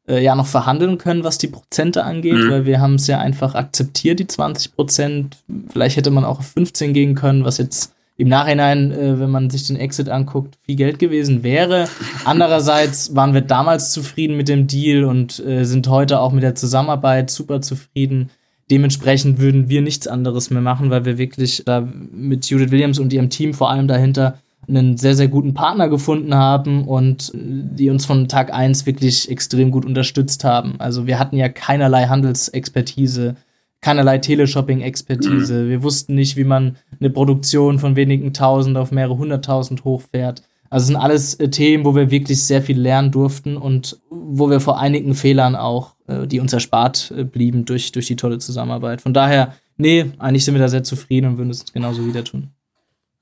äh, 0.08 0.24
ja 0.24 0.36
noch 0.36 0.48
verhandeln 0.48 0.98
können, 0.98 1.24
was 1.24 1.38
die 1.38 1.48
Prozente 1.48 2.04
angeht, 2.04 2.34
mhm. 2.34 2.50
weil 2.50 2.66
wir 2.66 2.80
haben 2.80 2.96
es 2.96 3.08
ja 3.08 3.20
einfach 3.20 3.56
akzeptiert, 3.56 4.20
die 4.20 4.28
20 4.28 4.76
Prozent. 4.76 5.38
Vielleicht 5.72 5.98
hätte 5.98 6.12
man 6.12 6.26
auch 6.26 6.40
auf 6.40 6.48
15 6.48 6.94
gehen 6.94 7.16
können, 7.16 7.44
was 7.44 7.58
jetzt 7.58 7.94
im 8.18 8.30
Nachhinein, 8.30 8.92
äh, 8.92 9.20
wenn 9.20 9.30
man 9.30 9.50
sich 9.50 9.68
den 9.68 9.76
Exit 9.76 10.10
anguckt, 10.10 10.58
viel 10.66 10.76
Geld 10.76 11.00
gewesen 11.00 11.44
wäre. 11.44 11.90
Andererseits 12.24 13.16
waren 13.16 13.34
wir 13.34 13.42
damals 13.42 13.92
zufrieden 13.92 14.38
mit 14.38 14.48
dem 14.48 14.68
Deal 14.68 15.04
und 15.04 15.40
äh, 15.46 15.66
sind 15.66 15.88
heute 15.90 16.20
auch 16.20 16.32
mit 16.32 16.44
der 16.44 16.56
Zusammenarbeit 16.56 17.30
super 17.30 17.62
zufrieden. 17.62 18.30
Dementsprechend 18.72 19.40
würden 19.40 19.70
wir 19.70 19.82
nichts 19.82 20.08
anderes 20.08 20.50
mehr 20.50 20.62
machen, 20.62 20.90
weil 20.90 21.06
wir 21.06 21.18
wirklich 21.18 21.64
da 21.66 21.88
mit 22.12 22.46
Judith 22.50 22.72
Williams 22.72 23.00
und 23.00 23.14
ihrem 23.14 23.30
Team 23.30 23.54
vor 23.54 23.70
allem 23.70 23.88
dahinter 23.88 24.40
einen 24.68 24.98
sehr, 24.98 25.16
sehr 25.16 25.28
guten 25.28 25.54
Partner 25.54 25.90
gefunden 25.90 26.36
haben 26.36 26.88
und 26.88 27.32
die 27.34 27.90
uns 27.90 28.06
von 28.06 28.28
Tag 28.28 28.54
1 28.54 28.86
wirklich 28.86 29.30
extrem 29.30 29.72
gut 29.72 29.86
unterstützt 29.86 30.44
haben. 30.44 30.76
Also 30.80 31.08
wir 31.08 31.20
hatten 31.20 31.38
ja 31.38 31.50
keinerlei 31.50 32.08
Handelsexpertise, 32.08 33.36
keinerlei 33.82 34.18
Teleshopping-Expertise. 34.18 35.64
Mhm. 35.64 35.70
Wir 35.70 35.84
wussten 35.84 36.16
nicht, 36.16 36.38
wie 36.38 36.44
man 36.44 36.78
eine 37.00 37.10
Produktion 37.10 37.80
von 37.80 37.96
wenigen 37.96 38.34
tausend 38.34 38.78
auf 38.78 38.92
mehrere 38.92 39.18
hunderttausend 39.18 39.84
hochfährt. 39.84 40.42
Also 40.70 40.84
es 40.84 40.88
sind 40.88 40.96
alles 40.98 41.36
äh, 41.36 41.50
Themen, 41.50 41.86
wo 41.86 41.96
wir 41.96 42.12
wirklich 42.12 42.44
sehr 42.44 42.62
viel 42.62 42.80
lernen 42.80 43.12
durften 43.12 43.58
und 43.58 44.00
wo 44.10 44.50
wir 44.50 44.60
vor 44.60 44.80
einigen 44.80 45.14
Fehlern 45.14 45.56
auch, 45.56 45.96
äh, 46.08 46.28
die 46.28 46.40
uns 46.40 46.54
erspart 46.54 47.14
äh, 47.16 47.24
blieben 47.24 47.66
durch, 47.66 47.92
durch 47.92 48.08
die 48.08 48.16
tolle 48.16 48.40
Zusammenarbeit. 48.40 49.02
Von 49.02 49.14
daher, 49.14 49.54
nee, 49.78 50.06
eigentlich 50.18 50.44
sind 50.44 50.56
wir 50.56 50.62
da 50.62 50.68
sehr 50.68 50.84
zufrieden 50.84 51.28
und 51.28 51.38
würden 51.38 51.52
es 51.52 51.72
genauso 51.72 52.06
wieder 52.06 52.24
tun. 52.24 52.50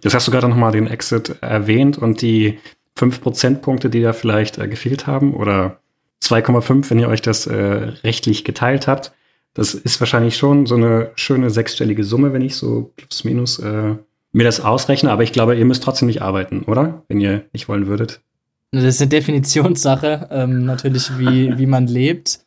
Jetzt 0.03 0.13
hast 0.13 0.27
du 0.27 0.31
gerade 0.31 0.49
nochmal 0.49 0.71
den 0.71 0.87
Exit 0.87 1.37
erwähnt 1.41 1.97
und 1.97 2.21
die 2.21 2.59
5 2.95 3.21
Prozentpunkte, 3.21 3.89
die 3.89 4.01
da 4.01 4.13
vielleicht 4.13 4.57
äh, 4.57 4.67
gefehlt 4.67 5.07
haben 5.07 5.33
oder 5.33 5.79
2,5, 6.21 6.89
wenn 6.89 6.99
ihr 6.99 7.09
euch 7.09 7.21
das 7.21 7.47
äh, 7.47 7.55
rechtlich 8.03 8.43
geteilt 8.43 8.87
habt. 8.87 9.13
Das 9.53 9.73
ist 9.73 9.99
wahrscheinlich 9.99 10.37
schon 10.37 10.65
so 10.65 10.75
eine 10.75 11.11
schöne 11.15 11.49
sechsstellige 11.49 12.03
Summe, 12.03 12.33
wenn 12.33 12.41
ich 12.41 12.55
so 12.55 12.91
plus 12.95 13.23
minus 13.23 13.59
äh, 13.59 13.95
mir 14.31 14.43
das 14.43 14.61
ausrechne. 14.61 15.11
Aber 15.11 15.23
ich 15.23 15.31
glaube, 15.31 15.55
ihr 15.55 15.65
müsst 15.65 15.83
trotzdem 15.83 16.07
nicht 16.07 16.21
arbeiten, 16.21 16.63
oder? 16.63 17.03
Wenn 17.07 17.19
ihr 17.19 17.43
nicht 17.53 17.67
wollen 17.69 17.87
würdet. 17.87 18.21
Das 18.71 18.83
ist 18.83 19.01
eine 19.01 19.09
Definitionssache, 19.09 20.29
ähm, 20.31 20.65
natürlich, 20.65 21.17
wie, 21.19 21.57
wie 21.57 21.67
man 21.67 21.85
lebt. 21.85 22.39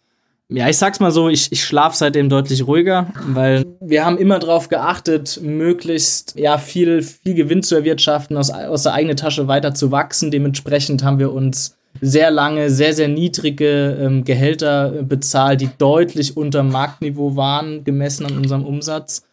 Ja, 0.48 0.68
ich 0.68 0.78
sag's 0.78 1.00
mal 1.00 1.10
so, 1.10 1.28
ich, 1.28 1.50
ich 1.50 1.64
schlafe 1.64 1.96
seitdem 1.96 2.28
deutlich 2.28 2.66
ruhiger, 2.66 3.12
weil 3.26 3.64
wir 3.80 4.04
haben 4.04 4.16
immer 4.16 4.38
darauf 4.38 4.68
geachtet, 4.68 5.40
möglichst 5.42 6.38
ja, 6.38 6.56
viel, 6.58 7.02
viel 7.02 7.34
Gewinn 7.34 7.64
zu 7.64 7.74
erwirtschaften, 7.74 8.36
aus, 8.36 8.50
aus 8.50 8.84
der 8.84 8.94
eigenen 8.94 9.16
Tasche 9.16 9.48
weiter 9.48 9.74
zu 9.74 9.90
wachsen. 9.90 10.30
Dementsprechend 10.30 11.02
haben 11.02 11.18
wir 11.18 11.32
uns 11.32 11.76
sehr 12.00 12.30
lange, 12.30 12.70
sehr, 12.70 12.92
sehr 12.92 13.08
niedrige 13.08 13.98
ähm, 14.00 14.24
Gehälter 14.24 15.02
bezahlt, 15.02 15.62
die 15.62 15.70
deutlich 15.78 16.36
unter 16.36 16.62
Marktniveau 16.62 17.34
waren, 17.34 17.82
gemessen 17.82 18.26
an 18.26 18.36
unserem 18.36 18.64
Umsatz. 18.64 19.25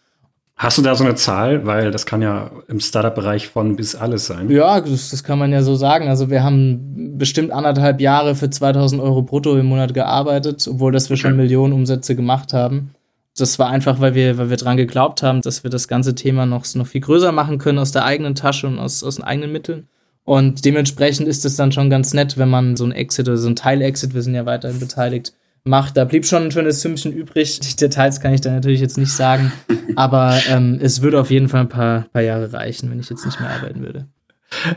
Hast 0.56 0.78
du 0.78 0.82
da 0.82 0.96
so 0.96 1.04
eine 1.04 1.16
Zahl? 1.16 1.66
Weil 1.66 1.92
das 1.92 2.06
kann 2.06 2.22
ja 2.22 2.52
im 2.68 2.80
Startup-Bereich 2.80 3.48
von 3.48 3.76
bis 3.76 3.96
alles 3.96 4.28
sein. 4.28 4.50
Ja, 4.50 4.80
das, 4.80 5.10
das, 5.10 5.24
kann 5.24 5.40
man 5.40 5.52
ja 5.52 5.64
so 5.64 5.76
sagen. 5.76 6.08
Also 6.08 6.30
wir 6.30 6.44
haben 6.44 7.18
bestimmt 7.18 7.52
anderthalb 7.52 8.00
Jahre 8.00 8.36
für 8.36 8.50
2000 8.50 9.02
Euro 9.02 9.24
brutto 9.24 9.58
im 9.58 9.66
Monat 9.66 9.94
gearbeitet, 9.94 10.68
obwohl 10.70 10.92
das 10.92 11.10
wir 11.10 11.16
okay. 11.16 11.22
schon 11.22 11.38
Millionen 11.38 11.74
Umsätze 11.74 12.16
gemacht 12.16 12.54
haben. 12.54 12.94
Das 13.36 13.58
war 13.58 13.70
einfach, 13.70 14.00
weil 14.00 14.14
wir, 14.14 14.38
weil 14.38 14.52
wir 14.52 14.58
dran 14.58 14.78
geglaubt 14.78 15.24
haben, 15.24 15.42
dass 15.42 15.64
wir 15.64 15.72
das 15.72 15.88
ganze 15.88 16.14
Thema 16.14 16.46
noch, 16.46 16.66
noch 16.76 16.88
viel 16.88 17.02
größer 17.02 17.32
machen 17.32 17.58
können 17.58 17.80
aus 17.80 17.92
der 17.92 18.06
eigenen 18.06 18.36
Tasche 18.36 18.68
und 18.68 18.78
aus, 18.78 19.04
aus 19.04 19.16
den 19.16 19.24
eigenen 19.24 19.52
Mitteln. 19.52 19.88
Und 20.24 20.64
dementsprechend 20.66 21.28
ist 21.28 21.44
es 21.44 21.56
dann 21.56 21.72
schon 21.72 21.90
ganz 21.90 22.14
nett, 22.14 22.38
wenn 22.38 22.50
man 22.50 22.78
so 22.78 22.86
ein 22.86 22.92
Exit 22.92 23.28
oder 23.28 23.38
so 23.38 23.50
ein 23.50 23.56
Teil-Exit, 23.56 24.14
wir 24.14 24.22
sind 24.22 24.36
ja 24.36 24.46
weiterhin 24.46 24.80
beteiligt, 24.80 25.34
macht. 25.64 25.98
Da 25.98 26.06
blieb 26.06 26.26
schon 26.26 26.44
ein 26.44 26.52
schönes 26.52 26.82
Sümmchen 26.82 27.14
übrig. 27.14 27.60
Die 27.60 27.76
Details 27.76 28.20
kann 28.20 28.34
ich 28.34 28.42
da 28.42 28.52
natürlich 28.52 28.82
jetzt 28.82 28.98
nicht 28.98 29.12
sagen, 29.12 29.52
aber 29.96 30.40
ähm, 30.50 30.80
es 30.82 31.02
würde 31.02 31.20
auf 31.20 31.32
jeden 31.32 31.50
Fall 31.50 31.62
ein 31.62 31.70
paar, 31.70 32.06
paar 32.12 32.22
Jahre 32.22 32.52
reichen, 32.54 32.90
wenn 32.92 33.00
ich 33.00 33.10
jetzt 33.10 33.26
nicht 33.26 33.40
mehr 33.40 33.50
arbeiten 33.50 33.82
würde. 33.82 34.08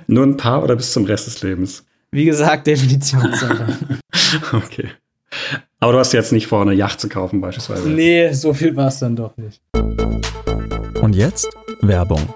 Nur 0.06 0.24
ein 0.24 0.36
paar 0.36 0.62
oder 0.62 0.76
bis 0.76 0.92
zum 0.92 1.04
Rest 1.04 1.26
des 1.26 1.42
Lebens? 1.42 1.84
Wie 2.10 2.24
gesagt, 2.24 2.66
Definitionssache. 2.66 3.66
okay. 4.52 4.90
Aber 5.80 5.92
du 5.92 5.98
hast 5.98 6.12
jetzt 6.12 6.32
nicht 6.32 6.46
vor, 6.46 6.62
eine 6.62 6.72
Yacht 6.72 7.00
zu 7.00 7.08
kaufen, 7.08 7.40
beispielsweise. 7.40 7.88
Nee, 7.88 8.32
so 8.32 8.54
viel 8.54 8.74
war 8.76 8.88
es 8.88 8.98
dann 8.98 9.16
doch 9.16 9.36
nicht. 9.36 9.60
Und 11.02 11.14
jetzt 11.14 11.48
Werbung. 11.82 12.32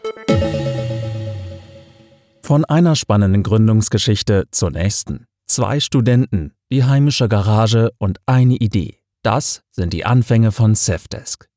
Von 2.42 2.64
einer 2.64 2.96
spannenden 2.96 3.42
Gründungsgeschichte 3.42 4.44
zur 4.50 4.72
nächsten. 4.72 5.26
Zwei 5.50 5.80
Studenten, 5.80 6.52
die 6.70 6.84
heimische 6.84 7.28
Garage 7.28 7.90
und 7.98 8.20
eine 8.24 8.54
Idee. 8.54 9.00
Das 9.24 9.64
sind 9.72 9.92
die 9.92 10.06
Anfänge 10.06 10.52
von 10.52 10.76
Safdesk. 10.76 11.48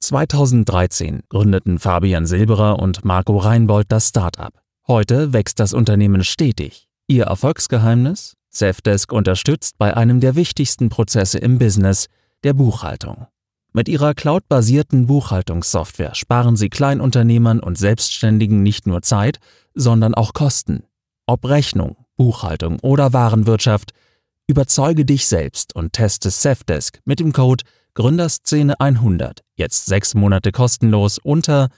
2013 0.00 1.22
gründeten 1.30 1.78
Fabian 1.78 2.26
Silberer 2.26 2.78
und 2.78 3.06
Marco 3.06 3.38
Reinbold 3.38 3.90
das 3.90 4.10
Startup. 4.10 4.52
Heute 4.86 5.32
wächst 5.32 5.60
das 5.60 5.72
Unternehmen 5.72 6.24
stetig. 6.24 6.90
Ihr 7.06 7.24
Erfolgsgeheimnis? 7.24 8.36
Safdesk 8.50 9.14
unterstützt 9.14 9.78
bei 9.78 9.96
einem 9.96 10.20
der 10.20 10.36
wichtigsten 10.36 10.90
Prozesse 10.90 11.38
im 11.38 11.58
Business, 11.58 12.08
der 12.44 12.52
Buchhaltung. 12.52 13.28
Mit 13.72 13.88
ihrer 13.88 14.12
cloudbasierten 14.12 15.06
Buchhaltungssoftware 15.06 16.14
sparen 16.14 16.56
sie 16.56 16.68
Kleinunternehmern 16.68 17.60
und 17.60 17.78
Selbstständigen 17.78 18.62
nicht 18.62 18.86
nur 18.86 19.00
Zeit, 19.00 19.38
sondern 19.72 20.12
auch 20.12 20.34
Kosten. 20.34 20.82
Ob 21.26 21.46
Rechnung, 21.46 21.96
Buchhaltung 22.18 22.78
oder 22.82 23.14
Warenwirtschaft, 23.14 23.92
überzeuge 24.46 25.06
dich 25.06 25.26
selbst 25.26 25.74
und 25.74 25.94
teste 25.94 26.30
Safdesk 26.30 27.00
mit 27.06 27.20
dem 27.20 27.32
Code 27.32 27.64
Gründerszene 27.94 28.78
100 28.78 29.40
jetzt 29.56 29.86
sechs 29.86 30.14
Monate 30.14 30.52
kostenlos 30.52 31.18
unter 31.18 31.70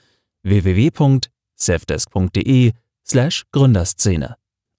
www.safdesk.de 0.43 2.73
slash 3.07 3.43
Gründerszene. 3.51 4.35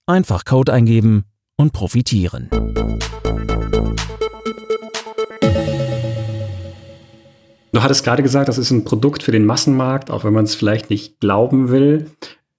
Einfach 0.06 0.44
Code 0.44 0.72
eingeben 0.72 1.24
und 1.56 1.72
profitieren. 1.72 2.48
Du 7.72 7.82
hattest 7.82 8.04
gerade 8.04 8.22
gesagt, 8.22 8.48
das 8.48 8.58
ist 8.58 8.70
ein 8.70 8.84
Produkt 8.84 9.22
für 9.22 9.32
den 9.32 9.46
Massenmarkt, 9.46 10.10
auch 10.10 10.24
wenn 10.24 10.32
man 10.32 10.44
es 10.44 10.54
vielleicht 10.54 10.90
nicht 10.90 11.20
glauben 11.20 11.70
will. 11.70 12.10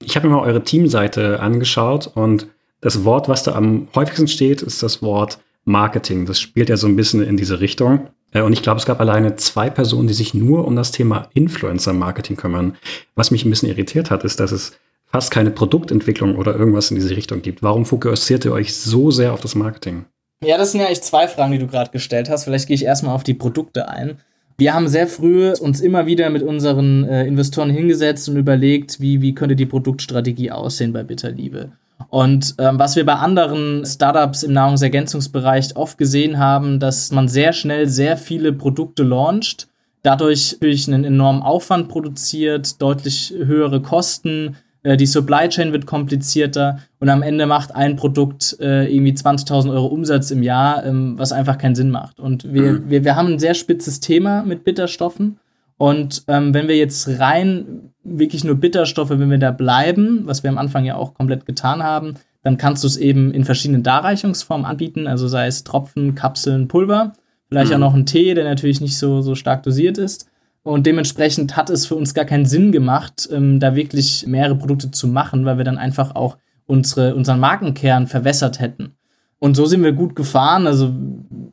Ich 0.02 0.16
habe 0.16 0.28
mir 0.28 0.36
mal 0.36 0.42
eure 0.42 0.64
Teamseite 0.64 1.40
angeschaut 1.40 2.08
und 2.08 2.48
das 2.84 3.04
Wort, 3.06 3.30
was 3.30 3.44
da 3.44 3.54
am 3.54 3.88
häufigsten 3.96 4.28
steht, 4.28 4.62
ist 4.62 4.84
das 4.84 5.02
Wort 5.02 5.40
Marketing. 5.66 6.26
Das 6.26 6.40
spielt 6.40 6.70
ja 6.70 6.78
so 6.78 6.88
ein 6.88 6.96
bisschen 6.96 7.24
in 7.24 7.38
diese 7.38 7.62
Richtung. 7.62 8.10
Äh, 8.34 8.42
und 8.42 8.54
ich 8.54 8.62
glaube, 8.62 8.80
es 8.80 8.86
gab 8.86 9.00
alleine 9.00 9.36
zwei 9.38 9.70
Personen, 9.70 10.08
die 10.08 10.14
sich 10.14 10.34
nur 10.34 10.68
um 10.68 10.76
das 10.76 10.92
Thema 10.92 11.30
Influencer-Marketing 11.34 12.36
kümmern. 12.36 12.76
Was 13.16 13.32
mich 13.32 13.46
ein 13.46 13.50
bisschen 13.50 13.70
irritiert 13.70 14.12
hat, 14.12 14.24
ist, 14.24 14.40
dass 14.40 14.52
es 14.52 14.78
fast 15.06 15.32
keine 15.32 15.52
Produktentwicklung 15.52 16.36
oder 16.36 16.56
irgendwas 16.56 16.92
in 16.92 16.96
diese 16.96 17.16
Richtung 17.16 17.42
gibt. 17.42 17.64
Warum 17.64 17.86
fokussiert 17.86 18.46
ihr 18.46 18.52
euch 18.52 18.76
so 18.76 19.12
sehr 19.12 19.32
auf 19.32 19.42
das 19.42 19.56
Marketing? 19.56 20.06
Ja, 20.44 20.58
das 20.58 20.72
sind 20.72 20.82
ja 20.82 20.88
eigentlich 20.88 21.04
zwei 21.04 21.28
Fragen, 21.28 21.54
die 21.54 21.60
du 21.60 21.68
gerade 21.68 21.92
gestellt 21.92 22.30
hast. 22.30 22.44
Vielleicht 22.44 22.68
gehe 22.68 22.76
ich 22.76 22.84
erstmal 22.84 23.16
auf 23.16 23.24
die 23.24 23.34
Produkte 23.34 23.88
ein. 23.88 24.18
Wir 24.58 24.74
haben 24.74 24.88
sehr 24.88 25.08
früh 25.08 25.52
uns 25.54 25.82
immer 25.82 26.06
wieder 26.06 26.30
mit 26.30 26.44
unseren 26.44 27.06
äh, 27.06 27.26
Investoren 27.26 27.70
hingesetzt 27.70 28.28
und 28.28 28.38
überlegt, 28.38 29.00
wie, 29.00 29.22
wie 29.22 29.34
könnte 29.34 29.56
die 29.56 29.66
Produktstrategie 29.66 30.52
aussehen 30.52 30.94
bei 30.94 31.04
Bitterliebe. 31.04 31.72
Und 32.10 32.56
ähm, 32.60 32.80
was 32.80 32.96
wir 32.96 33.06
bei 33.06 33.16
anderen 33.16 33.86
Startups 33.86 34.44
im 34.44 34.54
Nahrungsergänzungsbereich 34.54 35.76
oft 35.76 35.98
gesehen 35.98 36.38
haben, 36.38 36.80
dass 36.80 37.12
man 37.12 37.28
sehr 37.28 37.54
schnell 37.54 37.88
sehr 37.88 38.18
viele 38.18 38.54
Produkte 38.54 39.04
launcht, 39.04 39.68
dadurch 40.04 40.54
natürlich 40.54 40.88
einen 40.88 41.06
enormen 41.06 41.42
Aufwand 41.42 41.90
produziert, 41.90 42.82
deutlich 42.82 43.34
höhere 43.36 43.82
Kosten, 43.82 44.58
äh, 44.84 44.98
die 44.98 45.06
Supply 45.06 45.50
Chain 45.50 45.72
wird 45.72 45.86
komplizierter 45.86 46.80
und 47.00 47.10
am 47.10 47.24
Ende 47.24 47.46
macht 47.46 47.74
ein 47.74 47.96
Produkt 47.96 48.58
äh, 48.60 48.94
irgendwie 48.94 49.14
20.000 49.14 49.72
Euro 49.72 49.88
Umsatz 49.88 50.30
im 50.30 50.44
Jahr, 50.44 50.86
ähm, 50.86 51.18
was 51.18 51.32
einfach 51.32 51.58
keinen 51.58 51.76
Sinn 51.76 51.90
macht. 51.90 52.20
Und 52.20 52.54
wir, 52.54 52.74
mhm. 52.74 52.90
wir, 52.90 53.04
wir 53.04 53.16
haben 53.16 53.34
ein 53.34 53.40
sehr 53.40 53.54
spitzes 53.54 54.00
Thema 54.00 54.44
mit 54.44 54.64
Bitterstoffen. 54.64 55.40
Und 55.78 56.24
ähm, 56.28 56.54
wenn 56.54 56.68
wir 56.68 56.78
jetzt 56.78 57.20
rein 57.20 57.94
wirklich 58.04 58.44
nur 58.44 58.56
Bitterstoffe, 58.56 59.10
wenn 59.10 59.30
wir 59.30 59.38
da 59.38 59.52
bleiben, 59.52 60.22
was 60.26 60.44
wir 60.44 60.50
am 60.50 60.58
Anfang 60.58 60.86
ja 60.86 60.96
auch 60.96 61.14
komplett 61.14 61.46
getan 61.46 61.84
haben, 61.84 62.16
dann 62.44 62.58
kannst 62.58 62.84
du 62.84 62.88
es 62.88 62.98
eben 62.98 63.32
in 63.32 63.46
verschiedenen 63.46 63.84
Darreichungsformen 63.84 64.66
anbieten, 64.66 65.08
also 65.08 65.28
sei 65.28 65.48
es 65.48 65.64
Tropfen, 65.64 66.14
Kapseln, 66.14 66.68
Pulver, 66.68 67.14
vielleicht 67.48 67.70
mhm. 67.70 67.76
auch 67.76 67.80
noch 67.80 67.94
ein 67.94 68.06
Tee, 68.06 68.34
der 68.34 68.44
natürlich 68.44 68.82
nicht 68.82 68.98
so, 68.98 69.22
so 69.22 69.36
stark 69.36 69.64
dosiert 69.64 69.98
ist. 69.98 70.30
Und 70.64 70.86
dementsprechend 70.86 71.58
hat 71.58 71.70
es 71.70 71.86
für 71.86 71.96
uns 71.96 72.14
gar 72.14 72.26
keinen 72.26 72.46
Sinn 72.46 72.72
gemacht, 72.72 73.28
ähm, 73.32 73.60
da 73.60 73.76
wirklich 73.76 74.26
mehrere 74.28 74.56
Produkte 74.56 74.92
zu 74.92 75.08
machen, 75.08 75.46
weil 75.46 75.58
wir 75.58 75.66
dann 75.66 75.78
einfach 75.78 76.16
auch 76.16 76.38
unsere, 76.66 77.16
unseren 77.16 77.40
Markenkern 77.40 78.08
verwässert 78.08 78.60
hätten. 78.60 78.96
Und 79.44 79.56
so 79.56 79.66
sind 79.66 79.84
wir 79.84 79.92
gut 79.92 80.16
gefahren, 80.16 80.68
also 80.68 80.94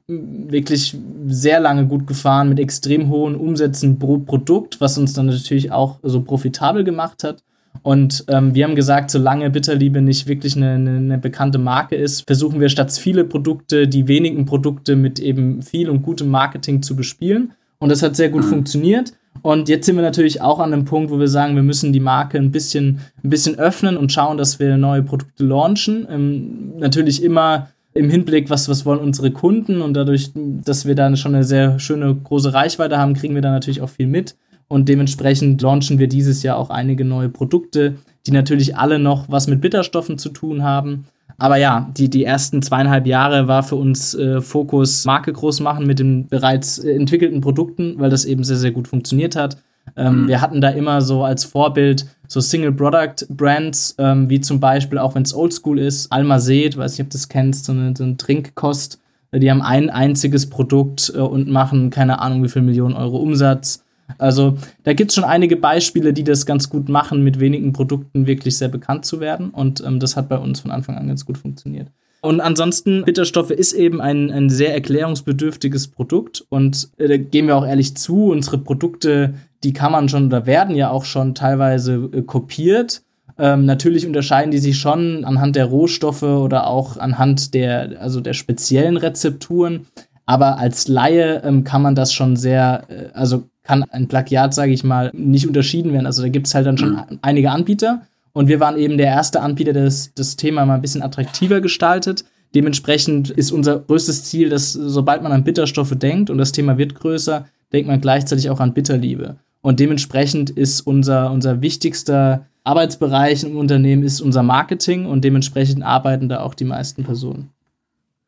wirklich 0.07 0.97
sehr 1.27 1.59
lange 1.59 1.89
gut 1.89 2.07
gefahren 2.07 2.49
mit 2.49 2.61
extrem 2.61 3.09
hohen 3.09 3.35
Umsätzen 3.35 3.99
pro 3.99 4.19
Produkt, 4.19 4.81
was 4.81 4.97
uns 4.97 5.13
dann 5.13 5.27
natürlich 5.27 5.73
auch 5.73 5.99
so 6.05 6.21
profitabel 6.23 6.85
gemacht 6.85 7.25
hat. 7.25 7.43
Und 7.83 8.25
ähm, 8.29 8.55
wir 8.55 8.63
haben 8.63 8.77
gesagt, 8.77 9.11
solange 9.11 9.51
Bitterliebe 9.51 10.03
nicht 10.03 10.29
wirklich 10.29 10.57
eine, 10.57 10.75
eine, 10.75 10.99
eine, 10.99 11.19
bekannte 11.19 11.59
Marke 11.59 11.97
ist, 11.97 12.29
versuchen 12.29 12.61
wir 12.61 12.69
statt 12.69 12.93
viele 12.93 13.25
Produkte 13.25 13.89
die 13.89 14.07
wenigen 14.07 14.47
Produkte 14.47 14.95
mit 14.95 15.19
eben 15.19 15.61
viel 15.61 15.91
und 15.91 16.03
gutem 16.03 16.29
Marketing 16.29 16.83
zu 16.83 16.95
bespielen. 16.95 17.55
Und 17.81 17.89
das 17.89 18.05
hat 18.05 18.15
sehr 18.15 18.29
gut 18.29 18.45
funktioniert. 18.45 19.15
Und 19.43 19.69
jetzt 19.69 19.87
sind 19.87 19.97
wir 19.97 20.03
natürlich 20.03 20.41
auch 20.41 20.61
an 20.61 20.73
einem 20.73 20.85
Punkt, 20.85 21.11
wo 21.11 21.19
wir 21.19 21.27
sagen, 21.27 21.57
wir 21.57 21.65
müssen 21.65 21.93
die 21.93 21.99
Marke 21.99 22.39
ein 22.39 22.53
bisschen, 22.53 23.01
ein 23.25 23.31
bisschen 23.31 23.59
öffnen 23.59 23.97
und 23.97 24.13
schauen, 24.13 24.37
dass 24.37 24.61
wir 24.61 24.77
neue 24.77 25.03
Produkte 25.03 25.45
launchen. 25.45 26.07
Ähm, 26.09 26.79
natürlich 26.79 27.21
immer 27.25 27.67
im 27.93 28.09
Hinblick, 28.09 28.51
was, 28.51 28.69
was 28.69 28.87
wollen 28.87 29.01
unsere 29.01 29.31
Kunden 29.31 29.83
und 29.83 29.95
dadurch, 29.95 30.31
dass 30.35 30.87
wir 30.87 30.95
da 30.95 31.15
schon 31.17 31.35
eine 31.35 31.45
sehr 31.45 31.79
schöne 31.79 32.15
große 32.15 32.55
Reichweite 32.55 32.99
haben, 32.99 33.15
kriegen 33.15 33.35
wir 33.35 33.43
da 33.43 33.51
natürlich 33.51 33.81
auch 33.81 33.89
viel 33.89 34.07
mit. 34.07 34.37
Und 34.69 34.89
dementsprechend 34.89 35.61
launchen 35.63 35.99
wir 35.99 36.07
dieses 36.07 36.45
Jahr 36.45 36.57
auch 36.57 36.71
einige 36.71 37.05
neue 37.05 37.29
Produkte, 37.29 37.97
die 38.27 38.31
natürlich 38.31 38.77
alle 38.77 39.01
noch 39.01 39.29
was 39.29 39.49
mit 39.49 39.61
Bitterstoffen 39.61 40.17
zu 40.17 40.29
tun 40.29 40.63
haben. 40.63 41.07
Aber 41.39 41.57
ja, 41.57 41.91
die, 41.97 42.09
die 42.09 42.25
ersten 42.25 42.63
zweieinhalb 42.63 43.07
Jahre 43.07 43.49
war 43.49 43.63
für 43.65 43.77
uns 43.77 44.15
äh, 44.15 44.41
Fokus 44.41 45.05
Marke 45.07 45.33
groß 45.33 45.61
machen 45.61 45.87
mit 45.87 45.99
den 45.99 46.29
bereits 46.29 46.79
äh, 46.79 46.93
entwickelten 46.93 47.41
Produkten, 47.41 47.95
weil 47.99 48.11
das 48.11 48.27
eben 48.27 48.45
sehr, 48.45 48.59
sehr 48.59 48.71
gut 48.71 48.87
funktioniert 48.87 49.35
hat. 49.35 49.57
Ähm, 50.01 50.23
mhm. 50.23 50.29
Wir 50.29 50.41
hatten 50.41 50.61
da 50.61 50.71
immer 50.71 51.03
so 51.03 51.25
als 51.25 51.45
Vorbild 51.45 52.07
so 52.27 52.41
Single-Product-Brands, 52.41 53.97
ähm, 53.99 54.31
wie 54.31 54.41
zum 54.41 54.61
Beispiel, 54.61 54.99
auch 54.99 55.15
wenn 55.15 55.23
es 55.23 55.35
oldschool 55.35 55.79
ist, 55.79 56.11
Almazet, 56.11 56.77
weiß 56.77 56.93
nicht, 56.93 57.07
ob 57.07 57.11
du 57.11 57.19
das 57.19 57.29
kennst, 57.29 57.67
so 57.67 57.73
eine, 57.73 57.95
so 57.97 58.05
eine 58.05 58.17
Trinkkost. 58.17 58.99
Die 59.33 59.51
haben 59.51 59.63
ein 59.63 59.91
einziges 59.91 60.49
Produkt 60.49 61.13
äh, 61.15 61.19
und 61.19 61.49
machen 61.49 61.91
keine 61.91 62.21
Ahnung, 62.21 62.43
wie 62.43 62.49
viel 62.49 62.63
Millionen 62.63 62.95
Euro 62.95 63.19
Umsatz. 63.19 63.85
Also 64.19 64.57
da 64.83 64.93
gibt 64.93 65.11
es 65.11 65.15
schon 65.15 65.25
einige 65.25 65.57
Beispiele, 65.57 66.13
die 66.13 66.25
das 66.25 66.47
ganz 66.47 66.69
gut 66.69 66.89
machen, 66.89 67.23
mit 67.23 67.39
wenigen 67.39 67.73
Produkten 67.73 68.27
wirklich 68.27 68.57
sehr 68.57 68.69
bekannt 68.69 69.05
zu 69.05 69.21
werden. 69.21 69.51
Und 69.51 69.85
ähm, 69.87 70.01
das 70.01 70.17
hat 70.17 70.29
bei 70.29 70.39
uns 70.39 70.61
von 70.61 70.71
Anfang 70.71 70.97
an 70.97 71.09
ganz 71.09 71.25
gut 71.27 71.39
funktioniert. 71.39 71.89
Und 72.23 72.41
ansonsten, 72.41 73.05
Bitterstoffe 73.05 73.51
ist 73.51 73.73
eben 73.73 74.01
ein, 74.01 74.31
ein 74.31 74.51
sehr 74.51 74.75
erklärungsbedürftiges 74.75 75.89
Produkt. 75.89 76.45
Und 76.49 76.91
äh, 76.99 77.09
da 77.09 77.17
gehen 77.17 77.47
wir 77.47 77.57
auch 77.57 77.67
ehrlich 77.67 77.97
zu, 77.97 78.27
unsere 78.27 78.59
Produkte, 78.59 79.35
die 79.65 79.73
kann 79.73 79.93
man 79.93 80.09
schon 80.09 80.27
oder 80.27 80.47
werden 80.47 80.75
ja 80.75 80.91
auch 80.91 81.05
schon 81.05 81.35
teilweise 81.35 82.11
äh, 82.13 82.23
kopiert. 82.23 83.03
Ähm, 83.39 83.65
natürlich 83.65 84.07
unterscheiden 84.07 84.51
die 84.51 84.59
sich 84.59 84.79
schon 84.79 85.25
anhand 85.25 85.57
der 85.57 85.65
Rohstoffe 85.65 86.23
oder 86.23 86.67
auch 86.67 86.99
anhand 86.99 87.55
der, 87.55 88.01
also 88.01 88.21
der 88.21 88.35
speziellen 88.35 88.99
Rezepturen. 88.99 89.87
Aber 90.27 90.59
als 90.59 90.89
Laie 90.89 91.43
ähm, 91.43 91.65
kann 91.65 91.83
man 91.83 91.95
das 91.95 92.13
schon 92.13 92.37
sehr, 92.37 92.85
äh, 92.89 93.09
also 93.15 93.45
kann 93.63 93.85
ein 93.85 94.09
Plagiat, 94.09 94.53
sage 94.53 94.73
ich 94.73 94.85
mal, 94.85 95.11
nicht 95.15 95.47
unterschieden 95.47 95.93
werden. 95.93 96.07
Also 96.07 96.23
da 96.23 96.29
gibt 96.29 96.49
es 96.49 96.55
halt 96.55 96.67
dann 96.67 96.77
schon 96.77 96.93
mhm. 96.93 97.19
einige 97.23 97.51
Anbieter. 97.51 98.03
Und 98.33 98.49
wir 98.49 98.61
waren 98.61 98.79
eben 98.79 98.99
der 98.99 99.09
erste 99.09 99.41
Anbieter, 99.41 99.73
der 99.73 99.85
das, 99.85 100.13
das 100.15 100.37
Thema 100.37 100.65
mal 100.67 100.75
ein 100.75 100.83
bisschen 100.83 101.03
attraktiver 101.03 101.61
gestaltet. 101.61 102.25
Dementsprechend 102.55 103.31
ist 103.31 103.53
unser 103.53 103.79
größtes 103.81 104.25
Ziel, 104.25 104.49
dass 104.49 104.73
sobald 104.73 105.23
man 105.23 105.33
an 105.33 105.45
Bitterstoffe 105.45 105.95
denkt 105.97 106.31
und 106.31 106.39
das 106.39 106.53
Thema 106.53 106.79
wird 106.79 106.95
größer, 106.95 107.47
denkt 107.73 107.89
man 107.89 108.01
gleichzeitig 108.01 108.51
auch 108.51 108.61
an 108.61 108.75
Bitterliebe. 108.75 109.37
Und 109.63 109.79
dementsprechend 109.79 110.51
ist 110.51 110.81
unser, 110.81 111.31
unser 111.31 111.61
wichtigster 111.61 112.47
Arbeitsbereich 112.65 113.45
im 113.45 113.57
Unternehmen 113.57 114.03
ist 114.03 114.21
unser 114.21 114.43
Marketing 114.43 115.07
und 115.07 115.23
dementsprechend 115.23 115.83
arbeiten 115.83 116.29
da 116.29 116.41
auch 116.41 116.55
die 116.55 116.65
meisten 116.65 117.05
Personen. 117.05 117.51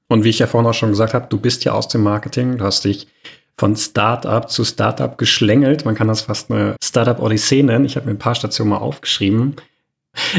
Und 0.08 0.24
wie 0.24 0.28
ich 0.28 0.38
ja 0.38 0.46
vorhin 0.46 0.68
auch 0.68 0.74
schon 0.74 0.90
gesagt 0.90 1.14
habe, 1.14 1.26
du 1.28 1.38
bist 1.38 1.64
ja 1.64 1.72
aus 1.72 1.88
dem 1.88 2.02
Marketing, 2.02 2.58
du 2.58 2.64
hast 2.64 2.84
dich 2.84 3.08
von 3.56 3.76
Startup 3.76 4.48
zu 4.48 4.64
Startup 4.64 5.16
geschlängelt. 5.16 5.84
Man 5.84 5.94
kann 5.94 6.08
das 6.08 6.22
fast 6.22 6.50
eine 6.50 6.76
Startup-Odyssee 6.82 7.62
nennen. 7.62 7.84
Ich 7.84 7.96
habe 7.96 8.06
mir 8.06 8.12
ein 8.12 8.18
paar 8.18 8.34
Stationen 8.34 8.70
mal 8.70 8.78
aufgeschrieben. 8.78 9.56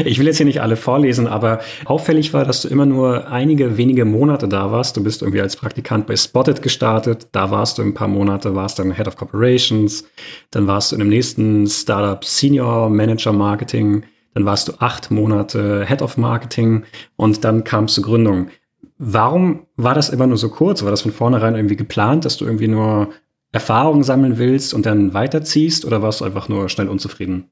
Ich 0.04 0.18
will 0.18 0.26
jetzt 0.26 0.38
hier 0.38 0.46
nicht 0.46 0.60
alle 0.60 0.76
vorlesen, 0.76 1.26
aber 1.26 1.60
auffällig 1.84 2.32
war, 2.32 2.44
dass 2.44 2.62
du 2.62 2.68
immer 2.68 2.86
nur 2.86 3.28
einige 3.28 3.76
wenige 3.76 4.04
Monate 4.04 4.48
da 4.48 4.72
warst. 4.72 4.96
Du 4.96 5.02
bist 5.02 5.22
irgendwie 5.22 5.40
als 5.40 5.56
Praktikant 5.56 6.06
bei 6.06 6.16
Spotted 6.16 6.62
gestartet. 6.62 7.28
Da 7.32 7.50
warst 7.50 7.78
du 7.78 7.82
ein 7.82 7.94
paar 7.94 8.08
Monate, 8.08 8.54
warst 8.54 8.78
dann 8.78 8.92
Head 8.92 9.06
of 9.06 9.16
Corporations. 9.16 10.04
Dann 10.50 10.66
warst 10.66 10.90
du 10.90 10.96
in 10.96 11.00
dem 11.00 11.08
nächsten 11.08 11.66
Startup 11.66 12.24
Senior 12.24 12.90
Manager 12.90 13.32
Marketing. 13.32 14.04
Dann 14.34 14.44
warst 14.44 14.68
du 14.68 14.72
acht 14.78 15.10
Monate 15.10 15.84
Head 15.86 16.02
of 16.02 16.16
Marketing 16.16 16.84
und 17.16 17.44
dann 17.44 17.62
kam 17.62 17.84
es 17.84 17.94
zur 17.94 18.04
Gründung. 18.04 18.48
Warum 18.98 19.66
war 19.76 19.94
das 19.94 20.08
immer 20.08 20.26
nur 20.26 20.38
so 20.38 20.48
kurz? 20.48 20.82
War 20.82 20.90
das 20.90 21.02
von 21.02 21.12
vornherein 21.12 21.54
irgendwie 21.54 21.76
geplant, 21.76 22.24
dass 22.24 22.36
du 22.36 22.44
irgendwie 22.44 22.68
nur 22.68 23.10
Erfahrung 23.52 24.02
sammeln 24.02 24.38
willst 24.38 24.74
und 24.74 24.86
dann 24.86 25.14
weiterziehst 25.14 25.84
oder 25.84 26.02
warst 26.02 26.20
du 26.20 26.24
einfach 26.24 26.48
nur 26.48 26.68
schnell 26.68 26.88
unzufrieden? 26.88 27.50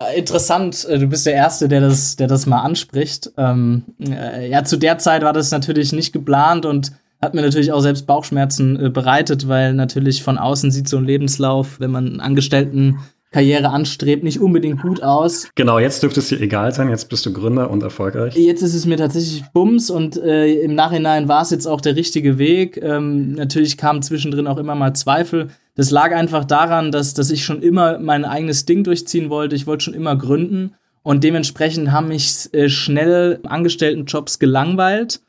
Äh, 0.00 0.18
interessant, 0.18 0.84
äh, 0.86 0.98
du 0.98 1.06
bist 1.06 1.26
der 1.26 1.34
Erste, 1.34 1.68
der 1.68 1.80
das, 1.80 2.16
der 2.16 2.26
das 2.26 2.46
mal 2.46 2.62
anspricht. 2.62 3.30
Ähm, 3.36 3.84
äh, 4.00 4.50
ja, 4.50 4.64
zu 4.64 4.76
der 4.76 4.98
Zeit 4.98 5.22
war 5.22 5.32
das 5.32 5.50
natürlich 5.50 5.92
nicht 5.92 6.12
geplant 6.12 6.64
und 6.64 6.92
hat 7.20 7.34
mir 7.34 7.42
natürlich 7.42 7.72
auch 7.72 7.80
selbst 7.80 8.06
Bauchschmerzen 8.06 8.86
äh, 8.86 8.88
bereitet, 8.88 9.46
weil 9.46 9.74
natürlich 9.74 10.22
von 10.22 10.38
außen 10.38 10.70
sieht 10.70 10.88
so 10.88 10.96
ein 10.96 11.04
Lebenslauf, 11.04 11.80
wenn 11.80 11.90
man 11.90 12.06
einen 12.06 12.20
Angestellten 12.20 13.00
Karriere 13.30 13.70
anstrebt, 13.70 14.24
nicht 14.24 14.40
unbedingt 14.40 14.82
gut 14.82 15.02
aus. 15.02 15.48
Genau, 15.54 15.78
jetzt 15.78 16.02
dürfte 16.02 16.20
es 16.20 16.28
dir 16.28 16.40
egal 16.40 16.72
sein, 16.72 16.88
jetzt 16.90 17.08
bist 17.08 17.24
du 17.26 17.32
Gründer 17.32 17.70
und 17.70 17.82
erfolgreich. 17.82 18.34
Jetzt 18.36 18.62
ist 18.62 18.74
es 18.74 18.86
mir 18.86 18.96
tatsächlich 18.96 19.44
Bums 19.52 19.88
und 19.88 20.16
äh, 20.16 20.54
im 20.62 20.74
Nachhinein 20.74 21.28
war 21.28 21.42
es 21.42 21.50
jetzt 21.50 21.66
auch 21.66 21.80
der 21.80 21.94
richtige 21.94 22.38
Weg. 22.38 22.76
Ähm, 22.82 23.34
natürlich 23.34 23.76
kamen 23.76 24.02
zwischendrin 24.02 24.46
auch 24.46 24.58
immer 24.58 24.74
mal 24.74 24.94
Zweifel. 24.94 25.48
Das 25.76 25.90
lag 25.90 26.12
einfach 26.12 26.44
daran, 26.44 26.90
dass, 26.90 27.14
dass 27.14 27.30
ich 27.30 27.44
schon 27.44 27.62
immer 27.62 27.98
mein 27.98 28.24
eigenes 28.24 28.66
Ding 28.66 28.82
durchziehen 28.84 29.30
wollte. 29.30 29.54
Ich 29.54 29.66
wollte 29.66 29.84
schon 29.84 29.94
immer 29.94 30.16
gründen 30.16 30.74
und 31.02 31.22
dementsprechend 31.24 31.92
haben 31.92 32.08
mich 32.08 32.52
äh, 32.52 32.68
schnell 32.68 33.40
Angestelltenjobs 33.44 34.38
gelangweilt 34.38 35.20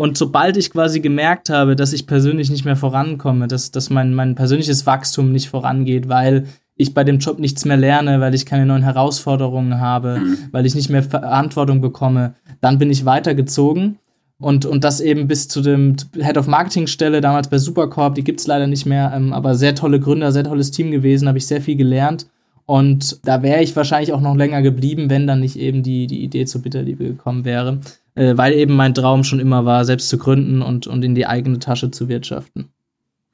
Und 0.00 0.16
sobald 0.16 0.56
ich 0.56 0.70
quasi 0.70 1.00
gemerkt 1.00 1.50
habe, 1.50 1.76
dass 1.76 1.92
ich 1.92 2.06
persönlich 2.06 2.48
nicht 2.48 2.64
mehr 2.64 2.76
vorankomme, 2.76 3.48
dass, 3.48 3.70
dass 3.70 3.90
mein, 3.90 4.14
mein 4.14 4.34
persönliches 4.34 4.86
Wachstum 4.86 5.30
nicht 5.30 5.50
vorangeht, 5.50 6.08
weil 6.08 6.46
ich 6.80 6.94
bei 6.94 7.04
dem 7.04 7.18
Job 7.18 7.38
nichts 7.38 7.64
mehr 7.64 7.76
lerne, 7.76 8.20
weil 8.20 8.34
ich 8.34 8.46
keine 8.46 8.66
neuen 8.66 8.82
Herausforderungen 8.82 9.80
habe, 9.80 10.20
mhm. 10.20 10.38
weil 10.52 10.66
ich 10.66 10.74
nicht 10.74 10.90
mehr 10.90 11.02
Verantwortung 11.02 11.80
bekomme, 11.80 12.34
dann 12.60 12.78
bin 12.78 12.90
ich 12.90 13.04
weitergezogen. 13.04 13.98
Und, 14.38 14.64
und 14.64 14.84
das 14.84 15.00
eben 15.00 15.28
bis 15.28 15.48
zu 15.48 15.60
dem 15.60 15.96
Head 16.14 16.38
of 16.38 16.46
Marketing 16.46 16.86
Stelle, 16.86 17.20
damals 17.20 17.48
bei 17.48 17.58
Supercorp, 17.58 18.14
die 18.14 18.24
gibt 18.24 18.40
es 18.40 18.46
leider 18.46 18.66
nicht 18.66 18.86
mehr, 18.86 19.12
ähm, 19.14 19.34
aber 19.34 19.54
sehr 19.54 19.74
tolle 19.74 20.00
Gründer, 20.00 20.32
sehr 20.32 20.44
tolles 20.44 20.70
Team 20.70 20.90
gewesen, 20.90 21.28
habe 21.28 21.36
ich 21.36 21.46
sehr 21.46 21.60
viel 21.60 21.76
gelernt. 21.76 22.26
Und 22.64 23.20
da 23.26 23.42
wäre 23.42 23.62
ich 23.62 23.76
wahrscheinlich 23.76 24.12
auch 24.12 24.20
noch 24.20 24.36
länger 24.36 24.62
geblieben, 24.62 25.10
wenn 25.10 25.26
dann 25.26 25.40
nicht 25.40 25.56
eben 25.56 25.82
die, 25.82 26.06
die 26.06 26.22
Idee 26.22 26.46
zur 26.46 26.62
Bitterliebe 26.62 27.04
gekommen 27.04 27.44
wäre 27.44 27.80
äh, 28.14 28.36
weil 28.36 28.52
eben 28.52 28.74
mein 28.76 28.94
Traum 28.94 29.24
schon 29.24 29.40
immer 29.40 29.64
war, 29.64 29.84
selbst 29.84 30.08
zu 30.08 30.18
gründen 30.18 30.62
und, 30.62 30.86
und 30.86 31.04
in 31.04 31.14
die 31.14 31.26
eigene 31.26 31.58
Tasche 31.58 31.90
zu 31.90 32.08
wirtschaften. 32.08 32.68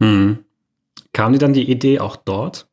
Hm. 0.00 0.38
Kam 1.12 1.32
dir 1.32 1.38
dann 1.38 1.52
die 1.52 1.70
Idee 1.70 1.98
auch 1.98 2.16
dort? 2.16 2.68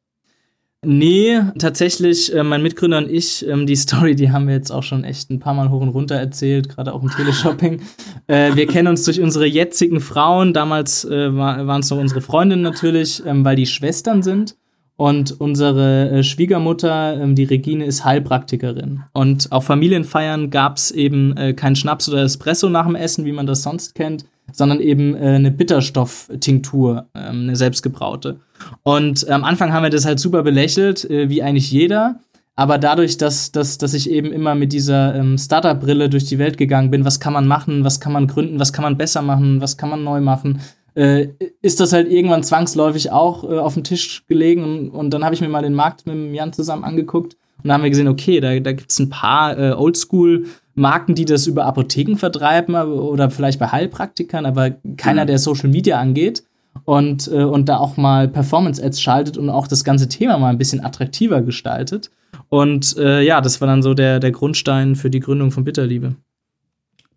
Nee, 0.84 1.39
tatsächlich, 1.58 2.34
äh, 2.34 2.43
mein 2.43 2.62
Mitgründer 2.62 2.98
und 2.98 3.10
ich, 3.10 3.48
ähm, 3.48 3.65
die 3.65 3.76
Story, 3.78 4.15
die 4.15 4.32
haben 4.32 4.48
wir 4.48 4.56
jetzt 4.56 4.72
auch 4.72 4.84
schon 4.84 5.04
echt 5.04 5.30
ein 5.30 5.39
paar 5.39 5.54
Mal 5.54 5.69
hoch 5.69 5.82
und 5.82 5.89
runter 5.89 6.15
erzählt, 6.15 6.69
gerade 6.69 6.93
auch 6.93 7.04
im 7.04 7.10
Teleshopping. 7.15 7.82
äh, 8.28 8.56
wir 8.56 8.67
kennen 8.67 8.88
uns 8.88 9.04
durch 9.04 9.22
unsere 9.22 9.46
jetzigen 9.46 10.00
Frauen. 10.00 10.54
Damals 10.54 11.06
äh, 11.06 11.36
war, 11.36 11.65
waren 11.67 11.82
es 11.82 11.89
noch 11.89 11.98
unsere 11.98 12.22
Freundinnen 12.22 12.62
natürlich, 12.62 13.24
ähm, 13.26 13.46
weil 13.46 13.56
die 13.56 13.65
Schwestern 13.65 14.24
sind. 14.24 14.56
Und 14.96 15.39
unsere 15.41 16.12
äh, 16.12 16.24
Schwiegermutter, 16.24 17.19
ähm, 17.19 17.34
die 17.34 17.46
Regine, 17.46 17.86
ist 17.86 18.06
Heilpraktikerin. 18.06 19.02
Und 19.12 19.52
auf 19.52 19.65
Familienfeiern 19.65 20.52
gab 20.52 20.78
es 20.78 20.91
eben 20.91 21.36
äh, 21.36 21.54
kein 21.54 21.76
Schnaps 21.76 22.08
oder 22.10 22.22
Espresso 22.22 22.69
nach 22.69 22.86
dem 22.86 22.96
Essen, 22.96 23.26
wie 23.26 23.32
man 23.32 23.48
das 23.48 23.63
sonst 23.63 23.96
kennt, 23.96 24.26
sondern 24.51 24.79
eben 24.79 25.15
äh, 25.15 25.36
eine 25.36 25.51
Bitterstofftinktur, 25.51 27.08
ähm, 27.15 27.43
eine 27.43 27.56
selbstgebraute. 27.56 28.39
Und 28.84 29.29
am 29.29 29.43
Anfang 29.43 29.73
haben 29.73 29.84
wir 29.84 29.89
das 29.89 30.06
halt 30.06 30.19
super 30.19 30.43
belächelt, 30.43 31.10
äh, 31.10 31.29
wie 31.29 31.43
eigentlich 31.43 31.71
jeder. 31.71 32.19
Aber 32.56 32.77
dadurch, 32.77 33.17
dass, 33.17 33.51
dass, 33.51 33.79
dass 33.79 33.93
ich 33.95 34.10
eben 34.10 34.32
immer 34.32 34.53
mit 34.53 34.73
dieser 34.73 35.15
ähm, 35.15 35.38
Startup-Brille 35.38 36.10
durch 36.10 36.25
die 36.25 36.38
Welt 36.38 36.58
gegangen 36.58 36.91
bin, 36.91 37.03
was 37.03 37.19
kann 37.19 37.34
man 37.34 37.47
machen, 37.47 37.84
was 37.84 37.99
kann 37.99 38.13
man 38.13 38.27
gründen, 38.27 38.60
was 38.60 38.73
kann 38.73 38.84
man 38.84 38.97
besser 38.97 39.23
machen, 39.23 39.60
was 39.60 39.75
kann 39.77 39.89
man 39.89 40.03
neu 40.03 40.21
machen, 40.21 40.62
äh, 40.95 41.29
ist 41.63 41.79
das 41.79 41.93
halt 41.93 42.12
irgendwann 42.12 42.43
zwangsläufig 42.43 43.12
auch 43.12 43.43
äh, 43.43 43.58
auf 43.58 43.73
dem 43.73 43.84
Tisch 43.84 44.27
gelegen. 44.27 44.63
Und, 44.63 44.89
und 44.91 45.10
dann 45.12 45.23
habe 45.23 45.34
ich 45.34 45.41
mir 45.41 45.49
mal 45.49 45.63
den 45.63 45.73
Markt 45.73 46.06
mit 46.06 46.15
dem 46.15 46.34
Jan 46.34 46.53
zusammen 46.53 46.84
angeguckt. 46.84 47.38
Und 47.63 47.69
da 47.69 47.76
haben 47.76 47.84
wir 47.84 47.89
gesehen, 47.89 48.08
okay, 48.08 48.39
da, 48.39 48.60
da 48.60 48.73
gibt 48.73 48.91
es 48.91 48.99
ein 48.99 49.10
paar 49.10 49.58
äh, 49.58 49.71
Oldschool-Marken, 49.71 51.15
die 51.15 51.26
das 51.26 51.47
über 51.47 51.65
Apotheken 51.65 52.17
vertreiben 52.17 52.76
oder 52.76 53.30
vielleicht 53.30 53.60
bei 53.60 53.67
Heilpraktikern, 53.67 54.45
aber 54.45 54.71
keiner, 54.97 55.23
mhm. 55.23 55.28
der 55.28 55.39
Social 55.39 55.69
Media 55.69 55.99
angeht 55.99 56.43
und, 56.86 57.30
äh, 57.32 57.43
und 57.43 57.69
da 57.69 57.78
auch 57.78 57.97
mal 57.97 58.28
Performance-Ads 58.28 59.02
schaltet 59.02 59.38
und 59.38 59.49
auch 59.49 59.67
das 59.67 59.84
ganze 59.84 60.10
Thema 60.10 60.38
mal 60.38 60.49
ein 60.49 60.58
bisschen 60.58 60.84
attraktiver 60.84 61.41
gestaltet. 61.41 62.12
Und 62.49 62.97
äh, 62.97 63.21
ja, 63.21 63.41
das 63.41 63.62
war 63.62 63.67
dann 63.67 63.82
so 63.82 63.93
der, 63.93 64.19
der 64.19 64.32
Grundstein 64.32 64.95
für 64.95 65.10
die 65.10 65.19
Gründung 65.19 65.52
von 65.52 65.63
Bitterliebe. 65.63 66.15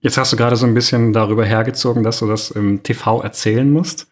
Jetzt 0.00 0.18
hast 0.18 0.32
du 0.32 0.36
gerade 0.36 0.56
so 0.56 0.66
ein 0.66 0.74
bisschen 0.74 1.12
darüber 1.12 1.44
hergezogen, 1.44 2.02
dass 2.02 2.20
du 2.20 2.28
das 2.28 2.50
im 2.50 2.82
TV 2.82 3.22
erzählen 3.22 3.70
musst. 3.70 4.06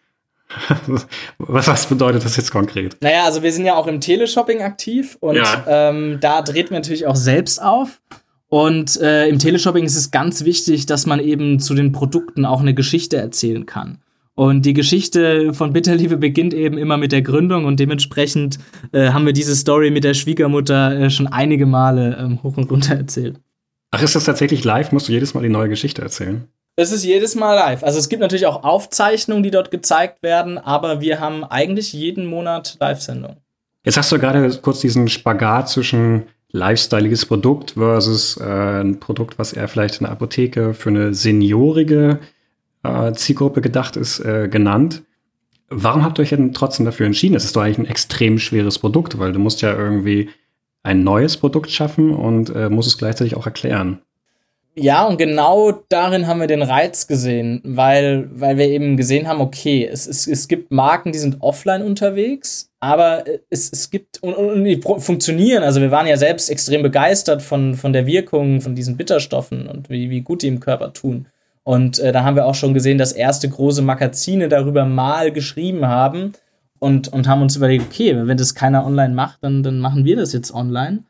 Was, 1.37 1.67
was 1.67 1.85
bedeutet 1.87 2.25
das 2.25 2.37
jetzt 2.37 2.51
konkret? 2.51 2.97
Naja, 3.01 3.25
also 3.25 3.43
wir 3.43 3.51
sind 3.51 3.65
ja 3.65 3.75
auch 3.75 3.87
im 3.87 4.01
Teleshopping 4.01 4.61
aktiv 4.61 5.17
und 5.19 5.35
ja. 5.35 5.63
ähm, 5.67 6.19
da 6.21 6.41
dreht 6.41 6.71
man 6.71 6.81
natürlich 6.81 7.07
auch 7.07 7.15
selbst 7.15 7.61
auf. 7.61 8.01
Und 8.47 9.01
äh, 9.01 9.27
im 9.27 9.39
Teleshopping 9.39 9.85
ist 9.85 9.95
es 9.95 10.11
ganz 10.11 10.45
wichtig, 10.45 10.85
dass 10.85 11.05
man 11.05 11.19
eben 11.19 11.59
zu 11.59 11.73
den 11.73 11.91
Produkten 11.91 12.45
auch 12.45 12.61
eine 12.61 12.73
Geschichte 12.73 13.17
erzählen 13.17 13.65
kann. 13.65 13.99
Und 14.35 14.65
die 14.65 14.73
Geschichte 14.73 15.53
von 15.53 15.71
Bitterliebe 15.71 16.17
beginnt 16.17 16.53
eben 16.53 16.77
immer 16.77 16.97
mit 16.97 17.13
der 17.13 17.21
Gründung 17.21 17.65
und 17.65 17.79
dementsprechend 17.79 18.59
äh, 18.91 19.11
haben 19.11 19.25
wir 19.25 19.33
diese 19.33 19.55
Story 19.55 19.91
mit 19.91 20.03
der 20.03 20.13
Schwiegermutter 20.13 20.99
äh, 20.99 21.09
schon 21.09 21.27
einige 21.27 21.65
Male 21.65 22.17
ähm, 22.19 22.43
hoch 22.43 22.57
und 22.57 22.69
runter 22.69 22.95
erzählt. 22.95 23.39
Ach, 23.91 24.01
ist 24.01 24.15
das 24.15 24.25
tatsächlich 24.25 24.65
live? 24.65 24.91
Musst 24.91 25.07
du 25.07 25.13
jedes 25.13 25.33
Mal 25.33 25.41
die 25.41 25.49
neue 25.49 25.69
Geschichte 25.69 26.01
erzählen? 26.01 26.49
Es 26.77 26.91
ist 26.91 27.05
jedes 27.05 27.35
Mal 27.35 27.55
live. 27.55 27.83
Also 27.83 27.99
es 27.99 28.09
gibt 28.09 28.21
natürlich 28.21 28.45
auch 28.45 28.63
Aufzeichnungen, 28.63 29.43
die 29.43 29.51
dort 29.51 29.71
gezeigt 29.71 30.21
werden, 30.23 30.57
aber 30.57 30.99
wir 30.99 31.21
haben 31.21 31.45
eigentlich 31.45 31.93
jeden 31.93 32.25
Monat 32.25 32.75
Live-Sendungen. 32.81 33.37
Jetzt 33.85 33.97
hast 33.97 34.11
du 34.11 34.19
gerade 34.19 34.49
kurz 34.61 34.81
diesen 34.81 35.07
Spagat 35.07 35.69
zwischen 35.69 36.23
lifestyleiges 36.51 37.25
Produkt 37.25 37.71
versus 37.71 38.37
äh, 38.37 38.81
ein 38.81 38.99
Produkt, 38.99 39.39
was 39.39 39.53
eher 39.53 39.67
vielleicht 39.67 40.01
in 40.01 40.05
der 40.05 40.11
Apotheke 40.11 40.73
für 40.73 40.89
eine 40.89 41.13
seniorige 41.13 42.19
äh, 42.83 43.13
Zielgruppe 43.13 43.61
gedacht 43.61 43.95
ist, 43.95 44.19
äh, 44.19 44.49
genannt. 44.49 45.03
Warum 45.69 46.03
habt 46.03 46.19
ihr 46.19 46.23
euch 46.23 46.29
denn 46.29 46.53
trotzdem 46.53 46.85
dafür 46.85 47.05
entschieden? 47.05 47.35
Es 47.35 47.45
ist 47.45 47.55
doch 47.55 47.61
eigentlich 47.61 47.79
ein 47.79 47.85
extrem 47.85 48.37
schweres 48.37 48.79
Produkt, 48.79 49.17
weil 49.17 49.31
du 49.31 49.39
musst 49.39 49.61
ja 49.61 49.73
irgendwie 49.73 50.29
ein 50.83 51.03
neues 51.03 51.37
Produkt 51.37 51.71
schaffen 51.71 52.11
und 52.11 52.49
äh, 52.49 52.69
muss 52.69 52.87
es 52.87 52.97
gleichzeitig 52.97 53.35
auch 53.35 53.45
erklären. 53.45 54.01
Ja, 54.77 55.05
und 55.05 55.17
genau 55.17 55.71
darin 55.87 56.27
haben 56.27 56.41
wir 56.41 56.47
den 56.47 56.61
Reiz 56.61 57.07
gesehen, 57.07 57.61
weil, 57.63 58.27
weil 58.33 58.57
wir 58.57 58.67
eben 58.67 58.97
gesehen 58.97 59.25
haben, 59.25 59.39
okay, 59.39 59.87
es, 59.89 60.05
es, 60.05 60.27
es 60.27 60.49
gibt 60.49 60.69
Marken, 60.69 61.13
die 61.13 61.19
sind 61.19 61.37
offline 61.39 61.81
unterwegs, 61.81 62.69
aber 62.81 63.23
es, 63.49 63.71
es 63.71 63.89
gibt 63.89 64.21
und, 64.21 64.33
und 64.33 64.65
die 64.65 64.81
funktionieren. 64.81 65.63
Also 65.63 65.79
wir 65.79 65.91
waren 65.91 66.07
ja 66.07 66.17
selbst 66.17 66.49
extrem 66.49 66.83
begeistert 66.83 67.41
von, 67.41 67.75
von 67.75 67.93
der 67.93 68.05
Wirkung 68.05 68.59
von 68.59 68.75
diesen 68.75 68.97
Bitterstoffen 68.97 69.67
und 69.67 69.89
wie, 69.89 70.09
wie 70.09 70.21
gut 70.21 70.41
die 70.41 70.47
im 70.47 70.59
Körper 70.59 70.91
tun. 70.91 71.27
Und 71.63 71.97
äh, 71.99 72.11
da 72.11 72.25
haben 72.25 72.35
wir 72.35 72.45
auch 72.45 72.55
schon 72.55 72.73
gesehen, 72.73 72.97
dass 72.97 73.13
erste 73.13 73.47
große 73.47 73.81
Magazine 73.81 74.49
darüber 74.49 74.83
mal 74.83 75.31
geschrieben 75.31 75.85
haben 75.87 76.33
und, 76.79 77.07
und 77.07 77.29
haben 77.29 77.41
uns 77.41 77.55
überlegt, 77.55 77.85
okay, 77.85 78.27
wenn 78.27 78.37
das 78.37 78.55
keiner 78.55 78.85
online 78.85 79.13
macht, 79.13 79.39
dann, 79.41 79.63
dann 79.63 79.79
machen 79.79 80.03
wir 80.03 80.17
das 80.17 80.33
jetzt 80.33 80.53
online. 80.53 81.03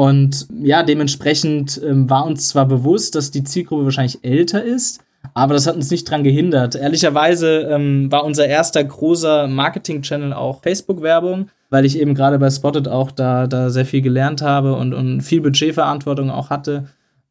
Und 0.00 0.48
ja, 0.62 0.82
dementsprechend 0.82 1.78
ähm, 1.84 2.08
war 2.08 2.24
uns 2.24 2.48
zwar 2.48 2.64
bewusst, 2.64 3.14
dass 3.16 3.32
die 3.32 3.44
Zielgruppe 3.44 3.84
wahrscheinlich 3.84 4.24
älter 4.24 4.64
ist, 4.64 5.04
aber 5.34 5.52
das 5.52 5.66
hat 5.66 5.76
uns 5.76 5.90
nicht 5.90 6.10
dran 6.10 6.24
gehindert. 6.24 6.74
Ehrlicherweise 6.74 7.68
ähm, 7.70 8.10
war 8.10 8.24
unser 8.24 8.46
erster 8.46 8.82
großer 8.82 9.46
Marketing-Channel 9.46 10.32
auch 10.32 10.62
Facebook-Werbung, 10.62 11.50
weil 11.68 11.84
ich 11.84 12.00
eben 12.00 12.14
gerade 12.14 12.38
bei 12.38 12.48
Spotted 12.48 12.88
auch 12.88 13.10
da, 13.10 13.46
da 13.46 13.68
sehr 13.68 13.84
viel 13.84 14.00
gelernt 14.00 14.40
habe 14.40 14.74
und, 14.74 14.94
und 14.94 15.20
viel 15.20 15.42
Budgetverantwortung 15.42 16.30
auch 16.30 16.48
hatte. 16.48 16.86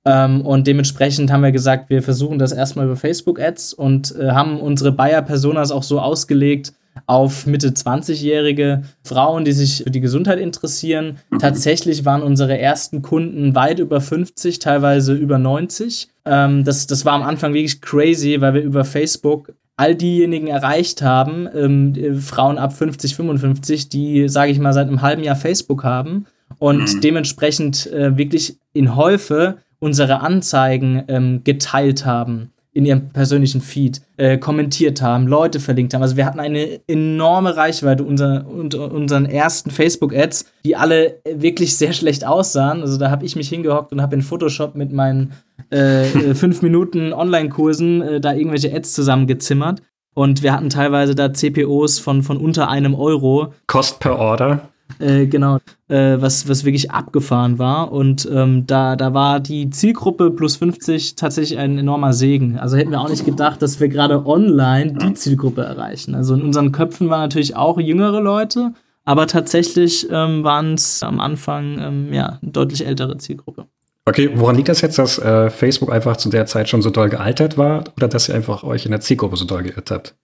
Ähm, 0.05 0.41
und 0.41 0.67
dementsprechend 0.67 1.31
haben 1.31 1.41
wir 1.41 1.51
gesagt, 1.51 1.89
wir 1.89 2.03
versuchen 2.03 2.37
das 2.37 2.51
erstmal 2.51 2.85
über 2.85 2.97
Facebook-Ads 2.97 3.73
und 3.73 4.15
äh, 4.15 4.29
haben 4.29 4.59
unsere 4.59 4.91
Buyer-Personas 4.91 5.71
auch 5.71 5.81
so 5.81 5.99
ausgelegt, 5.99 6.73
auf 7.09 7.47
Mitte 7.47 7.69
20-jährige 7.69 8.83
Frauen, 9.03 9.43
die 9.43 9.51
sich 9.51 9.83
für 9.83 9.89
die 9.89 9.99
Gesundheit 9.99 10.37
interessieren. 10.37 11.17
Mhm. 11.31 11.39
Tatsächlich 11.39 12.05
waren 12.05 12.21
unsere 12.21 12.59
ersten 12.59 13.01
Kunden 13.01 13.55
weit 13.55 13.79
über 13.79 13.99
50, 13.99 14.59
teilweise 14.59 15.15
über 15.15 15.39
90. 15.39 16.09
Ähm, 16.25 16.63
das, 16.63 16.85
das 16.85 17.05
war 17.05 17.13
am 17.13 17.23
Anfang 17.23 17.55
wirklich 17.55 17.81
crazy, 17.81 18.39
weil 18.41 18.53
wir 18.53 18.61
über 18.61 18.85
Facebook 18.85 19.53
all 19.75 19.95
diejenigen 19.95 20.47
erreicht 20.47 21.01
haben, 21.01 21.49
ähm, 21.55 22.19
Frauen 22.21 22.59
ab 22.59 22.73
50, 22.73 23.15
55, 23.15 23.89
die, 23.89 24.29
sage 24.29 24.51
ich 24.51 24.59
mal, 24.59 24.73
seit 24.73 24.87
einem 24.87 25.01
halben 25.01 25.23
Jahr 25.23 25.35
Facebook 25.35 25.83
haben 25.83 26.27
und 26.59 26.93
mhm. 26.93 27.01
dementsprechend 27.01 27.87
äh, 27.87 28.17
wirklich 28.17 28.59
in 28.73 28.95
Häufe 28.95 29.57
unsere 29.79 30.19
Anzeigen 30.19 31.05
ähm, 31.07 31.41
geteilt 31.43 32.05
haben 32.05 32.51
in 32.71 32.85
ihrem 32.85 33.09
persönlichen 33.09 33.61
Feed 33.61 34.01
äh, 34.17 34.37
kommentiert 34.37 35.01
haben, 35.01 35.27
Leute 35.27 35.59
verlinkt 35.59 35.93
haben. 35.93 36.03
Also 36.03 36.17
wir 36.17 36.25
hatten 36.25 36.39
eine 36.39 36.79
enorme 36.87 37.57
Reichweite 37.57 38.03
unter, 38.03 38.45
unter 38.47 38.91
unseren 38.91 39.25
ersten 39.25 39.71
Facebook-Ads, 39.71 40.45
die 40.63 40.75
alle 40.75 41.19
wirklich 41.25 41.77
sehr 41.77 41.93
schlecht 41.93 42.25
aussahen. 42.25 42.81
Also 42.81 42.97
da 42.97 43.09
habe 43.09 43.25
ich 43.25 43.35
mich 43.35 43.49
hingehockt 43.49 43.91
und 43.91 44.01
habe 44.01 44.15
in 44.15 44.21
Photoshop 44.21 44.75
mit 44.75 44.91
meinen 44.91 45.33
äh, 45.71 46.03
äh, 46.11 46.35
fünf 46.35 46.61
Minuten 46.61 47.11
Online-Kursen 47.11 48.01
äh, 48.01 48.21
da 48.21 48.33
irgendwelche 48.33 48.73
Ads 48.73 48.93
zusammengezimmert. 48.93 49.81
Und 50.13 50.43
wir 50.43 50.53
hatten 50.53 50.69
teilweise 50.69 51.15
da 51.15 51.33
CPOs 51.33 51.99
von, 51.99 52.23
von 52.23 52.37
unter 52.37 52.69
einem 52.69 52.93
Euro. 52.93 53.53
Cost 53.67 53.99
per 53.99 54.19
Order. 54.19 54.68
Äh, 54.99 55.27
genau, 55.27 55.59
äh, 55.87 56.17
was, 56.19 56.49
was 56.49 56.65
wirklich 56.65 56.91
abgefahren 56.91 57.57
war. 57.57 57.91
Und 57.91 58.27
ähm, 58.31 58.67
da, 58.67 58.95
da 58.95 59.13
war 59.13 59.39
die 59.39 59.69
Zielgruppe 59.69 60.29
plus 60.31 60.57
50 60.57 61.15
tatsächlich 61.15 61.57
ein 61.57 61.77
enormer 61.77 62.11
Segen. 62.13 62.59
Also 62.59 62.75
hätten 62.75 62.91
wir 62.91 62.99
auch 62.99 63.09
nicht 63.09 63.25
gedacht, 63.25 63.61
dass 63.61 63.79
wir 63.79 63.87
gerade 63.87 64.25
online 64.25 64.93
die 64.93 65.13
Zielgruppe 65.13 65.61
erreichen. 65.61 66.15
Also 66.15 66.33
in 66.33 66.41
unseren 66.41 66.73
Köpfen 66.73 67.09
waren 67.09 67.21
natürlich 67.21 67.55
auch 67.55 67.79
jüngere 67.79 68.19
Leute, 68.19 68.73
aber 69.05 69.25
tatsächlich 69.27 70.07
ähm, 70.11 70.43
waren 70.43 70.73
es 70.73 71.01
am 71.01 71.19
Anfang 71.19 71.79
ähm, 71.79 72.13
ja, 72.13 72.37
eine 72.41 72.51
deutlich 72.51 72.85
ältere 72.85 73.17
Zielgruppe. 73.17 73.65
Okay, 74.05 74.31
woran 74.33 74.55
liegt 74.55 74.69
das 74.69 74.81
jetzt, 74.81 74.97
dass 74.97 75.19
äh, 75.19 75.49
Facebook 75.49 75.91
einfach 75.91 76.17
zu 76.17 76.29
der 76.29 76.45
Zeit 76.45 76.67
schon 76.67 76.81
so 76.81 76.89
doll 76.89 77.09
gealtert 77.09 77.57
war 77.57 77.83
oder 77.95 78.07
dass 78.07 78.27
ihr 78.27 78.35
einfach 78.35 78.63
euch 78.63 78.85
in 78.85 78.91
der 78.91 79.01
Zielgruppe 79.01 79.37
so 79.37 79.45
doll 79.45 79.63
geirrt 79.63 79.91
habt? 79.91 80.15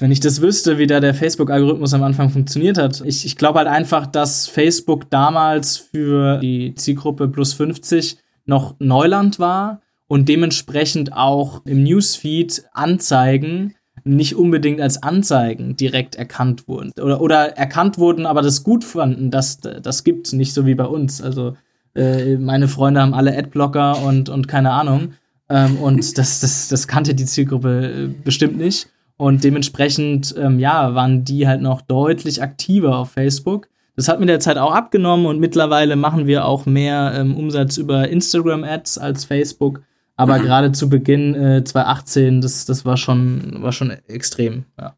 Wenn 0.00 0.10
ich 0.10 0.20
das 0.20 0.40
wüsste, 0.40 0.78
wie 0.78 0.86
da 0.86 1.00
der 1.00 1.14
Facebook-Algorithmus 1.14 1.94
am 1.94 2.02
Anfang 2.02 2.30
funktioniert 2.30 2.78
hat. 2.78 3.02
Ich, 3.04 3.24
ich 3.24 3.36
glaube 3.36 3.58
halt 3.60 3.68
einfach, 3.68 4.06
dass 4.06 4.46
Facebook 4.46 5.10
damals 5.10 5.76
für 5.76 6.38
die 6.38 6.74
Zielgruppe 6.74 7.28
plus 7.28 7.52
50 7.54 8.18
noch 8.44 8.76
Neuland 8.78 9.38
war 9.38 9.80
und 10.08 10.28
dementsprechend 10.28 11.12
auch 11.12 11.64
im 11.66 11.82
Newsfeed 11.82 12.64
Anzeigen 12.72 13.74
nicht 14.04 14.36
unbedingt 14.36 14.80
als 14.80 15.02
Anzeigen 15.02 15.76
direkt 15.76 16.14
erkannt 16.14 16.68
wurden. 16.68 16.92
Oder, 17.00 17.20
oder 17.20 17.56
erkannt 17.56 17.98
wurden, 17.98 18.26
aber 18.26 18.42
das 18.42 18.62
gut 18.62 18.84
fanden, 18.84 19.30
das, 19.30 19.58
das 19.60 20.04
gibt 20.04 20.32
nicht 20.32 20.54
so 20.54 20.64
wie 20.64 20.74
bei 20.74 20.84
uns. 20.84 21.20
Also 21.20 21.56
äh, 21.94 22.36
meine 22.36 22.68
Freunde 22.68 23.00
haben 23.00 23.14
alle 23.14 23.36
Adblocker 23.36 24.02
und, 24.02 24.28
und 24.28 24.46
keine 24.46 24.70
Ahnung. 24.72 25.14
Ähm, 25.48 25.78
und 25.78 26.18
das, 26.18 26.40
das, 26.40 26.68
das 26.68 26.86
kannte 26.86 27.14
die 27.14 27.24
Zielgruppe 27.24 28.04
äh, 28.04 28.08
bestimmt 28.24 28.56
nicht. 28.56 28.88
Und 29.18 29.44
dementsprechend, 29.44 30.34
ähm, 30.38 30.58
ja, 30.58 30.94
waren 30.94 31.24
die 31.24 31.48
halt 31.48 31.62
noch 31.62 31.80
deutlich 31.80 32.42
aktiver 32.42 32.98
auf 32.98 33.12
Facebook. 33.12 33.68
Das 33.96 34.08
hat 34.08 34.20
mit 34.20 34.28
der 34.28 34.40
Zeit 34.40 34.58
auch 34.58 34.74
abgenommen 34.74 35.24
und 35.24 35.40
mittlerweile 35.40 35.96
machen 35.96 36.26
wir 36.26 36.44
auch 36.44 36.66
mehr 36.66 37.12
ähm, 37.16 37.34
Umsatz 37.34 37.78
über 37.78 38.08
Instagram-Ads 38.08 38.98
als 38.98 39.24
Facebook. 39.24 39.80
Aber 40.16 40.38
mhm. 40.38 40.42
gerade 40.42 40.72
zu 40.72 40.90
Beginn 40.90 41.34
äh, 41.34 41.64
2018, 41.64 42.40
das, 42.42 42.66
das 42.66 42.84
war 42.84 42.96
schon, 42.96 43.62
war 43.62 43.72
schon 43.72 43.90
extrem, 43.90 44.64
ja. 44.78 44.96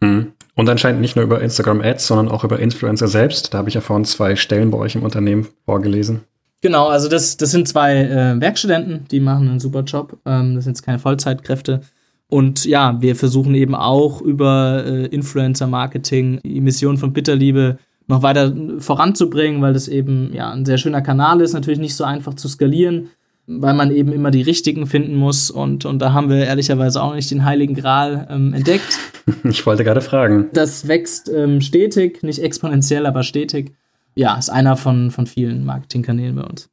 Mhm. 0.00 0.32
Und 0.54 0.68
anscheinend 0.68 1.00
nicht 1.00 1.16
nur 1.16 1.24
über 1.24 1.40
Instagram-Ads, 1.40 2.06
sondern 2.06 2.28
auch 2.28 2.44
über 2.44 2.58
Influencer 2.58 3.08
selbst. 3.08 3.54
Da 3.54 3.58
habe 3.58 3.68
ich 3.68 3.74
ja 3.74 3.80
vorhin 3.80 4.04
zwei 4.04 4.36
Stellen 4.36 4.70
bei 4.70 4.78
euch 4.78 4.94
im 4.94 5.02
Unternehmen 5.02 5.48
vorgelesen. 5.64 6.22
Genau, 6.60 6.88
also 6.88 7.08
das, 7.08 7.36
das 7.36 7.50
sind 7.50 7.66
zwei 7.66 7.96
äh, 7.96 8.40
Werkstudenten, 8.40 9.06
die 9.10 9.20
machen 9.20 9.48
einen 9.48 9.60
super 9.60 9.82
Job. 9.82 10.18
Ähm, 10.26 10.54
das 10.54 10.64
sind 10.64 10.74
jetzt 10.74 10.84
keine 10.84 10.98
Vollzeitkräfte. 10.98 11.80
Und 12.32 12.64
ja, 12.64 12.96
wir 13.02 13.14
versuchen 13.14 13.54
eben 13.54 13.74
auch 13.74 14.22
über 14.22 14.84
äh, 14.86 15.04
Influencer-Marketing 15.08 16.40
die 16.42 16.62
Mission 16.62 16.96
von 16.96 17.12
Bitterliebe 17.12 17.76
noch 18.06 18.22
weiter 18.22 18.54
voranzubringen, 18.78 19.60
weil 19.60 19.74
das 19.74 19.86
eben 19.86 20.32
ja 20.32 20.50
ein 20.50 20.64
sehr 20.64 20.78
schöner 20.78 21.02
Kanal 21.02 21.42
ist, 21.42 21.52
natürlich 21.52 21.78
nicht 21.78 21.94
so 21.94 22.04
einfach 22.04 22.32
zu 22.32 22.48
skalieren, 22.48 23.10
weil 23.46 23.74
man 23.74 23.90
eben 23.90 24.12
immer 24.12 24.30
die 24.30 24.40
richtigen 24.40 24.86
finden 24.86 25.14
muss 25.14 25.50
und, 25.50 25.84
und 25.84 25.98
da 25.98 26.14
haben 26.14 26.30
wir 26.30 26.46
ehrlicherweise 26.46 27.02
auch 27.02 27.14
nicht 27.14 27.30
den 27.30 27.44
heiligen 27.44 27.74
Gral 27.74 28.26
ähm, 28.30 28.54
entdeckt. 28.54 28.98
Ich 29.44 29.66
wollte 29.66 29.84
gerade 29.84 30.00
fragen. 30.00 30.48
Das 30.54 30.88
wächst 30.88 31.28
ähm, 31.28 31.60
stetig, 31.60 32.22
nicht 32.22 32.38
exponentiell, 32.38 33.04
aber 33.04 33.22
stetig. 33.24 33.72
Ja, 34.14 34.36
ist 34.38 34.48
einer 34.48 34.78
von, 34.78 35.10
von 35.10 35.26
vielen 35.26 35.66
Marketingkanälen 35.66 36.34
bei 36.34 36.44
uns. 36.44 36.70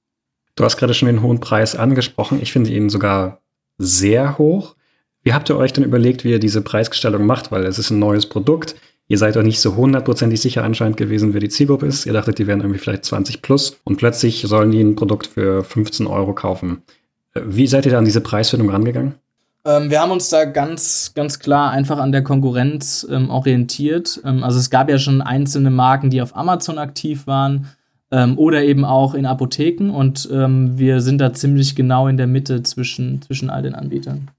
Du 0.56 0.64
hast 0.64 0.78
gerade 0.78 0.94
schon 0.94 1.08
den 1.08 1.22
hohen 1.22 1.42
Preis 1.42 1.76
angesprochen. 1.76 2.40
Ich 2.42 2.54
finde 2.54 2.72
ihn 2.72 2.90
sogar 2.90 3.42
sehr 3.78 4.38
hoch. 4.38 4.76
Wie 5.30 5.34
habt 5.36 5.48
ihr 5.48 5.58
euch 5.58 5.74
denn 5.74 5.84
überlegt, 5.84 6.24
wie 6.24 6.32
ihr 6.32 6.40
diese 6.40 6.64
Preisgestaltung 6.64 7.24
macht? 7.28 7.52
Weil 7.52 7.64
es 7.64 7.78
ist 7.78 7.92
ein 7.92 8.00
neues 8.00 8.26
Produkt. 8.26 8.74
Ihr 9.08 9.20
seid 9.20 9.36
doch 9.36 9.44
nicht 9.44 9.62
so 9.62 9.76
hundertprozentig 9.76 10.42
sicher 10.42 10.64
anscheinend 10.64 10.98
gewesen, 10.98 11.36
wer 11.36 11.40
die 11.40 11.50
Zielgruppe 11.50 11.86
ist. 11.86 12.08
Ihr 12.08 12.14
dachtet, 12.14 12.40
die 12.40 12.48
wären 12.48 12.62
irgendwie 12.62 12.80
vielleicht 12.80 13.06
20 13.06 13.44
plus 13.44 13.78
und 13.84 13.98
plötzlich 13.98 14.42
sollen 14.48 14.72
die 14.72 14.82
ein 14.82 14.96
Produkt 14.96 15.28
für 15.28 15.64
15 15.64 16.08
Euro 16.08 16.34
kaufen. 16.34 16.82
Äh, 17.36 17.42
wie 17.46 17.68
seid 17.68 17.86
ihr 17.86 17.92
da 17.92 18.00
an 18.00 18.06
diese 18.06 18.22
Preisfindung 18.22 18.72
rangegangen? 18.72 19.14
Ähm, 19.66 19.92
wir 19.92 20.02
haben 20.02 20.10
uns 20.10 20.30
da 20.30 20.46
ganz, 20.46 21.12
ganz 21.14 21.38
klar 21.38 21.70
einfach 21.70 22.00
an 22.00 22.12
der 22.12 22.24
Konkurrenz 22.24 23.06
ähm, 23.08 23.30
orientiert. 23.30 24.20
Ähm, 24.26 24.44
also 24.44 24.58
es 24.58 24.72
gab 24.72 24.90
ja 24.90 24.98
schon 24.98 25.22
einzelne 25.22 25.70
Marken, 25.70 26.10
die 26.10 26.24
auf 26.24 26.36
Amazon 26.36 26.80
aktiv 26.80 27.28
waren 27.28 27.68
ähm, 28.10 28.36
oder 28.36 28.64
eben 28.64 28.84
auch 28.84 29.14
in 29.14 29.28
Apotheken 29.28 29.92
und 29.92 30.28
ähm, 30.34 30.80
wir 30.80 31.02
sind 31.02 31.22
da 31.22 31.34
ziemlich 31.34 31.76
genau 31.76 32.08
in 32.08 32.18
der 32.18 32.26
Mitte 32.26 32.64
zwischen, 32.64 33.22
zwischen 33.22 33.52
all 33.52 33.62
den 33.62 33.76
Anbietern. 33.76 34.32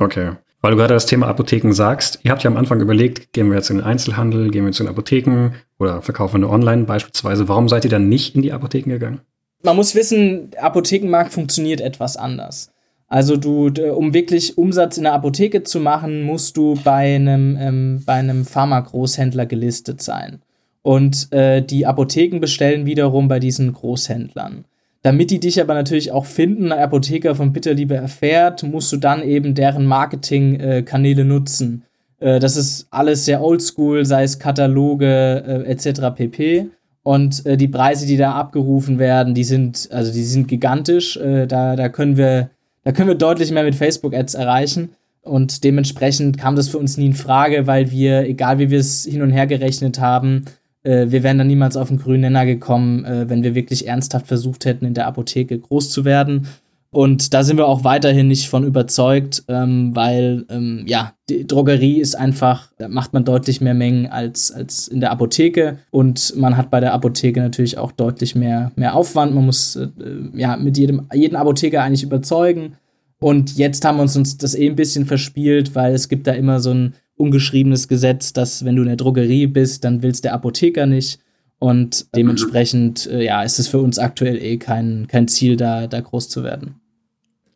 Okay. 0.00 0.32
Weil 0.62 0.72
du 0.72 0.76
gerade 0.76 0.94
das 0.94 1.06
Thema 1.06 1.28
Apotheken 1.28 1.72
sagst, 1.72 2.18
ihr 2.22 2.32
habt 2.32 2.42
ja 2.42 2.50
am 2.50 2.56
Anfang 2.56 2.80
überlegt, 2.80 3.32
gehen 3.32 3.48
wir 3.48 3.56
jetzt 3.56 3.70
in 3.70 3.78
den 3.78 3.86
Einzelhandel, 3.86 4.50
gehen 4.50 4.64
wir 4.64 4.72
zu 4.72 4.82
den 4.82 4.90
Apotheken 4.90 5.52
oder 5.78 6.02
verkaufen 6.02 6.42
wir 6.42 6.50
online 6.50 6.84
beispielsweise. 6.84 7.48
Warum 7.48 7.68
seid 7.68 7.84
ihr 7.84 7.90
dann 7.90 8.08
nicht 8.08 8.34
in 8.34 8.42
die 8.42 8.52
Apotheken 8.52 8.90
gegangen? 8.90 9.20
Man 9.62 9.76
muss 9.76 9.94
wissen, 9.94 10.50
der 10.50 10.64
Apothekenmarkt 10.64 11.32
funktioniert 11.32 11.80
etwas 11.80 12.16
anders. 12.16 12.72
Also 13.08 13.36
du, 13.36 13.68
um 13.92 14.14
wirklich 14.14 14.56
Umsatz 14.56 14.96
in 14.96 15.04
der 15.04 15.14
Apotheke 15.14 15.64
zu 15.64 15.80
machen, 15.80 16.22
musst 16.22 16.56
du 16.56 16.78
bei 16.84 17.14
einem, 17.14 17.56
ähm, 17.58 18.02
bei 18.06 18.14
einem 18.14 18.44
Pharmagroßhändler 18.44 19.46
gelistet 19.46 20.00
sein. 20.02 20.40
Und 20.82 21.32
äh, 21.32 21.62
die 21.62 21.86
Apotheken 21.86 22.38
bestellen 22.38 22.86
wiederum 22.86 23.28
bei 23.28 23.38
diesen 23.38 23.72
Großhändlern. 23.72 24.64
Damit 25.02 25.30
die 25.30 25.40
dich 25.40 25.60
aber 25.60 25.74
natürlich 25.74 26.12
auch 26.12 26.26
finden, 26.26 26.72
ein 26.72 26.78
Apotheker 26.78 27.34
von 27.34 27.52
Bitterliebe 27.52 27.94
erfährt, 27.94 28.62
musst 28.62 28.92
du 28.92 28.98
dann 28.98 29.22
eben 29.22 29.54
deren 29.54 29.86
Marketingkanäle 29.86 31.22
äh, 31.22 31.24
nutzen. 31.24 31.84
Äh, 32.18 32.38
das 32.38 32.56
ist 32.56 32.86
alles 32.90 33.24
sehr 33.24 33.42
oldschool, 33.42 34.04
sei 34.04 34.24
es 34.24 34.38
Kataloge 34.38 35.64
äh, 35.66 35.70
etc. 35.70 36.14
pp. 36.14 36.66
Und 37.02 37.46
die 37.46 37.68
Preise, 37.68 38.06
die 38.06 38.18
da 38.18 38.32
abgerufen 38.32 38.98
werden, 38.98 39.32
die 39.32 39.42
sind, 39.42 39.88
also 39.90 40.12
die 40.12 40.22
sind 40.22 40.48
gigantisch. 40.48 41.18
Da, 41.18 41.74
da 41.74 41.88
können 41.88 42.18
wir, 42.18 42.50
da 42.84 42.92
können 42.92 43.08
wir 43.08 43.14
deutlich 43.14 43.50
mehr 43.50 43.64
mit 43.64 43.74
Facebook-Ads 43.74 44.34
erreichen. 44.34 44.90
Und 45.22 45.64
dementsprechend 45.64 46.36
kam 46.36 46.56
das 46.56 46.68
für 46.68 46.76
uns 46.76 46.98
nie 46.98 47.06
in 47.06 47.14
Frage, 47.14 47.66
weil 47.66 47.90
wir, 47.90 48.28
egal 48.28 48.58
wie 48.58 48.68
wir 48.68 48.78
es 48.78 49.06
hin 49.06 49.22
und 49.22 49.30
her 49.30 49.46
gerechnet 49.46 49.98
haben, 49.98 50.44
äh, 50.82 51.06
wir 51.10 51.22
wären 51.22 51.38
dann 51.38 51.46
niemals 51.46 51.76
auf 51.76 51.88
den 51.88 51.98
grünen 51.98 52.22
Nenner 52.22 52.46
gekommen, 52.46 53.04
äh, 53.04 53.28
wenn 53.28 53.42
wir 53.42 53.54
wirklich 53.54 53.86
ernsthaft 53.86 54.26
versucht 54.26 54.64
hätten, 54.64 54.84
in 54.86 54.94
der 54.94 55.06
Apotheke 55.06 55.58
groß 55.58 55.90
zu 55.90 56.04
werden. 56.04 56.48
Und 56.92 57.34
da 57.34 57.44
sind 57.44 57.56
wir 57.56 57.68
auch 57.68 57.84
weiterhin 57.84 58.26
nicht 58.26 58.48
von 58.48 58.64
überzeugt, 58.64 59.44
ähm, 59.46 59.94
weil 59.94 60.44
ähm, 60.50 60.82
ja, 60.86 61.12
die 61.28 61.46
Drogerie 61.46 62.00
ist 62.00 62.16
einfach, 62.16 62.68
da 62.78 62.88
macht 62.88 63.12
man 63.12 63.24
deutlich 63.24 63.60
mehr 63.60 63.74
Mengen 63.74 64.08
als, 64.08 64.50
als 64.50 64.88
in 64.88 64.98
der 64.98 65.12
Apotheke 65.12 65.78
und 65.92 66.34
man 66.36 66.56
hat 66.56 66.68
bei 66.70 66.80
der 66.80 66.92
Apotheke 66.92 67.40
natürlich 67.40 67.78
auch 67.78 67.92
deutlich 67.92 68.34
mehr, 68.34 68.72
mehr 68.74 68.96
Aufwand. 68.96 69.36
Man 69.36 69.46
muss 69.46 69.76
äh, 69.76 69.88
ja 70.34 70.56
mit 70.56 70.78
jedem, 70.78 71.06
jeden 71.14 71.36
Apotheker 71.36 71.80
eigentlich 71.82 72.02
überzeugen. 72.02 72.72
Und 73.20 73.56
jetzt 73.56 73.84
haben 73.84 73.98
wir 73.98 74.02
uns, 74.02 74.16
uns 74.16 74.38
das 74.38 74.56
eh 74.56 74.68
ein 74.68 74.76
bisschen 74.76 75.06
verspielt, 75.06 75.76
weil 75.76 75.94
es 75.94 76.08
gibt 76.08 76.26
da 76.26 76.32
immer 76.32 76.58
so 76.58 76.72
ein 76.72 76.94
ungeschriebenes 77.20 77.88
Gesetz, 77.88 78.32
dass 78.32 78.64
wenn 78.64 78.76
du 78.76 78.82
in 78.82 78.88
der 78.88 78.96
Drogerie 78.96 79.46
bist, 79.46 79.84
dann 79.84 80.02
willst 80.02 80.24
der 80.24 80.34
Apotheker 80.34 80.86
nicht. 80.86 81.20
Und 81.58 82.06
dementsprechend, 82.16 83.06
äh, 83.06 83.24
ja, 83.24 83.42
ist 83.42 83.58
es 83.58 83.68
für 83.68 83.78
uns 83.78 83.98
aktuell 83.98 84.42
eh 84.42 84.56
kein, 84.56 85.06
kein 85.08 85.28
Ziel, 85.28 85.56
da, 85.56 85.86
da 85.86 86.00
groß 86.00 86.30
zu 86.30 86.42
werden. 86.42 86.80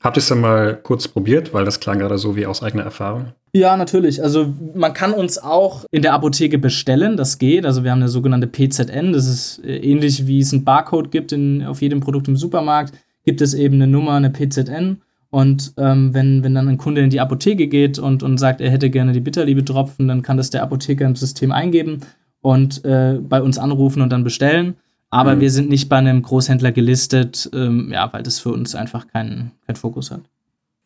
Habt 0.00 0.18
ihr 0.18 0.20
es 0.20 0.29
dann 0.29 0.42
mal 0.42 0.79
kurz 0.83 1.09
probiert, 1.09 1.55
weil 1.55 1.64
das 1.64 1.81
klang 1.81 1.98
gerade 1.98 2.18
so 2.18 2.37
wie 2.37 2.44
aus 2.44 2.62
eigener 2.62 2.83
Erfahrung? 2.83 3.33
Ja, 3.55 3.74
natürlich. 3.79 4.22
Also 4.22 4.53
man 4.74 4.92
kann 4.92 5.14
uns 5.14 5.38
auch 5.38 5.87
in 5.90 6.03
der 6.03 6.12
Apotheke 6.12 6.59
bestellen, 6.59 7.16
das 7.16 7.38
geht. 7.38 7.64
Also 7.64 7.85
wir 7.85 7.90
haben 7.90 8.00
eine 8.00 8.11
sogenannte 8.11 8.46
PZN, 8.46 9.14
das 9.14 9.27
ist 9.27 9.64
äh, 9.64 9.77
ähnlich 9.79 10.27
wie 10.27 10.40
es 10.40 10.53
einen 10.53 10.64
Barcode 10.64 11.11
gibt 11.11 11.33
in, 11.33 11.64
auf 11.64 11.81
jedem 11.81 12.00
Produkt 12.00 12.29
im 12.29 12.37
Supermarkt, 12.37 12.92
gibt 13.24 13.40
es 13.40 13.55
eben 13.55 13.77
eine 13.77 13.87
Nummer, 13.87 14.12
eine 14.12 14.29
PZN. 14.29 15.00
Und 15.35 15.73
ähm, 15.79 16.14
wenn, 16.14 16.44
wenn 16.44 16.55
dann 16.55 16.68
ein 16.68 16.79
Kunde 16.79 17.01
in 17.01 17.11
die 17.11 17.18
Apotheke 17.18 17.66
geht 17.66 17.99
und, 17.99 18.23
und 18.23 18.38
sagt, 18.38 18.61
er 18.61 18.70
hätte 18.70 18.88
gerne 18.88 19.11
die 19.11 19.18
Bitterliebe-Tropfen, 19.18 20.07
dann 20.07 20.23
kann 20.23 20.37
das 20.37 20.51
der 20.51 20.62
Apotheker 20.62 21.05
im 21.05 21.16
System 21.16 21.51
eingeben 21.51 22.03
und 22.40 22.85
äh, 22.85 23.18
bei 23.20 23.42
uns 23.42 23.59
anrufen 23.59 24.01
und 24.01 24.11
dann 24.11 24.23
bestellen. 24.23 24.77
Aber 25.11 25.35
mhm. 25.35 25.40
wir 25.40 25.51
sind 25.51 25.68
nicht 25.68 25.88
bei 25.88 25.97
einem 25.97 26.23
Großhändler 26.23 26.70
gelistet, 26.70 27.51
ähm, 27.53 27.90
ja, 27.92 28.12
weil 28.12 28.23
das 28.23 28.38
für 28.38 28.51
uns 28.51 28.77
einfach 28.77 29.09
keinen 29.09 29.51
kein 29.66 29.75
Fokus 29.75 30.12
hat. 30.12 30.20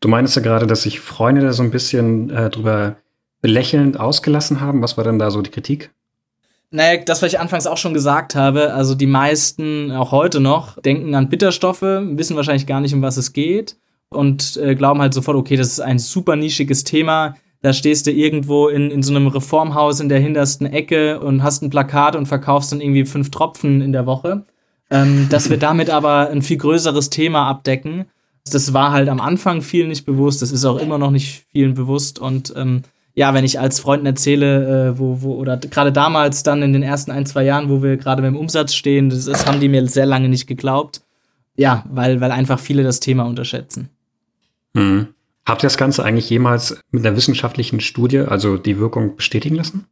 Du 0.01 0.09
meinst 0.09 0.35
ja 0.35 0.41
gerade, 0.41 0.67
dass 0.67 0.85
sich 0.85 0.99
Freunde 0.99 1.43
da 1.43 1.53
so 1.53 1.63
ein 1.63 1.71
bisschen 1.71 2.31
äh, 2.31 2.49
drüber 2.49 2.97
belächelnd 3.43 4.01
ausgelassen 4.01 4.63
haben. 4.63 4.81
Was 4.81 4.97
war 4.97 5.05
denn 5.05 5.19
da 5.19 5.31
so 5.31 5.43
die 5.43 5.51
Kritik? 5.51 5.91
Naja, 6.71 7.03
das, 7.05 7.21
was 7.21 7.35
ich 7.35 7.39
anfangs 7.39 7.67
auch 7.67 7.77
schon 7.77 7.93
gesagt 7.93 8.35
habe, 8.35 8.73
also 8.73 8.95
die 8.95 9.07
meisten, 9.07 9.93
auch 9.93 10.11
heute 10.11 10.41
noch, 10.41 10.81
denken 10.81 11.15
an 11.15 11.29
Bitterstoffe, 11.29 11.83
wissen 11.83 12.35
wahrscheinlich 12.35 12.67
gar 12.67 12.81
nicht, 12.81 12.95
um 12.95 13.03
was 13.03 13.19
es 13.19 13.35
geht 13.35 13.77
und 14.11 14.57
äh, 14.57 14.75
glauben 14.75 15.01
halt 15.01 15.15
sofort, 15.15 15.37
okay, 15.37 15.57
das 15.57 15.69
ist 15.69 15.81
ein 15.81 15.99
super 15.99 16.37
nischiges 16.37 16.85
Thema. 16.85 17.37
Da 17.61 17.73
stehst 17.73 18.07
du 18.07 18.13
irgendwo 18.13 18.69
in, 18.69 18.91
in 18.91 19.03
so 19.03 19.13
einem 19.13 19.27
Reformhaus 19.27 20.01
in 20.01 20.09
der 20.09 20.21
hintersten 20.21 20.67
Ecke 20.67 21.21
und 21.21 21.43
hast 21.43 21.63
ein 21.63 21.71
Plakat 21.71 22.15
und 22.15 22.27
verkaufst 22.27 22.73
dann 22.73 22.81
irgendwie 22.81 23.05
fünf 23.05 23.31
Tropfen 23.31 23.81
in 23.81 23.93
der 23.93 24.07
Woche. 24.07 24.45
Ähm, 24.91 25.29
dass 25.31 25.51
wir 25.51 25.59
damit 25.59 25.91
aber 25.91 26.31
ein 26.31 26.43
viel 26.43 26.57
größeres 26.57 27.11
Thema 27.11 27.49
abdecken. 27.49 28.07
Das 28.51 28.73
war 28.73 28.93
halt 28.93 29.09
am 29.09 29.21
Anfang 29.21 29.61
vielen 29.61 29.89
nicht 29.89 30.07
bewusst, 30.07 30.41
das 30.41 30.53
ist 30.53 30.65
auch 30.65 30.79
immer 30.79 30.97
noch 30.97 31.11
nicht 31.11 31.45
vielen 31.53 31.75
bewusst. 31.75 32.19
Und 32.19 32.55
ähm, 32.57 32.83
ja, 33.15 33.35
wenn 33.35 33.45
ich 33.45 33.59
als 33.59 33.81
Freunden 33.81 34.07
erzähle, 34.07 34.93
äh, 34.95 34.99
wo, 34.99 35.21
wo, 35.21 35.35
oder 35.35 35.59
gerade 35.59 35.93
damals 35.93 36.45
dann 36.45 36.63
in 36.63 36.73
den 36.73 36.85
ersten 36.85 37.11
ein, 37.11 37.27
zwei 37.27 37.43
Jahren, 37.43 37.69
wo 37.69 37.83
wir 37.83 37.97
gerade 37.97 38.23
beim 38.23 38.37
Umsatz 38.37 38.75
stehen, 38.75 39.11
das, 39.11 39.27
das 39.27 39.45
haben 39.45 39.61
die 39.61 39.69
mir 39.69 39.87
sehr 39.89 40.07
lange 40.07 40.29
nicht 40.29 40.47
geglaubt. 40.47 41.03
Ja, 41.57 41.85
weil, 41.91 42.21
weil 42.21 42.31
einfach 42.31 42.61
viele 42.61 42.85
das 42.85 43.01
Thema 43.01 43.25
unterschätzen. 43.25 43.91
Mhm. 44.75 45.09
Habt 45.47 45.63
ihr 45.63 45.67
das 45.67 45.79
Ganze 45.79 46.05
eigentlich 46.05 46.29
jemals 46.29 46.79
mit 46.91 47.07
einer 47.07 47.17
wissenschaftlichen 47.17 47.81
Studie, 47.81 48.19
also 48.19 48.59
die 48.59 48.79
Wirkung 48.79 49.17
bestätigen 49.17 49.57
lassen? 49.57 49.87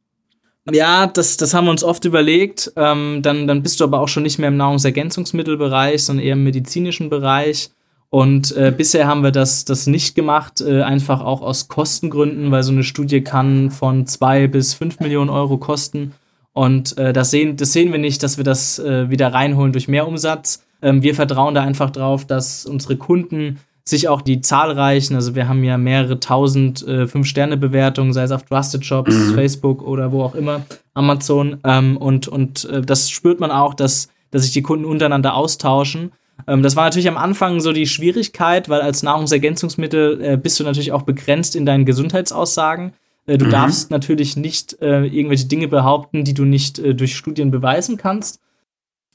Ja, 0.70 1.06
das, 1.06 1.36
das 1.36 1.54
haben 1.54 1.66
wir 1.66 1.70
uns 1.70 1.84
oft 1.84 2.04
überlegt. 2.04 2.72
Ähm, 2.76 3.20
dann, 3.22 3.46
dann 3.46 3.62
bist 3.62 3.80
du 3.80 3.84
aber 3.84 4.00
auch 4.00 4.08
schon 4.08 4.24
nicht 4.24 4.38
mehr 4.38 4.48
im 4.48 4.56
Nahrungsergänzungsmittelbereich, 4.56 6.04
sondern 6.04 6.26
eher 6.26 6.32
im 6.34 6.44
medizinischen 6.44 7.08
Bereich. 7.08 7.70
Und 8.10 8.56
äh, 8.56 8.72
bisher 8.76 9.06
haben 9.06 9.22
wir 9.22 9.30
das, 9.30 9.64
das 9.64 9.86
nicht 9.86 10.14
gemacht, 10.14 10.60
äh, 10.60 10.82
einfach 10.82 11.20
auch 11.20 11.42
aus 11.42 11.68
Kostengründen, 11.68 12.50
weil 12.50 12.62
so 12.62 12.72
eine 12.72 12.84
Studie 12.84 13.20
kann 13.20 13.70
von 13.70 14.06
zwei 14.06 14.48
bis 14.48 14.74
fünf 14.74 15.00
Millionen 15.00 15.30
Euro 15.30 15.58
kosten. 15.58 16.12
Und 16.52 16.96
äh, 16.98 17.12
das, 17.12 17.30
sehen, 17.30 17.56
das 17.56 17.72
sehen 17.72 17.92
wir 17.92 17.98
nicht, 17.98 18.22
dass 18.22 18.36
wir 18.36 18.44
das 18.44 18.78
äh, 18.78 19.10
wieder 19.10 19.32
reinholen 19.32 19.72
durch 19.72 19.88
mehr 19.88 20.06
Umsatz. 20.06 20.64
Ähm, 20.82 21.02
wir 21.02 21.14
vertrauen 21.14 21.54
da 21.54 21.62
einfach 21.62 21.90
drauf, 21.90 22.26
dass 22.26 22.66
unsere 22.66 22.96
Kunden 22.96 23.60
sich 23.88 24.08
auch 24.08 24.20
die 24.20 24.40
zahlreichen, 24.40 25.14
also 25.14 25.34
wir 25.34 25.48
haben 25.48 25.62
ja 25.62 25.78
mehrere 25.78 26.18
tausend 26.18 26.86
äh, 26.86 27.06
Fünf-Sterne-Bewertungen, 27.06 28.12
sei 28.12 28.24
es 28.24 28.32
auf 28.32 28.42
Trusted 28.42 28.84
Shops, 28.84 29.14
mhm. 29.14 29.34
Facebook 29.34 29.82
oder 29.82 30.10
wo 30.10 30.22
auch 30.22 30.34
immer, 30.34 30.62
Amazon. 30.94 31.58
Ähm, 31.64 31.96
und 31.96 32.26
und 32.26 32.64
äh, 32.64 32.82
das 32.82 33.10
spürt 33.10 33.38
man 33.38 33.52
auch, 33.52 33.74
dass, 33.74 34.08
dass 34.32 34.42
sich 34.42 34.52
die 34.52 34.62
Kunden 34.62 34.84
untereinander 34.84 35.34
austauschen. 35.34 36.12
Ähm, 36.48 36.62
das 36.62 36.74
war 36.74 36.84
natürlich 36.84 37.08
am 37.08 37.16
Anfang 37.16 37.60
so 37.60 37.72
die 37.72 37.86
Schwierigkeit, 37.86 38.68
weil 38.68 38.80
als 38.80 39.04
Nahrungsergänzungsmittel 39.04 40.20
äh, 40.20 40.36
bist 40.36 40.58
du 40.58 40.64
natürlich 40.64 40.90
auch 40.90 41.02
begrenzt 41.02 41.54
in 41.54 41.64
deinen 41.64 41.84
Gesundheitsaussagen. 41.84 42.92
Äh, 43.26 43.38
du 43.38 43.46
mhm. 43.46 43.50
darfst 43.50 43.92
natürlich 43.92 44.36
nicht 44.36 44.80
äh, 44.82 45.04
irgendwelche 45.04 45.46
Dinge 45.46 45.68
behaupten, 45.68 46.24
die 46.24 46.34
du 46.34 46.44
nicht 46.44 46.80
äh, 46.80 46.94
durch 46.94 47.16
Studien 47.16 47.52
beweisen 47.52 47.96
kannst. 47.96 48.40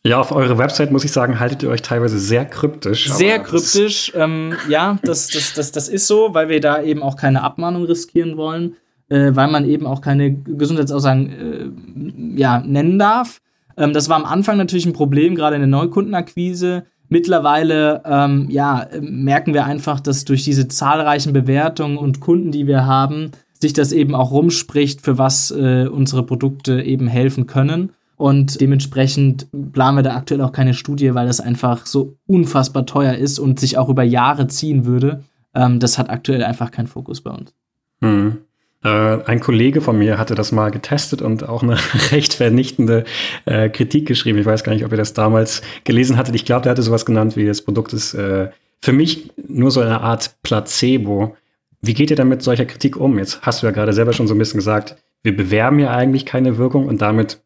Ja, 0.04 0.20
auf 0.20 0.32
eurer 0.32 0.58
Website 0.58 0.92
muss 0.92 1.04
ich 1.04 1.12
sagen, 1.12 1.40
haltet 1.40 1.62
ihr 1.62 1.70
euch 1.70 1.84
teilweise 1.84 2.18
sehr 2.18 2.46
kryptisch. 2.46 3.12
Sehr 3.12 3.38
kryptisch, 3.38 4.12
ähm, 4.16 4.54
ja, 4.68 4.98
das, 5.04 5.28
das, 5.28 5.54
das, 5.54 5.72
das 5.72 5.90
ist 5.90 6.08
so, 6.08 6.34
weil 6.34 6.50
wir 6.50 6.60
da 6.60 6.82
eben 6.82 7.04
auch 7.04 7.16
keine 7.16 7.44
Abmahnung 7.44 7.84
riskieren 7.84 8.36
wollen, 8.36 8.78
äh, 9.10 9.36
weil 9.36 9.52
man 9.52 9.64
eben 9.64 9.86
auch 9.86 10.02
keine 10.02 10.34
Gesundheitsaussagen 10.34 12.34
äh, 12.36 12.40
ja, 12.40 12.62
nennen 12.62 12.98
darf. 12.98 13.42
Ähm, 13.78 13.94
das 13.94 14.10
war 14.10 14.16
am 14.16 14.26
Anfang 14.26 14.58
natürlich 14.58 14.88
ein 14.88 14.94
Problem, 14.94 15.36
gerade 15.36 15.56
in 15.56 15.62
der 15.62 15.68
Neukundenakquise. 15.68 16.86
Mittlerweile 17.10 18.02
ähm, 18.04 18.48
ja, 18.50 18.88
merken 19.02 19.54
wir 19.54 19.66
einfach, 19.66 20.00
dass 20.00 20.26
durch 20.26 20.44
diese 20.44 20.68
zahlreichen 20.68 21.32
Bewertungen 21.32 21.98
und 21.98 22.22
Kunden, 22.22 22.52
die 22.52 22.66
wir 22.66 22.88
haben, 22.88 23.32
sich 23.60 23.74
das 23.74 23.92
eben 23.92 24.16
auch 24.16 24.32
rumspricht, 24.32 25.02
für 25.02 25.20
was 25.20 25.52
äh, 25.52 25.88
unsere 25.88 26.26
Produkte 26.26 26.82
eben 26.82 27.08
helfen 27.08 27.46
können. 27.46 27.92
Und 28.22 28.62
dementsprechend 28.62 29.48
planen 29.74 29.98
wir 29.98 30.04
da 30.04 30.16
aktuell 30.16 30.42
auch 30.42 30.52
keine 30.52 30.76
Studie, 30.76 31.16
weil 31.16 31.26
das 31.26 31.40
einfach 31.42 31.88
so 31.88 32.20
unfassbar 32.28 32.86
teuer 32.86 33.16
ist 33.16 33.40
und 33.40 33.60
sich 33.60 33.80
auch 33.80 33.90
über 33.90 34.04
Jahre 34.04 34.46
ziehen 34.46 34.86
würde. 34.86 35.24
Ähm, 35.56 35.80
das 35.80 35.98
hat 35.98 36.12
aktuell 36.12 36.44
einfach 36.44 36.70
keinen 36.70 36.86
Fokus 36.86 37.22
bei 37.22 37.32
uns. 37.32 37.56
Hm. 38.02 38.38
Äh, 38.84 38.90
ein 39.26 39.40
Kollege 39.40 39.82
von 39.82 39.98
mir 39.98 40.20
hatte 40.20 40.36
das 40.36 40.52
mal 40.52 40.70
getestet 40.70 41.24
und 41.24 41.50
auch 41.50 41.64
eine 41.64 41.78
recht 42.12 42.36
vernichtende 42.36 43.06
äh, 43.46 43.70
Kritik 43.70 44.08
geschrieben. 44.08 44.38
Ich 44.38 44.46
weiß 44.46 44.64
gar 44.64 44.74
nicht, 44.74 44.86
ob 44.86 44.92
ihr 44.92 45.00
das 45.00 45.14
damals 45.14 45.64
gelesen 45.84 46.16
hattet. 46.16 46.36
Ich 46.36 46.46
glaube, 46.46 46.62
der 46.62 46.74
hatte 46.74 46.84
sowas 46.84 47.08
genannt 47.08 47.36
wie 47.38 47.48
das 47.48 47.64
Produkt 47.64 47.92
ist 47.92 48.14
äh, 48.14 48.52
für 48.84 48.94
mich 48.94 49.32
nur 49.48 49.72
so 49.72 49.82
eine 49.82 50.02
Art 50.02 50.36
Placebo. 50.44 51.36
Wie 51.82 51.96
geht 51.96 52.12
ihr 52.12 52.18
denn 52.18 52.30
mit 52.30 52.44
solcher 52.44 52.66
Kritik 52.66 52.98
um? 52.98 53.18
Jetzt 53.18 53.42
hast 53.42 53.64
du 53.64 53.66
ja 53.66 53.72
gerade 53.72 53.94
selber 53.94 54.14
schon 54.14 54.28
so 54.28 54.36
ein 54.36 54.38
bisschen 54.38 54.60
gesagt, 54.60 54.96
wir 55.24 55.36
bewerben 55.36 55.80
ja 55.80 55.90
eigentlich 55.90 56.28
keine 56.28 56.60
Wirkung 56.60 56.86
und 56.86 57.02
damit 57.02 57.42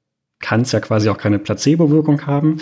kann 0.45 0.61
es 0.61 0.71
ja 0.71 0.79
quasi 0.79 1.09
auch 1.09 1.17
keine 1.17 1.39
Placebo-Wirkung 1.39 2.27
haben. 2.27 2.57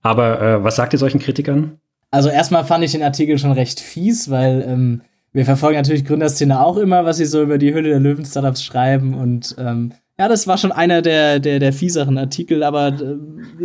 Aber 0.00 0.40
äh, 0.40 0.64
was 0.64 0.76
sagt 0.76 0.94
ihr 0.94 0.98
solchen 0.98 1.20
Kritikern? 1.20 1.78
Also 2.10 2.30
erstmal 2.30 2.64
fand 2.64 2.82
ich 2.82 2.92
den 2.92 3.02
Artikel 3.02 3.36
schon 3.36 3.52
recht 3.52 3.78
fies, 3.78 4.30
weil 4.30 4.64
ähm, 4.66 5.02
wir 5.34 5.44
verfolgen 5.44 5.76
natürlich 5.76 6.06
Gründerszene 6.06 6.64
auch 6.64 6.78
immer, 6.78 7.04
was 7.04 7.18
sie 7.18 7.26
so 7.26 7.42
über 7.42 7.58
die 7.58 7.74
Hülle 7.74 7.90
der 7.90 8.00
Löwen-Startups 8.00 8.64
schreiben. 8.64 9.12
Und 9.12 9.54
ähm, 9.58 9.92
ja, 10.18 10.28
das 10.28 10.46
war 10.46 10.56
schon 10.56 10.72
einer 10.72 11.02
der, 11.02 11.40
der, 11.40 11.58
der 11.58 11.74
fieseren 11.74 12.16
Artikel, 12.16 12.62
aber 12.62 12.88
äh, 12.88 13.16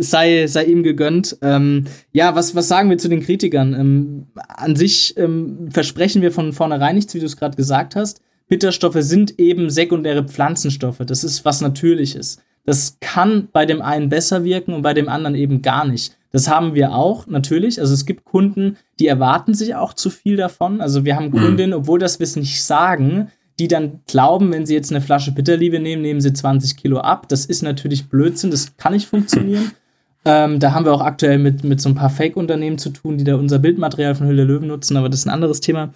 sei, 0.02 0.46
sei 0.48 0.64
ihm 0.64 0.82
gegönnt. 0.82 1.38
Ähm, 1.40 1.84
ja, 2.12 2.34
was, 2.34 2.54
was 2.54 2.68
sagen 2.68 2.90
wir 2.90 2.98
zu 2.98 3.08
den 3.08 3.22
Kritikern? 3.22 3.72
Ähm, 3.72 4.26
an 4.34 4.76
sich 4.76 5.16
ähm, 5.16 5.70
versprechen 5.70 6.20
wir 6.20 6.30
von 6.30 6.52
vornherein 6.52 6.94
nichts, 6.94 7.14
wie 7.14 7.20
du 7.20 7.26
es 7.26 7.38
gerade 7.38 7.56
gesagt 7.56 7.96
hast. 7.96 8.20
Bitterstoffe 8.48 8.98
sind 9.00 9.40
eben 9.40 9.70
sekundäre 9.70 10.24
Pflanzenstoffe. 10.24 11.00
Das 11.06 11.24
ist 11.24 11.46
was 11.46 11.62
Natürliches. 11.62 12.36
Das 12.66 12.98
kann 13.00 13.48
bei 13.52 13.64
dem 13.64 13.80
einen 13.80 14.08
besser 14.08 14.44
wirken 14.44 14.74
und 14.74 14.82
bei 14.82 14.92
dem 14.92 15.08
anderen 15.08 15.36
eben 15.36 15.62
gar 15.62 15.86
nicht. 15.86 16.16
Das 16.32 16.48
haben 16.48 16.74
wir 16.74 16.92
auch, 16.92 17.26
natürlich. 17.26 17.80
Also 17.80 17.94
es 17.94 18.04
gibt 18.04 18.24
Kunden, 18.24 18.76
die 18.98 19.06
erwarten 19.06 19.54
sich 19.54 19.74
auch 19.74 19.94
zu 19.94 20.10
viel 20.10 20.36
davon. 20.36 20.80
Also 20.80 21.04
wir 21.04 21.16
haben 21.16 21.28
mhm. 21.28 21.38
Kundinnen, 21.38 21.74
obwohl 21.74 21.98
das 21.98 22.18
wir 22.18 22.24
es 22.24 22.36
nicht 22.36 22.62
sagen, 22.62 23.30
die 23.58 23.68
dann 23.68 24.00
glauben, 24.06 24.52
wenn 24.52 24.66
sie 24.66 24.74
jetzt 24.74 24.90
eine 24.90 25.00
Flasche 25.00 25.32
Bitterliebe 25.32 25.80
nehmen, 25.80 26.02
nehmen 26.02 26.20
sie 26.20 26.32
20 26.32 26.76
Kilo 26.76 26.98
ab. 26.98 27.28
Das 27.28 27.46
ist 27.46 27.62
natürlich 27.62 28.08
Blödsinn, 28.08 28.50
das 28.50 28.76
kann 28.76 28.92
nicht 28.92 29.06
funktionieren. 29.06 29.72
Ähm, 30.28 30.58
da 30.58 30.72
haben 30.72 30.84
wir 30.84 30.92
auch 30.92 31.02
aktuell 31.02 31.38
mit, 31.38 31.62
mit 31.62 31.80
so 31.80 31.88
ein 31.88 31.94
paar 31.94 32.10
Fake-Unternehmen 32.10 32.78
zu 32.78 32.90
tun, 32.90 33.16
die 33.16 33.22
da 33.22 33.36
unser 33.36 33.60
Bildmaterial 33.60 34.16
von 34.16 34.26
Hülle 34.26 34.42
Löwen 34.42 34.66
nutzen, 34.66 34.96
aber 34.96 35.08
das 35.08 35.20
ist 35.20 35.26
ein 35.26 35.32
anderes 35.32 35.60
Thema. 35.60 35.92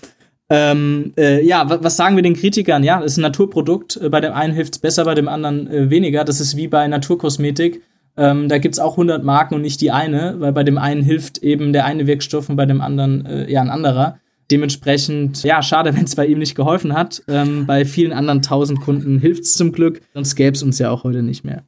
Ähm, 0.53 1.13
äh, 1.17 1.45
ja, 1.47 1.65
was 1.69 1.97
sagen 1.97 2.17
wir 2.17 2.25
den 2.25 2.35
Kritikern? 2.35 2.83
Ja, 2.83 3.01
das 3.01 3.13
ist 3.13 3.19
ein 3.19 3.23
Naturprodukt. 3.23 3.97
Äh, 3.97 4.09
bei 4.09 4.21
dem 4.21 4.33
einen 4.33 4.53
hilft 4.53 4.75
es 4.75 4.79
besser, 4.81 5.05
bei 5.05 5.15
dem 5.15 5.29
anderen 5.29 5.69
äh, 5.69 5.91
weniger. 5.91 6.25
Das 6.25 6.41
ist 6.41 6.57
wie 6.57 6.67
bei 6.67 6.89
Naturkosmetik. 6.89 7.83
Ähm, 8.17 8.49
da 8.49 8.59
gibt 8.59 8.75
es 8.75 8.81
auch 8.81 8.93
100 8.93 9.23
Marken 9.23 9.55
und 9.55 9.63
nicht 9.63 9.81
die 9.81 9.93
eine, 9.93 10.41
weil 10.41 10.53
bei 10.53 10.65
dem 10.65 10.77
einen 10.77 11.03
hilft 11.03 11.39
eben 11.39 11.73
der 11.73 11.85
eine 11.85 12.09
Wirkstoff 12.09 12.49
und 12.49 12.57
bei 12.57 12.67
dem 12.67 12.81
anderen 12.81 13.25
äh, 13.27 13.51
ja 13.51 13.61
ein 13.61 13.71
anderer. 13.71 14.19
Dementsprechend, 14.51 15.45
ja, 15.45 15.63
schade, 15.63 15.95
wenn 15.97 16.05
es 16.05 16.17
bei 16.17 16.27
ihm 16.27 16.41
nicht 16.41 16.57
geholfen 16.57 16.95
hat. 16.95 17.23
Ähm, 17.29 17.67
bei 17.67 17.85
vielen 17.85 18.13
anderen 18.13 18.43
tausend 18.43 18.81
Kunden 18.81 19.21
hilft 19.21 19.45
es 19.45 19.55
zum 19.55 19.71
Glück, 19.71 20.03
sonst 20.15 20.35
gäbe 20.35 20.57
es 20.57 20.65
uns 20.65 20.81
ja 20.81 20.91
auch 20.91 21.05
heute 21.05 21.23
nicht 21.23 21.45
mehr. 21.45 21.63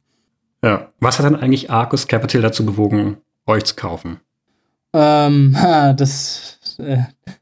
Ja, 0.61 0.89
was 0.99 1.19
hat 1.19 1.25
dann 1.25 1.37
eigentlich 1.37 1.71
Arcus 1.71 2.07
Capital 2.07 2.41
dazu 2.41 2.65
bewogen, 2.65 3.17
euch 3.47 3.63
zu 3.63 3.75
kaufen? 3.75 4.19
Ähm, 4.93 5.55
das 5.97 6.59
äh, 6.79 6.99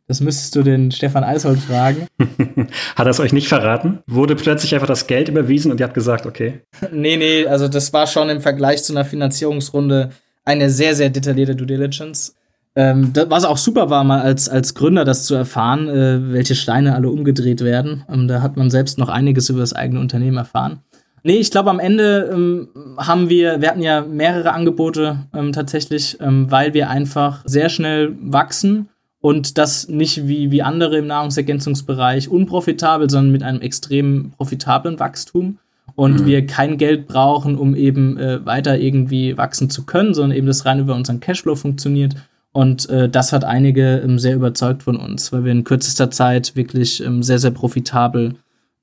das 0.07 0.21
müsstest 0.21 0.55
du 0.55 0.63
den 0.63 0.91
Stefan 0.91 1.23
Eishold 1.23 1.59
fragen. 1.59 2.07
Hat 2.95 3.05
er 3.05 3.11
es 3.11 3.19
euch 3.19 3.33
nicht 3.33 3.47
verraten? 3.47 3.99
Wurde 4.07 4.35
plötzlich 4.35 4.73
einfach 4.73 4.87
das 4.87 5.07
Geld 5.07 5.29
überwiesen 5.29 5.71
und 5.71 5.79
ihr 5.79 5.85
habt 5.85 5.93
gesagt, 5.93 6.25
okay? 6.25 6.61
nee, 6.91 7.17
nee, 7.17 7.45
also 7.45 7.67
das 7.67 7.93
war 7.93 8.07
schon 8.07 8.29
im 8.29 8.41
Vergleich 8.41 8.83
zu 8.83 8.93
einer 8.93 9.05
Finanzierungsrunde 9.05 10.09
eine 10.43 10.69
sehr, 10.69 10.95
sehr 10.95 11.09
detaillierte 11.09 11.55
Due 11.55 11.67
Diligence. 11.67 12.35
Ähm, 12.75 13.11
das, 13.13 13.29
was 13.29 13.43
auch 13.43 13.57
super 13.57 13.89
war, 13.89 14.03
mal 14.03 14.21
als, 14.21 14.47
als 14.47 14.73
Gründer 14.73 15.03
das 15.03 15.25
zu 15.25 15.35
erfahren, 15.35 15.89
äh, 15.89 16.33
welche 16.33 16.55
Steine 16.55 16.95
alle 16.95 17.09
umgedreht 17.09 17.61
werden. 17.61 18.05
Ähm, 18.09 18.27
da 18.27 18.41
hat 18.41 18.55
man 18.55 18.69
selbst 18.69 18.97
noch 18.97 19.09
einiges 19.09 19.49
über 19.49 19.59
das 19.59 19.73
eigene 19.73 19.99
Unternehmen 19.99 20.37
erfahren. 20.37 20.79
Nee, 21.23 21.37
ich 21.37 21.51
glaube, 21.51 21.69
am 21.69 21.79
Ende 21.79 22.29
ähm, 22.33 22.69
haben 22.97 23.29
wir, 23.29 23.61
wir 23.61 23.69
hatten 23.69 23.83
ja 23.83 24.01
mehrere 24.01 24.53
Angebote 24.53 25.27
ähm, 25.35 25.51
tatsächlich, 25.51 26.17
ähm, 26.19 26.49
weil 26.49 26.73
wir 26.73 26.89
einfach 26.89 27.43
sehr 27.45 27.69
schnell 27.69 28.15
wachsen 28.19 28.89
und 29.21 29.57
das 29.57 29.87
nicht 29.87 30.27
wie, 30.27 30.51
wie 30.51 30.63
andere 30.63 30.97
im 30.97 31.07
Nahrungsergänzungsbereich 31.07 32.29
unprofitabel, 32.29 33.09
sondern 33.09 33.31
mit 33.31 33.43
einem 33.43 33.61
extrem 33.61 34.31
profitablen 34.35 34.99
Wachstum 34.99 35.59
und 35.95 36.21
mhm. 36.21 36.25
wir 36.25 36.45
kein 36.47 36.77
Geld 36.77 37.07
brauchen, 37.07 37.57
um 37.57 37.75
eben 37.75 38.17
äh, 38.17 38.45
weiter 38.45 38.79
irgendwie 38.79 39.37
wachsen 39.37 39.69
zu 39.69 39.85
können, 39.85 40.13
sondern 40.13 40.37
eben 40.37 40.47
das 40.47 40.65
rein 40.65 40.79
über 40.79 40.95
unseren 40.95 41.19
Cashflow 41.19 41.55
funktioniert. 41.55 42.15
Und 42.53 42.89
äh, 42.89 43.07
das 43.07 43.31
hat 43.31 43.45
einige 43.45 43.97
ähm, 43.97 44.19
sehr 44.19 44.35
überzeugt 44.35 44.83
von 44.83 44.97
uns, 44.97 45.31
weil 45.31 45.45
wir 45.45 45.51
in 45.51 45.63
kürzester 45.63 46.11
Zeit 46.11 46.55
wirklich 46.55 47.03
ähm, 47.03 47.23
sehr, 47.23 47.39
sehr 47.39 47.51
profitabel 47.51 48.35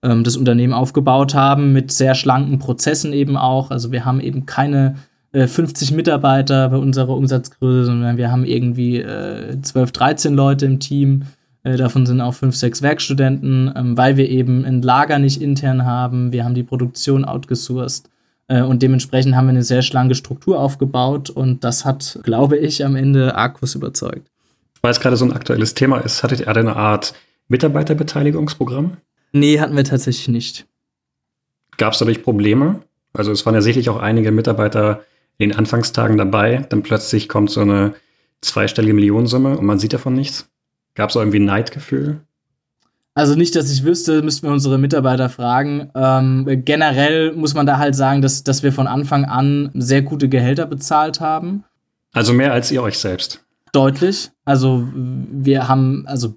ähm, 0.03 0.25
das 0.25 0.37
Unternehmen 0.37 0.73
aufgebaut 0.73 1.35
haben, 1.35 1.73
mit 1.73 1.93
sehr 1.93 2.15
schlanken 2.15 2.59
Prozessen 2.59 3.13
eben 3.13 3.37
auch. 3.37 3.71
Also 3.71 3.93
wir 3.93 4.05
haben 4.05 4.21
eben 4.21 4.47
keine 4.47 4.97
50 5.33 5.91
äh, 5.91 5.95
Mitarbeiter 5.95 6.69
bei 6.71 6.77
unserer 6.77 7.17
Umsatzgröße, 7.17 7.87
sondern 7.87 8.17
wir 8.17 8.31
haben 8.31 8.45
irgendwie 8.45 9.01
äh, 9.01 9.61
12, 9.61 9.93
13 9.93 10.35
Leute 10.35 10.67
im 10.67 10.81
Team. 10.81 11.25
Äh, 11.63 11.77
davon 11.77 12.07
sind 12.07 12.21
auch 12.21 12.35
5, 12.35 12.57
6 12.57 12.83
Werkstudenten, 12.83 13.73
ähm, 13.75 13.97
weil 13.97 14.17
wir 14.17 14.29
eben 14.29 14.65
ein 14.65 14.83
Lager 14.83 15.19
nicht 15.19 15.43
intern 15.43 15.85
haben. 15.85 16.33
Wir 16.33 16.45
haben 16.45 16.55
die 16.55 16.63
Produktion 16.63 17.25
outgesourced. 17.25 18.09
Äh, 18.49 18.63
und 18.63 18.83
dementsprechend 18.83 19.37
haben 19.37 19.47
wir 19.47 19.51
eine 19.51 19.63
sehr 19.63 19.83
schlanke 19.83 20.15
Struktur 20.15 20.59
aufgebaut 20.59 21.31
und 21.31 21.63
das 21.63 21.85
hat, 21.85 22.19
glaube 22.23 22.57
ich, 22.57 22.85
am 22.85 22.97
Ende 22.97 23.35
Arcus 23.35 23.75
überzeugt. 23.75 24.31
Weil 24.81 24.93
es 24.93 25.01
gerade 25.01 25.17
so 25.17 25.25
ein 25.25 25.33
aktuelles 25.33 25.75
Thema 25.75 25.99
ist, 25.99 26.23
hattet 26.23 26.41
ihr 26.41 26.49
eine 26.49 26.77
Art 26.77 27.15
Mitarbeiterbeteiligungsprogramm? 27.49 28.97
Nee, 29.33 29.61
hatten 29.61 29.77
wir 29.77 29.85
tatsächlich 29.85 30.29
nicht. 30.29 30.67
Gab 31.77 31.93
es 31.93 31.99
dadurch 31.99 32.23
Probleme? 32.23 32.81
Also 33.13 33.33
es 33.33 33.45
waren 33.45 33.55
ja 33.55 33.61
sicherlich 33.61 33.91
auch 33.91 33.99
einige 33.99 34.31
Mitarbeiter 34.33 35.03
in 35.39 35.51
den 35.51 35.59
Anfangstagen 35.59 36.19
dabei, 36.19 36.67
dann 36.69 36.83
plötzlich 36.83 37.29
kommt 37.29 37.51
so 37.51 37.61
eine 37.61 37.95
zweistellige 38.41 38.95
Millionensumme 38.95 39.57
und 39.57 39.65
man 39.65 39.79
sieht 39.79 39.93
davon 39.93 40.15
nichts? 40.15 40.51
Gab 40.95 41.11
es 41.11 41.17
irgendwie 41.17 41.39
ein 41.39 41.45
Neidgefühl? 41.45 42.21
Also 43.15 43.35
nicht, 43.35 43.57
dass 43.57 43.71
ich 43.73 43.83
wüsste, 43.83 44.23
müssten 44.23 44.47
wir 44.47 44.53
unsere 44.53 44.79
Mitarbeiter 44.79 45.29
fragen. 45.29 45.91
Ähm, 45.95 46.63
generell 46.65 47.33
muss 47.33 47.55
man 47.55 47.67
da 47.67 47.79
halt 47.79 47.97
sagen, 47.97 48.23
dass, 48.23 48.45
dass 48.45 48.63
wir 48.63 48.73
von 48.73 48.87
Anfang 48.87 49.25
an 49.25 49.71
sehr 49.75 50.03
gute 50.03 50.29
Gehälter 50.29 50.67
bezahlt 50.67 51.21
haben. 51.21 51.65
Also 52.13 52.33
mehr 52.33 52.53
als 52.53 52.71
ihr 52.71 52.83
euch 52.83 52.99
selbst. 52.99 53.45
Deutlich. 53.73 54.31
Also 54.45 54.89
wir 54.93 55.69
haben, 55.69 56.05
also 56.07 56.37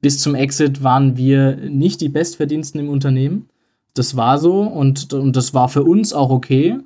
bis 0.00 0.20
zum 0.20 0.34
Exit 0.34 0.82
waren 0.82 1.16
wir 1.16 1.56
nicht 1.56 2.00
die 2.00 2.08
Bestverdiensten 2.08 2.80
im 2.80 2.88
Unternehmen. 2.88 3.48
Das 3.94 4.16
war 4.16 4.38
so 4.38 4.62
und, 4.62 5.12
und 5.12 5.36
das 5.36 5.52
war 5.52 5.68
für 5.68 5.82
uns 5.82 6.14
auch 6.14 6.30
okay 6.30 6.78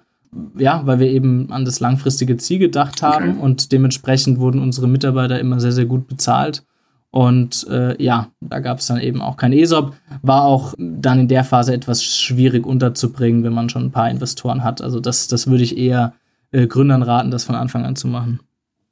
ja, 0.56 0.82
weil 0.84 0.98
wir 0.98 1.08
eben 1.08 1.50
an 1.52 1.64
das 1.64 1.80
langfristige 1.80 2.36
Ziel 2.36 2.58
gedacht 2.58 3.02
haben 3.02 3.30
okay. 3.30 3.40
und 3.40 3.72
dementsprechend 3.72 4.38
wurden 4.38 4.60
unsere 4.60 4.88
Mitarbeiter 4.88 5.38
immer 5.40 5.60
sehr, 5.60 5.72
sehr 5.72 5.86
gut 5.86 6.08
bezahlt. 6.08 6.64
Und 7.10 7.66
äh, 7.70 8.02
ja, 8.02 8.28
da 8.40 8.60
gab 8.60 8.78
es 8.80 8.86
dann 8.86 9.00
eben 9.00 9.22
auch 9.22 9.36
kein 9.36 9.52
ESOP. 9.52 9.94
War 10.22 10.42
auch 10.42 10.74
dann 10.76 11.20
in 11.20 11.28
der 11.28 11.44
Phase 11.44 11.72
etwas 11.72 12.04
schwierig 12.04 12.66
unterzubringen, 12.66 13.42
wenn 13.42 13.54
man 13.54 13.70
schon 13.70 13.84
ein 13.84 13.90
paar 13.90 14.10
Investoren 14.10 14.62
hat. 14.62 14.82
Also 14.82 15.00
das, 15.00 15.26
das 15.28 15.46
würde 15.46 15.64
ich 15.64 15.78
eher 15.78 16.12
äh, 16.52 16.66
Gründern 16.66 17.02
raten, 17.02 17.30
das 17.30 17.44
von 17.44 17.54
Anfang 17.54 17.86
an 17.86 17.96
zu 17.96 18.06
machen. 18.06 18.40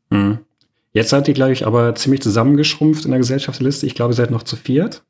Mhm. 0.09 0.39
Jetzt 0.93 1.11
seid 1.11 1.27
ihr, 1.29 1.35
glaube 1.35 1.53
ich, 1.53 1.67
aber 1.67 1.95
ziemlich 1.97 2.23
zusammengeschrumpft 2.23 3.05
in 3.05 3.11
der 3.11 3.19
Gesellschaftsliste. 3.19 3.85
Ich 3.85 3.95
glaube, 3.95 4.13
ihr 4.13 4.17
seid 4.17 4.31
noch 4.31 4.45
zu 4.45 4.57
viert. 4.57 5.03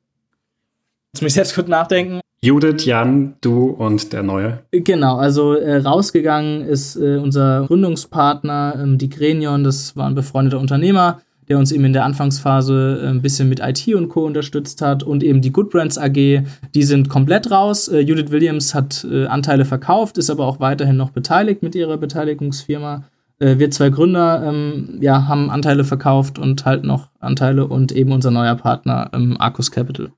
Jetzt 1.12 1.22
muss 1.22 1.28
ich 1.28 1.35
selbst 1.35 1.55
kurz 1.55 1.68
nachdenken. 1.68 2.20
Judith, 2.45 2.85
Jan, 2.85 3.37
du 3.41 3.71
und 3.71 4.13
der 4.13 4.23
Neue. 4.23 4.59
Genau, 4.71 5.17
also 5.17 5.55
äh, 5.55 5.79
rausgegangen 5.79 6.61
ist 6.61 6.95
äh, 6.95 7.17
unser 7.17 7.65
Gründungspartner, 7.67 8.79
ähm, 8.83 8.99
die 8.99 9.09
Grenion, 9.09 9.65
das 9.65 9.97
war 9.97 10.07
ein 10.07 10.15
befreundeter 10.15 10.61
Unternehmer, 10.61 11.23
der 11.49 11.57
uns 11.57 11.73
eben 11.73 11.87
in 11.87 11.95
der 11.95 12.05
Anfangsphase 12.05 13.01
äh, 13.03 13.09
ein 13.09 13.23
bisschen 13.23 13.49
mit 13.49 13.61
IT 13.61 13.89
und 13.95 14.11
Co. 14.11 14.27
unterstützt 14.27 14.83
hat 14.83 15.03
und 15.03 15.23
eben 15.23 15.41
die 15.41 15.53
Good 15.53 15.71
Brands 15.71 15.97
AG, 15.97 16.43
die 16.75 16.83
sind 16.83 17.09
komplett 17.09 17.51
raus. 17.51 17.89
Äh, 17.89 18.01
Judith 18.01 18.31
Williams 18.31 18.75
hat 18.75 19.07
äh, 19.11 19.25
Anteile 19.25 19.65
verkauft, 19.65 20.19
ist 20.19 20.29
aber 20.29 20.45
auch 20.47 20.61
weiterhin 20.61 20.99
noch 20.99 21.13
beteiligt 21.13 21.63
mit 21.63 21.75
ihrer 21.75 21.97
Beteiligungsfirma. 21.97 23.05
Äh, 23.39 23.59
wir 23.59 23.71
zwei 23.71 23.89
Gründer 23.89 24.45
ähm, 24.47 24.99
ja, 25.01 25.29
haben 25.29 25.49
Anteile 25.49 25.85
verkauft 25.85 26.39
und 26.39 26.67
halt 26.67 26.85
noch 26.85 27.09
Anteile 27.21 27.67
und 27.67 27.91
eben 27.93 28.13
unser 28.13 28.31
neuer 28.31 28.57
Partner 28.57 29.09
ähm, 29.15 29.37
Arcus 29.39 29.71
Capital. 29.71 30.11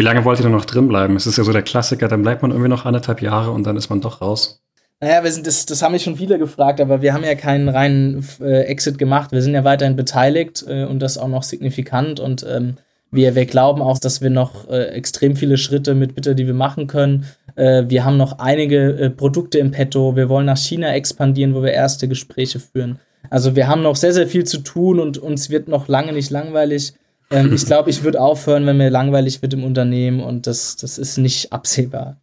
Wie 0.00 0.04
lange 0.04 0.24
wollt 0.24 0.40
ihr 0.40 0.44
denn 0.44 0.52
noch 0.52 0.64
drin 0.64 0.88
bleiben? 0.88 1.14
Es 1.14 1.26
ist 1.26 1.36
ja 1.36 1.44
so 1.44 1.52
der 1.52 1.60
Klassiker, 1.60 2.08
dann 2.08 2.22
bleibt 2.22 2.40
man 2.40 2.52
irgendwie 2.52 2.70
noch 2.70 2.86
anderthalb 2.86 3.20
Jahre 3.20 3.50
und 3.50 3.64
dann 3.64 3.76
ist 3.76 3.90
man 3.90 4.00
doch 4.00 4.22
raus. 4.22 4.62
Naja, 4.98 5.22
wir 5.22 5.30
sind, 5.30 5.46
das, 5.46 5.66
das 5.66 5.82
haben 5.82 5.92
mich 5.92 6.04
schon 6.04 6.16
viele 6.16 6.38
gefragt, 6.38 6.80
aber 6.80 7.02
wir 7.02 7.12
haben 7.12 7.22
ja 7.22 7.34
keinen 7.34 7.68
reinen 7.68 8.26
äh, 8.40 8.62
Exit 8.62 8.96
gemacht. 8.96 9.30
Wir 9.30 9.42
sind 9.42 9.52
ja 9.52 9.62
weiterhin 9.62 9.96
beteiligt 9.96 10.64
äh, 10.66 10.86
und 10.86 11.00
das 11.00 11.18
auch 11.18 11.28
noch 11.28 11.42
signifikant. 11.42 12.18
Und 12.18 12.46
ähm, 12.48 12.78
wir, 13.10 13.34
wir 13.34 13.44
glauben 13.44 13.82
auch, 13.82 13.98
dass 13.98 14.22
wir 14.22 14.30
noch 14.30 14.70
äh, 14.70 14.84
extrem 14.86 15.36
viele 15.36 15.58
Schritte 15.58 15.94
mit 15.94 16.14
Bitter, 16.14 16.32
die 16.32 16.46
wir 16.46 16.54
machen 16.54 16.86
können. 16.86 17.26
Äh, 17.56 17.84
wir 17.88 18.02
haben 18.02 18.16
noch 18.16 18.38
einige 18.38 18.96
äh, 18.98 19.10
Produkte 19.10 19.58
im 19.58 19.70
Petto. 19.70 20.16
Wir 20.16 20.30
wollen 20.30 20.46
nach 20.46 20.56
China 20.56 20.94
expandieren, 20.94 21.54
wo 21.54 21.62
wir 21.62 21.72
erste 21.72 22.08
Gespräche 22.08 22.58
führen. 22.58 23.00
Also 23.28 23.54
wir 23.54 23.68
haben 23.68 23.82
noch 23.82 23.96
sehr, 23.96 24.14
sehr 24.14 24.28
viel 24.28 24.44
zu 24.44 24.60
tun 24.60 24.98
und 24.98 25.18
uns 25.18 25.50
wird 25.50 25.68
noch 25.68 25.88
lange 25.88 26.14
nicht 26.14 26.30
langweilig. 26.30 26.94
Ähm, 27.30 27.52
ich 27.52 27.64
glaube, 27.64 27.90
ich 27.90 28.02
würde 28.02 28.20
aufhören, 28.20 28.66
wenn 28.66 28.76
mir 28.76 28.90
langweilig 28.90 29.40
wird 29.42 29.54
im 29.54 29.64
Unternehmen 29.64 30.20
und 30.20 30.46
das, 30.46 30.76
das 30.76 30.98
ist 30.98 31.18
nicht 31.18 31.52
absehbar. 31.52 32.16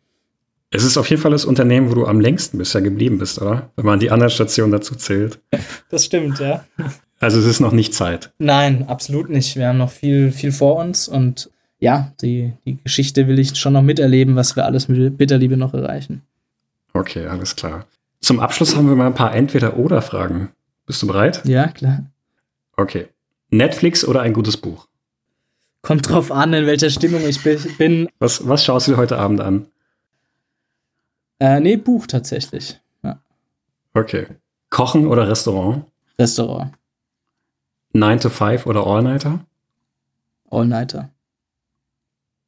Es 0.70 0.84
ist 0.84 0.98
auf 0.98 1.10
jeden 1.10 1.22
Fall 1.22 1.32
das 1.32 1.46
Unternehmen, 1.46 1.90
wo 1.90 1.96
du 1.96 2.06
am 2.06 2.20
längsten 2.20 2.58
bisher 2.58 2.82
geblieben 2.82 3.18
bist, 3.18 3.42
oder? 3.42 3.70
Wenn 3.78 3.86
man 3.86 4.00
die 4.00 4.12
anderen 4.12 4.32
Stationen 4.32 4.72
dazu 4.72 4.96
zählt. 4.96 5.40
Das 5.90 6.06
stimmt, 6.06 6.40
ja. 6.40 6.66
Also 7.20 7.40
es 7.40 7.46
ist 7.46 7.62
noch 7.62 7.72
nicht 7.72 7.94
Zeit. 7.94 8.32
Nein, 8.38 8.86
absolut 8.88 9.30
nicht. 9.30 9.56
Wir 9.56 9.70
haben 9.70 9.78
noch 9.78 9.92
viel, 9.92 10.32
viel 10.32 10.52
vor 10.52 10.76
uns 10.76 11.08
und 11.08 11.50
ja, 11.80 12.12
die, 12.22 12.54
die 12.66 12.78
Geschichte 12.84 13.28
will 13.28 13.40
ich 13.40 13.56
schon 13.56 13.74
noch 13.74 13.82
miterleben, 13.82 14.36
was 14.36 14.56
wir 14.56 14.66
alles 14.66 14.88
mit 14.88 15.18
Bitterliebe 15.18 15.58
noch 15.58 15.74
erreichen. 15.74 16.24
Okay, 16.94 17.28
alles 17.28 17.56
klar. 17.56 17.86
Zum 18.20 18.40
Abschluss 18.40 18.76
haben 18.76 18.90
wir 18.90 18.96
mal 18.96 19.08
ein 19.08 19.14
paar 19.14 19.34
Entweder-Oder-Fragen. 19.34 20.50
Bist 20.86 21.02
du 21.02 21.08
bereit? 21.08 21.44
Ja, 21.46 21.68
klar. 21.68 22.04
Okay. 22.76 23.08
Netflix 23.50 24.04
oder 24.04 24.22
ein 24.22 24.34
gutes 24.34 24.58
Buch? 24.58 24.88
Kommt 25.82 26.10
drauf 26.10 26.32
an, 26.32 26.54
in 26.54 26.66
welcher 26.66 26.90
Stimmung 26.90 27.22
ich 27.22 27.42
bin. 27.78 28.10
Was, 28.20 28.48
was 28.48 28.66
schaust 28.66 28.88
du 28.88 28.92
dir 28.92 28.98
heute 28.98 29.18
Abend 29.18 29.42
an? 29.42 29.68
Äh, 31.40 31.60
nee, 31.60 31.78
Buch 31.78 32.08
tatsächlich. 32.08 32.80
Ja. 33.04 33.22
Okay. 33.94 34.28
Kochen 34.70 35.08
oder 35.08 35.28
Restaurant? 35.30 35.86
Restaurant. 36.20 36.74
9 37.94 38.20
to 38.20 38.30
5 38.30 38.66
oder 38.66 38.86
All-Nighter? 38.86 39.46
All-Nighter. 40.50 41.10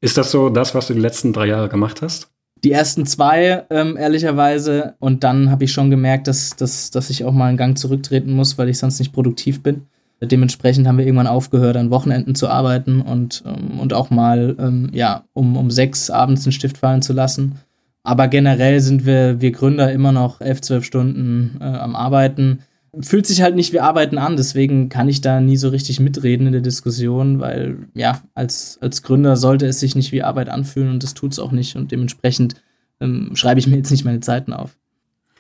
Ist 0.02 0.18
das 0.18 0.32
so 0.32 0.50
das, 0.50 0.76
was 0.76 0.88
du 0.88 0.94
die 0.94 1.00
letzten 1.00 1.34
drei 1.34 1.48
Jahre 1.48 1.70
gemacht 1.70 2.02
hast? 2.02 2.32
Die 2.64 2.72
ersten 2.72 3.06
zwei, 3.06 3.66
ähm, 3.70 3.96
ehrlicherweise. 3.96 4.96
Und 5.00 5.24
dann 5.24 5.50
habe 5.50 5.64
ich 5.64 5.72
schon 5.72 5.90
gemerkt, 5.90 6.28
dass, 6.28 6.56
dass, 6.56 6.92
dass 6.92 7.10
ich 7.10 7.24
auch 7.24 7.32
mal 7.32 7.48
einen 7.48 7.58
Gang 7.58 7.78
zurücktreten 7.78 8.34
muss, 8.34 8.58
weil 8.58 8.70
ich 8.70 8.80
sonst 8.80 9.00
nicht 9.00 9.14
produktiv 9.14 9.64
bin. 9.64 9.88
Dementsprechend 10.22 10.88
haben 10.88 10.98
wir 10.98 11.06
irgendwann 11.06 11.28
aufgehört, 11.28 11.78
an 11.78 11.92
Wochenenden 11.92 12.36
zu 12.36 12.50
arbeiten 12.50 13.02
und, 13.02 13.44
ähm, 13.46 13.80
und 13.80 13.94
auch 13.94 14.10
mal, 14.10 14.56
ähm, 14.60 14.90
ja, 14.92 15.24
um, 15.34 15.56
um 15.56 15.72
sechs 15.72 16.10
abends 16.10 16.46
einen 16.46 16.52
Stift 16.52 16.78
fallen 16.78 17.02
zu 17.02 17.14
lassen. 17.14 17.60
Aber 18.04 18.28
generell 18.28 18.82
sind 18.82 19.06
wir, 19.06 19.40
wir 19.40 19.52
Gründer 19.52 19.92
immer 19.92 20.12
noch 20.12 20.42
elf, 20.42 20.62
zwölf 20.62 20.84
Stunden 20.84 21.58
äh, 21.62 21.64
am 21.64 21.96
Arbeiten. 21.96 22.60
Fühlt 23.00 23.28
sich 23.28 23.42
halt 23.42 23.56
nicht 23.56 23.72
wie 23.72 23.80
Arbeiten 23.80 24.18
an, 24.18 24.36
deswegen 24.36 24.90
kann 24.90 25.08
ich 25.08 25.22
da 25.22 25.40
nie 25.40 25.58
so 25.58 25.70
richtig 25.70 26.00
mitreden 26.00 26.48
in 26.48 26.54
der 26.54 26.62
Diskussion, 26.62 27.40
weil 27.40 27.78
ja, 27.94 28.22
als, 28.34 28.78
als 28.82 29.04
Gründer 29.04 29.38
sollte 29.38 29.68
es 29.68 29.80
sich 29.80 29.96
nicht 29.96 30.12
wie 30.12 30.24
Arbeit 30.24 30.50
anfühlen 30.50 30.90
und 30.90 31.04
das 31.04 31.14
tut 31.14 31.32
es 31.32 31.40
auch 31.40 31.52
nicht. 31.52 31.76
Und 31.76 31.92
dementsprechend 31.92 32.56
ähm, 33.00 33.32
schreibe 33.36 33.60
ich 33.60 33.68
mir 33.68 33.78
jetzt 33.78 33.92
nicht 33.92 34.06
meine 34.06 34.20
Zeiten 34.20 34.54
auf. 34.54 34.76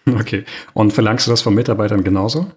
Okay. 0.05 0.45
Und 0.73 0.93
verlangst 0.93 1.27
du 1.27 1.32
das 1.32 1.41
von 1.41 1.53
Mitarbeitern 1.53 2.03
genauso? 2.03 2.47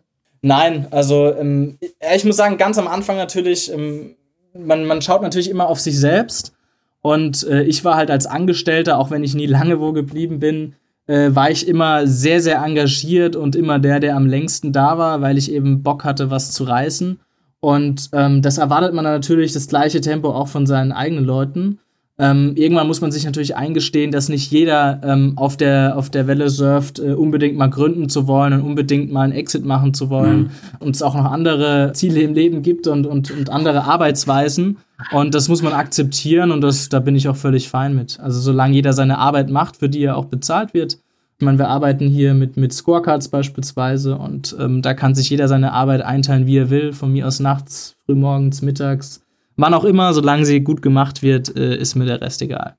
Nein, 0.43 0.89
also 0.91 1.33
ähm, 1.35 1.79
ich 2.15 2.25
muss 2.25 2.37
sagen, 2.37 2.59
ganz 2.59 2.77
am 2.77 2.89
Anfang 2.89 3.17
natürlich, 3.17 3.73
ähm, 3.73 4.17
man, 4.53 4.85
man 4.85 5.01
schaut 5.01 5.23
natürlich 5.23 5.49
immer 5.49 5.69
auf 5.69 5.81
sich 5.81 5.99
selbst. 5.99 6.53
Und 7.01 7.47
äh, 7.49 7.63
ich 7.63 7.85
war 7.85 7.97
halt 7.97 8.11
als 8.11 8.27
Angestellter, 8.27 8.99
auch 8.99 9.11
wenn 9.11 9.25
ich 9.25 9.35
nie 9.35 9.47
lange 9.47 9.81
wo 9.81 9.93
geblieben 9.93 10.41
bin, 10.41 10.75
äh, 11.07 11.31
war 11.35 11.51
ich 11.51 11.67
immer 11.67 12.07
sehr, 12.07 12.41
sehr 12.41 12.59
engagiert 12.59 13.37
und 13.37 13.57
immer 13.57 13.79
der, 13.79 14.01
der 14.01 14.17
am 14.17 14.27
längsten 14.27 14.73
da 14.73 14.99
war, 14.99 15.21
weil 15.21 15.39
ich 15.39 15.51
eben 15.51 15.83
Bock 15.83 16.05
hatte, 16.05 16.31
was 16.31 16.53
zu 16.53 16.65
reißen. 16.65 17.21
Und 17.61 18.11
ähm, 18.13 18.43
das 18.43 18.59
erwartet 18.59 18.95
man 18.95 19.05
natürlich 19.05 19.53
das 19.53 19.69
gleiche 19.69 20.01
Tempo 20.01 20.31
auch 20.31 20.49
von 20.49 20.67
seinen 20.67 20.91
eigenen 20.91 21.25
Leuten. 21.25 21.79
Ähm, 22.19 22.53
irgendwann 22.57 22.87
muss 22.87 23.01
man 23.01 23.11
sich 23.11 23.25
natürlich 23.25 23.57
eingestehen, 23.57 24.13
dass 24.13 24.29
nicht 24.29 24.51
jeder 24.51 25.01
ähm, 25.03 25.33
auf, 25.37 25.57
der, 25.57 25.97
auf 25.97 26.11
der 26.11 26.27
Welle 26.27 26.51
surft, 26.51 26.99
äh, 26.99 27.15
unbedingt 27.15 27.57
mal 27.57 27.71
gründen 27.71 28.11
zu 28.11 28.27
wollen 28.27 28.53
und 28.53 28.61
unbedingt 28.61 29.11
mal 29.11 29.23
einen 29.23 29.33
Exit 29.33 29.65
machen 29.65 29.95
zu 29.95 30.11
wollen. 30.11 30.43
Mhm. 30.43 30.51
Und 30.81 30.95
es 30.95 31.03
auch 31.03 31.15
noch 31.15 31.25
andere 31.25 31.93
Ziele 31.95 32.21
im 32.21 32.35
Leben 32.35 32.63
gibt 32.63 32.87
und, 32.87 33.07
und, 33.07 33.31
und 33.31 33.49
andere 33.49 33.85
Arbeitsweisen. 33.85 34.77
Und 35.11 35.35
das 35.35 35.49
muss 35.49 35.63
man 35.63 35.73
akzeptieren 35.73 36.53
und 36.53 36.61
das, 36.61 36.91
da 36.91 37.01
bin 37.01 37.17
ich 37.17 37.29
auch 37.29 37.37
völlig 37.37 37.69
fein 37.69 37.95
mit. 37.95 38.21
Also 38.21 38.41
solange 38.41 38.75
jeder 38.75 38.93
seine 38.93 39.19
Arbeit 39.19 39.51
macht, 39.51 39.79
für 39.79 39.89
die 39.89 40.05
er 40.05 40.17
auch 40.17 40.27
bezahlt 40.27 40.75
wird. 40.75 40.99
Ich 41.39 41.45
meine, 41.45 41.59
wir 41.59 41.69
arbeiten 41.69 42.07
hier 42.07 42.35
mit, 42.35 42.57
mit 42.57 42.73
Scorecards 42.73 43.29
beispielsweise 43.29 44.17
und 44.17 44.55
ähm, 44.61 44.81
da 44.81 44.95
kann 44.95 45.15
sich 45.17 45.29
jeder 45.29 45.49
seine 45.49 45.73
Arbeit 45.73 46.03
einteilen, 46.03 46.47
wie 46.47 46.59
er 46.59 46.71
will. 46.71 46.93
Von 46.93 47.13
mir 47.13 47.27
aus 47.27 47.41
nachts, 47.41 47.97
frühmorgens, 48.07 48.63
mittags 48.63 49.22
Wann 49.57 49.75
auch 49.75 49.85
immer, 49.85 50.13
solange 50.15 50.45
sie 50.45 50.61
gut 50.61 50.83
gemacht 50.83 51.23
wird, 51.23 51.57
äh, 51.57 51.77
ist 51.77 51.95
mir 51.95 52.07
der 52.07 52.21
Rest 52.21 52.43
egal. 52.43 52.77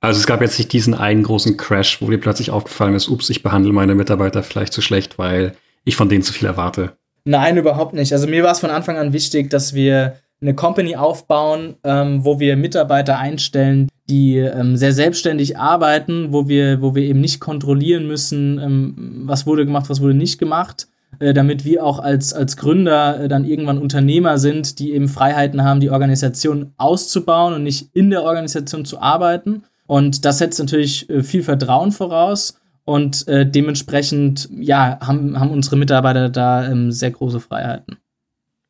Also 0.00 0.18
es 0.18 0.26
gab 0.26 0.40
jetzt 0.40 0.58
nicht 0.58 0.72
diesen 0.72 0.94
einen 0.94 1.22
großen 1.22 1.56
Crash, 1.56 2.00
wo 2.00 2.10
dir 2.10 2.18
plötzlich 2.18 2.50
aufgefallen 2.50 2.94
ist, 2.94 3.08
ups, 3.08 3.28
ich 3.28 3.42
behandle 3.42 3.72
meine 3.72 3.94
Mitarbeiter 3.94 4.42
vielleicht 4.42 4.72
zu 4.72 4.80
schlecht, 4.80 5.18
weil 5.18 5.52
ich 5.84 5.96
von 5.96 6.08
denen 6.08 6.22
zu 6.22 6.32
viel 6.32 6.48
erwarte. 6.48 6.96
Nein, 7.24 7.58
überhaupt 7.58 7.92
nicht. 7.92 8.12
Also 8.12 8.26
mir 8.26 8.42
war 8.42 8.52
es 8.52 8.60
von 8.60 8.70
Anfang 8.70 8.96
an 8.96 9.12
wichtig, 9.12 9.50
dass 9.50 9.74
wir 9.74 10.16
eine 10.40 10.54
Company 10.54 10.96
aufbauen, 10.96 11.76
ähm, 11.84 12.24
wo 12.24 12.40
wir 12.40 12.56
Mitarbeiter 12.56 13.18
einstellen, 13.18 13.88
die 14.08 14.38
ähm, 14.38 14.76
sehr 14.76 14.92
selbstständig 14.92 15.58
arbeiten, 15.58 16.32
wo 16.32 16.48
wir, 16.48 16.80
wo 16.80 16.94
wir 16.94 17.02
eben 17.02 17.20
nicht 17.20 17.40
kontrollieren 17.40 18.06
müssen, 18.06 18.58
ähm, 18.58 19.22
was 19.26 19.46
wurde 19.46 19.66
gemacht, 19.66 19.90
was 19.90 20.00
wurde 20.00 20.14
nicht 20.14 20.38
gemacht, 20.38 20.88
äh, 21.20 21.34
damit 21.34 21.66
wir 21.66 21.84
auch 21.84 21.98
als, 21.98 22.32
als 22.32 22.56
Gründer 22.56 23.20
äh, 23.20 23.28
dann 23.28 23.44
irgendwann 23.44 23.76
Unternehmer 23.76 24.38
sind, 24.38 24.78
die 24.78 24.92
eben 24.92 25.06
Freiheiten 25.06 25.62
haben, 25.62 25.80
die 25.80 25.90
Organisation 25.90 26.72
auszubauen 26.78 27.52
und 27.52 27.62
nicht 27.62 27.90
in 27.92 28.08
der 28.08 28.22
Organisation 28.22 28.86
zu 28.86 29.00
arbeiten. 29.00 29.64
Und 29.86 30.24
das 30.24 30.38
setzt 30.38 30.58
natürlich 30.58 31.10
äh, 31.10 31.22
viel 31.22 31.42
Vertrauen 31.42 31.92
voraus. 31.92 32.56
Und 32.86 33.26
dementsprechend, 33.28 34.48
ja, 34.58 34.98
haben, 35.00 35.38
haben 35.38 35.50
unsere 35.50 35.76
Mitarbeiter 35.76 36.28
da 36.28 36.68
ähm, 36.68 36.90
sehr 36.90 37.12
große 37.12 37.38
Freiheiten. 37.38 37.98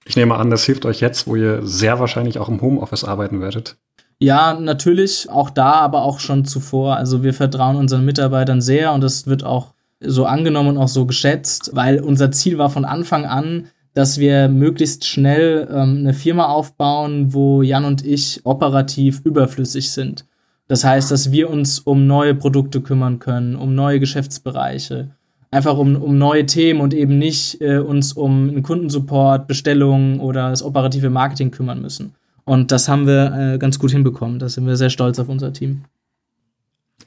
Ich 0.05 0.15
nehme 0.15 0.35
an, 0.35 0.51
das 0.51 0.65
hilft 0.65 0.85
euch 0.85 1.01
jetzt, 1.01 1.27
wo 1.27 1.37
ihr 1.37 1.61
sehr 1.67 2.01
wahrscheinlich 2.01 2.39
auch 2.39 2.51
im 2.51 2.61
Homeoffice 2.61 3.05
arbeiten 3.05 3.41
werdet. 3.41 3.79
Ja, 4.19 4.59
natürlich, 4.61 5.31
auch 5.31 5.49
da, 5.49 5.73
aber 5.73 6.03
auch 6.03 6.21
schon 6.21 6.45
zuvor. 6.45 6.97
Also 6.97 7.23
wir 7.23 7.33
vertrauen 7.33 7.77
unseren 7.77 8.05
Mitarbeitern 8.05 8.61
sehr 8.61 8.93
und 8.93 9.01
das 9.01 9.27
wird 9.27 9.43
auch 9.43 9.73
so 10.01 10.25
angenommen 10.25 10.71
und 10.71 10.79
auch 10.79 10.89
so 10.89 11.07
geschätzt, 11.07 11.71
weil 11.75 12.01
unser 12.01 12.33
Ziel 12.33 12.59
war 12.59 12.71
von 12.71 12.85
Anfang 12.85 13.27
an, 13.27 13.67
dass 13.95 14.19
wir 14.19 14.49
möglichst 14.49 15.07
schnell 15.07 15.69
ähm, 15.71 15.99
eine 15.99 16.15
Firma 16.15 16.47
aufbauen, 16.47 17.33
wo 17.35 17.63
Jan 17.63 17.85
und 17.85 18.05
ich 18.05 18.41
operativ 18.45 19.21
überflüssig 19.25 19.91
sind. 19.91 20.25
Das 20.69 20.85
heißt, 20.85 21.11
dass 21.11 21.33
wir 21.33 21.51
uns 21.51 21.81
um 21.81 22.07
neue 22.07 22.35
Produkte 22.35 22.81
kümmern 22.81 23.19
können, 23.19 23.57
um 23.57 23.75
neue 23.75 23.99
Geschäftsbereiche, 23.99 25.11
einfach 25.51 25.77
um, 25.77 25.97
um 25.97 26.17
neue 26.17 26.47
Themen 26.47 26.81
und 26.81 26.95
eben 26.95 27.19
nicht 27.19 27.61
äh, 27.61 27.79
uns 27.79 28.13
um 28.13 28.49
einen 28.49 28.63
Kundensupport, 28.63 29.49
Bestellungen 29.49 30.21
oder 30.21 30.51
das 30.51 30.63
operative 30.63 31.11
Marketing 31.11 31.51
kümmern 31.51 31.83
müssen. 31.83 32.15
Und 32.45 32.71
das 32.71 32.89
haben 32.89 33.07
wir 33.07 33.55
äh, 33.55 33.59
ganz 33.59 33.79
gut 33.79 33.91
hinbekommen. 33.91 34.39
Da 34.39 34.49
sind 34.49 34.67
wir 34.67 34.77
sehr 34.77 34.91
stolz 34.91 35.19
auf 35.19 35.29
unser 35.29 35.53
Team. 35.53 35.83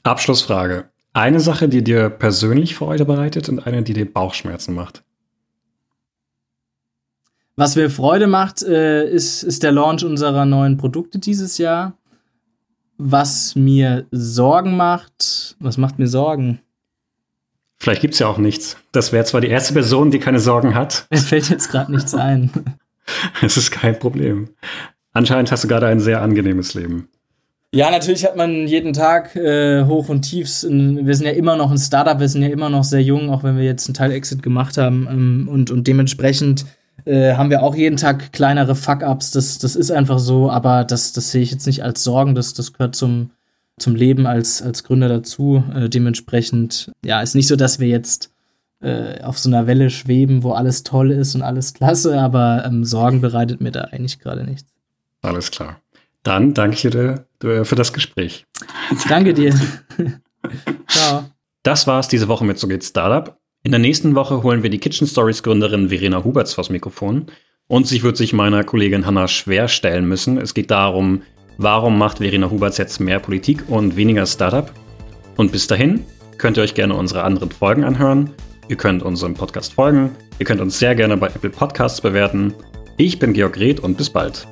Abschlussfrage. 0.03 0.85
Eine 1.13 1.39
Sache, 1.39 1.69
die 1.69 1.83
dir 1.83 2.09
persönlich 2.09 2.75
Freude 2.75 3.05
bereitet 3.05 3.47
und 3.47 3.65
eine, 3.65 3.83
die 3.83 3.93
dir 3.93 4.11
Bauchschmerzen 4.11 4.73
macht. 4.73 5.03
Was 7.55 7.75
mir 7.75 7.91
Freude 7.91 8.25
macht, 8.25 8.63
äh, 8.63 9.07
ist, 9.07 9.43
ist 9.43 9.61
der 9.61 9.71
Launch 9.71 10.03
unserer 10.03 10.45
neuen 10.45 10.77
Produkte 10.77 11.19
dieses 11.19 11.59
Jahr. 11.59 11.95
Was 12.97 13.55
mir 13.55 14.07
Sorgen 14.11 14.75
macht, 14.75 15.55
was 15.59 15.77
macht 15.77 15.99
mir 15.99 16.07
Sorgen? 16.07 16.61
Vielleicht 17.77 18.01
gibt 18.01 18.13
es 18.13 18.19
ja 18.19 18.27
auch 18.27 18.37
nichts. 18.37 18.77
Das 18.91 19.11
wäre 19.11 19.25
zwar 19.25 19.41
die 19.41 19.49
erste 19.49 19.73
Person, 19.73 20.09
die 20.09 20.19
keine 20.19 20.39
Sorgen 20.39 20.73
hat. 20.73 21.05
Mir 21.11 21.17
fällt 21.17 21.49
jetzt 21.49 21.69
gerade 21.69 21.91
nichts 21.91 22.15
ein. 22.15 22.49
Es 23.41 23.57
ist 23.57 23.71
kein 23.71 23.99
Problem. 23.99 24.51
Anscheinend 25.11 25.51
hast 25.51 25.65
du 25.65 25.67
gerade 25.67 25.87
ein 25.87 25.99
sehr 25.99 26.21
angenehmes 26.21 26.73
Leben. 26.73 27.09
Ja, 27.75 27.89
natürlich 27.89 28.23
hat 28.23 28.35
man 28.35 28.67
jeden 28.67 28.93
Tag 28.93 29.35
äh, 29.35 29.83
Hoch 29.85 30.07
und 30.07 30.21
Tiefs. 30.21 30.63
Wir 30.63 31.15
sind 31.15 31.25
ja 31.25 31.31
immer 31.31 31.55
noch 31.55 31.71
ein 31.71 31.79
Startup, 31.79 32.19
wir 32.19 32.29
sind 32.29 32.43
ja 32.43 32.49
immer 32.49 32.69
noch 32.69 32.83
sehr 32.83 33.01
jung, 33.01 33.31
auch 33.31 33.41
wenn 33.41 33.57
wir 33.57 33.63
jetzt 33.63 33.87
einen 33.87 33.95
Teil 33.95 34.11
Exit 34.11 34.43
gemacht 34.43 34.77
haben. 34.77 35.07
Ähm, 35.09 35.49
und, 35.51 35.71
und 35.71 35.87
dementsprechend 35.87 36.65
äh, 37.05 37.33
haben 37.33 37.49
wir 37.49 37.63
auch 37.63 37.73
jeden 37.73 37.97
Tag 37.97 38.31
kleinere 38.31 38.75
Fuck-Ups. 38.75 39.31
Das, 39.31 39.57
das 39.57 39.75
ist 39.75 39.89
einfach 39.89 40.19
so, 40.19 40.51
aber 40.51 40.83
das, 40.83 41.13
das 41.13 41.31
sehe 41.31 41.41
ich 41.41 41.49
jetzt 41.49 41.65
nicht 41.65 41.83
als 41.83 42.03
Sorgen. 42.03 42.35
Das, 42.35 42.53
das 42.53 42.73
gehört 42.73 42.95
zum, 42.95 43.31
zum 43.79 43.95
Leben 43.95 44.27
als, 44.27 44.61
als 44.61 44.83
Gründer 44.83 45.09
dazu. 45.09 45.63
Äh, 45.75 45.89
dementsprechend, 45.89 46.91
ja, 47.03 47.23
ist 47.23 47.33
nicht 47.33 47.47
so, 47.47 47.55
dass 47.55 47.79
wir 47.79 47.87
jetzt 47.87 48.29
äh, 48.81 49.19
auf 49.23 49.39
so 49.39 49.49
einer 49.49 49.65
Welle 49.65 49.89
schweben, 49.89 50.43
wo 50.43 50.51
alles 50.51 50.83
toll 50.83 51.09
ist 51.09 51.33
und 51.33 51.41
alles 51.41 51.73
klasse, 51.73 52.21
aber 52.21 52.65
ähm, 52.67 52.83
Sorgen 52.83 53.19
bereitet 53.19 53.61
mir 53.61 53.71
da 53.71 53.85
eigentlich 53.85 54.19
gerade 54.19 54.43
nichts. 54.43 54.71
Alles 55.23 55.49
klar. 55.49 55.82
Dann 56.23 56.53
danke 56.53 56.75
ich 56.75 56.81
dir 56.81 57.25
äh, 57.43 57.63
für 57.63 57.75
das 57.75 57.93
Gespräch. 57.93 58.45
Danke 59.09 59.33
dir. 59.33 59.53
Ciao. 60.87 61.25
Das 61.63 61.87
war's 61.87 62.07
diese 62.07 62.27
Woche 62.27 62.45
mit 62.45 62.59
So 62.59 62.67
geht's 62.67 62.89
Startup. 62.89 63.37
In 63.63 63.71
der 63.71 63.79
nächsten 63.79 64.15
Woche 64.15 64.43
holen 64.43 64.63
wir 64.63 64.69
die 64.69 64.79
Kitchen 64.79 65.07
Stories 65.07 65.43
Gründerin 65.43 65.89
Verena 65.89 66.23
Huberts 66.23 66.53
vors 66.53 66.69
Mikrofon. 66.69 67.27
Und 67.67 67.87
sie 67.87 68.03
wird 68.03 68.17
sich 68.17 68.33
meiner 68.33 68.63
Kollegin 68.63 69.05
Hanna 69.05 69.27
schwer 69.27 69.69
stellen 69.69 70.05
müssen. 70.05 70.37
Es 70.37 70.53
geht 70.53 70.69
darum, 70.69 71.21
warum 71.57 71.97
macht 71.97 72.17
Verena 72.17 72.49
Huberts 72.49 72.77
jetzt 72.77 72.99
mehr 72.99 73.19
Politik 73.19 73.63
und 73.69 73.95
weniger 73.95 74.25
Startup? 74.25 74.69
Und 75.37 75.51
bis 75.51 75.67
dahin 75.67 76.05
könnt 76.37 76.57
ihr 76.57 76.63
euch 76.63 76.73
gerne 76.73 76.95
unsere 76.95 77.23
anderen 77.23 77.51
Folgen 77.51 77.85
anhören. 77.85 78.31
Ihr 78.67 78.75
könnt 78.75 79.03
unserem 79.03 79.33
Podcast 79.33 79.73
folgen. 79.73 80.11
Ihr 80.39 80.45
könnt 80.45 80.61
uns 80.61 80.79
sehr 80.79 80.95
gerne 80.95 81.15
bei 81.15 81.27
Apple 81.27 81.49
Podcasts 81.49 82.01
bewerten. 82.01 82.53
Ich 82.97 83.19
bin 83.19 83.33
Georg 83.33 83.57
Reth 83.57 83.79
und 83.79 83.97
bis 83.97 84.09
bald. 84.09 84.45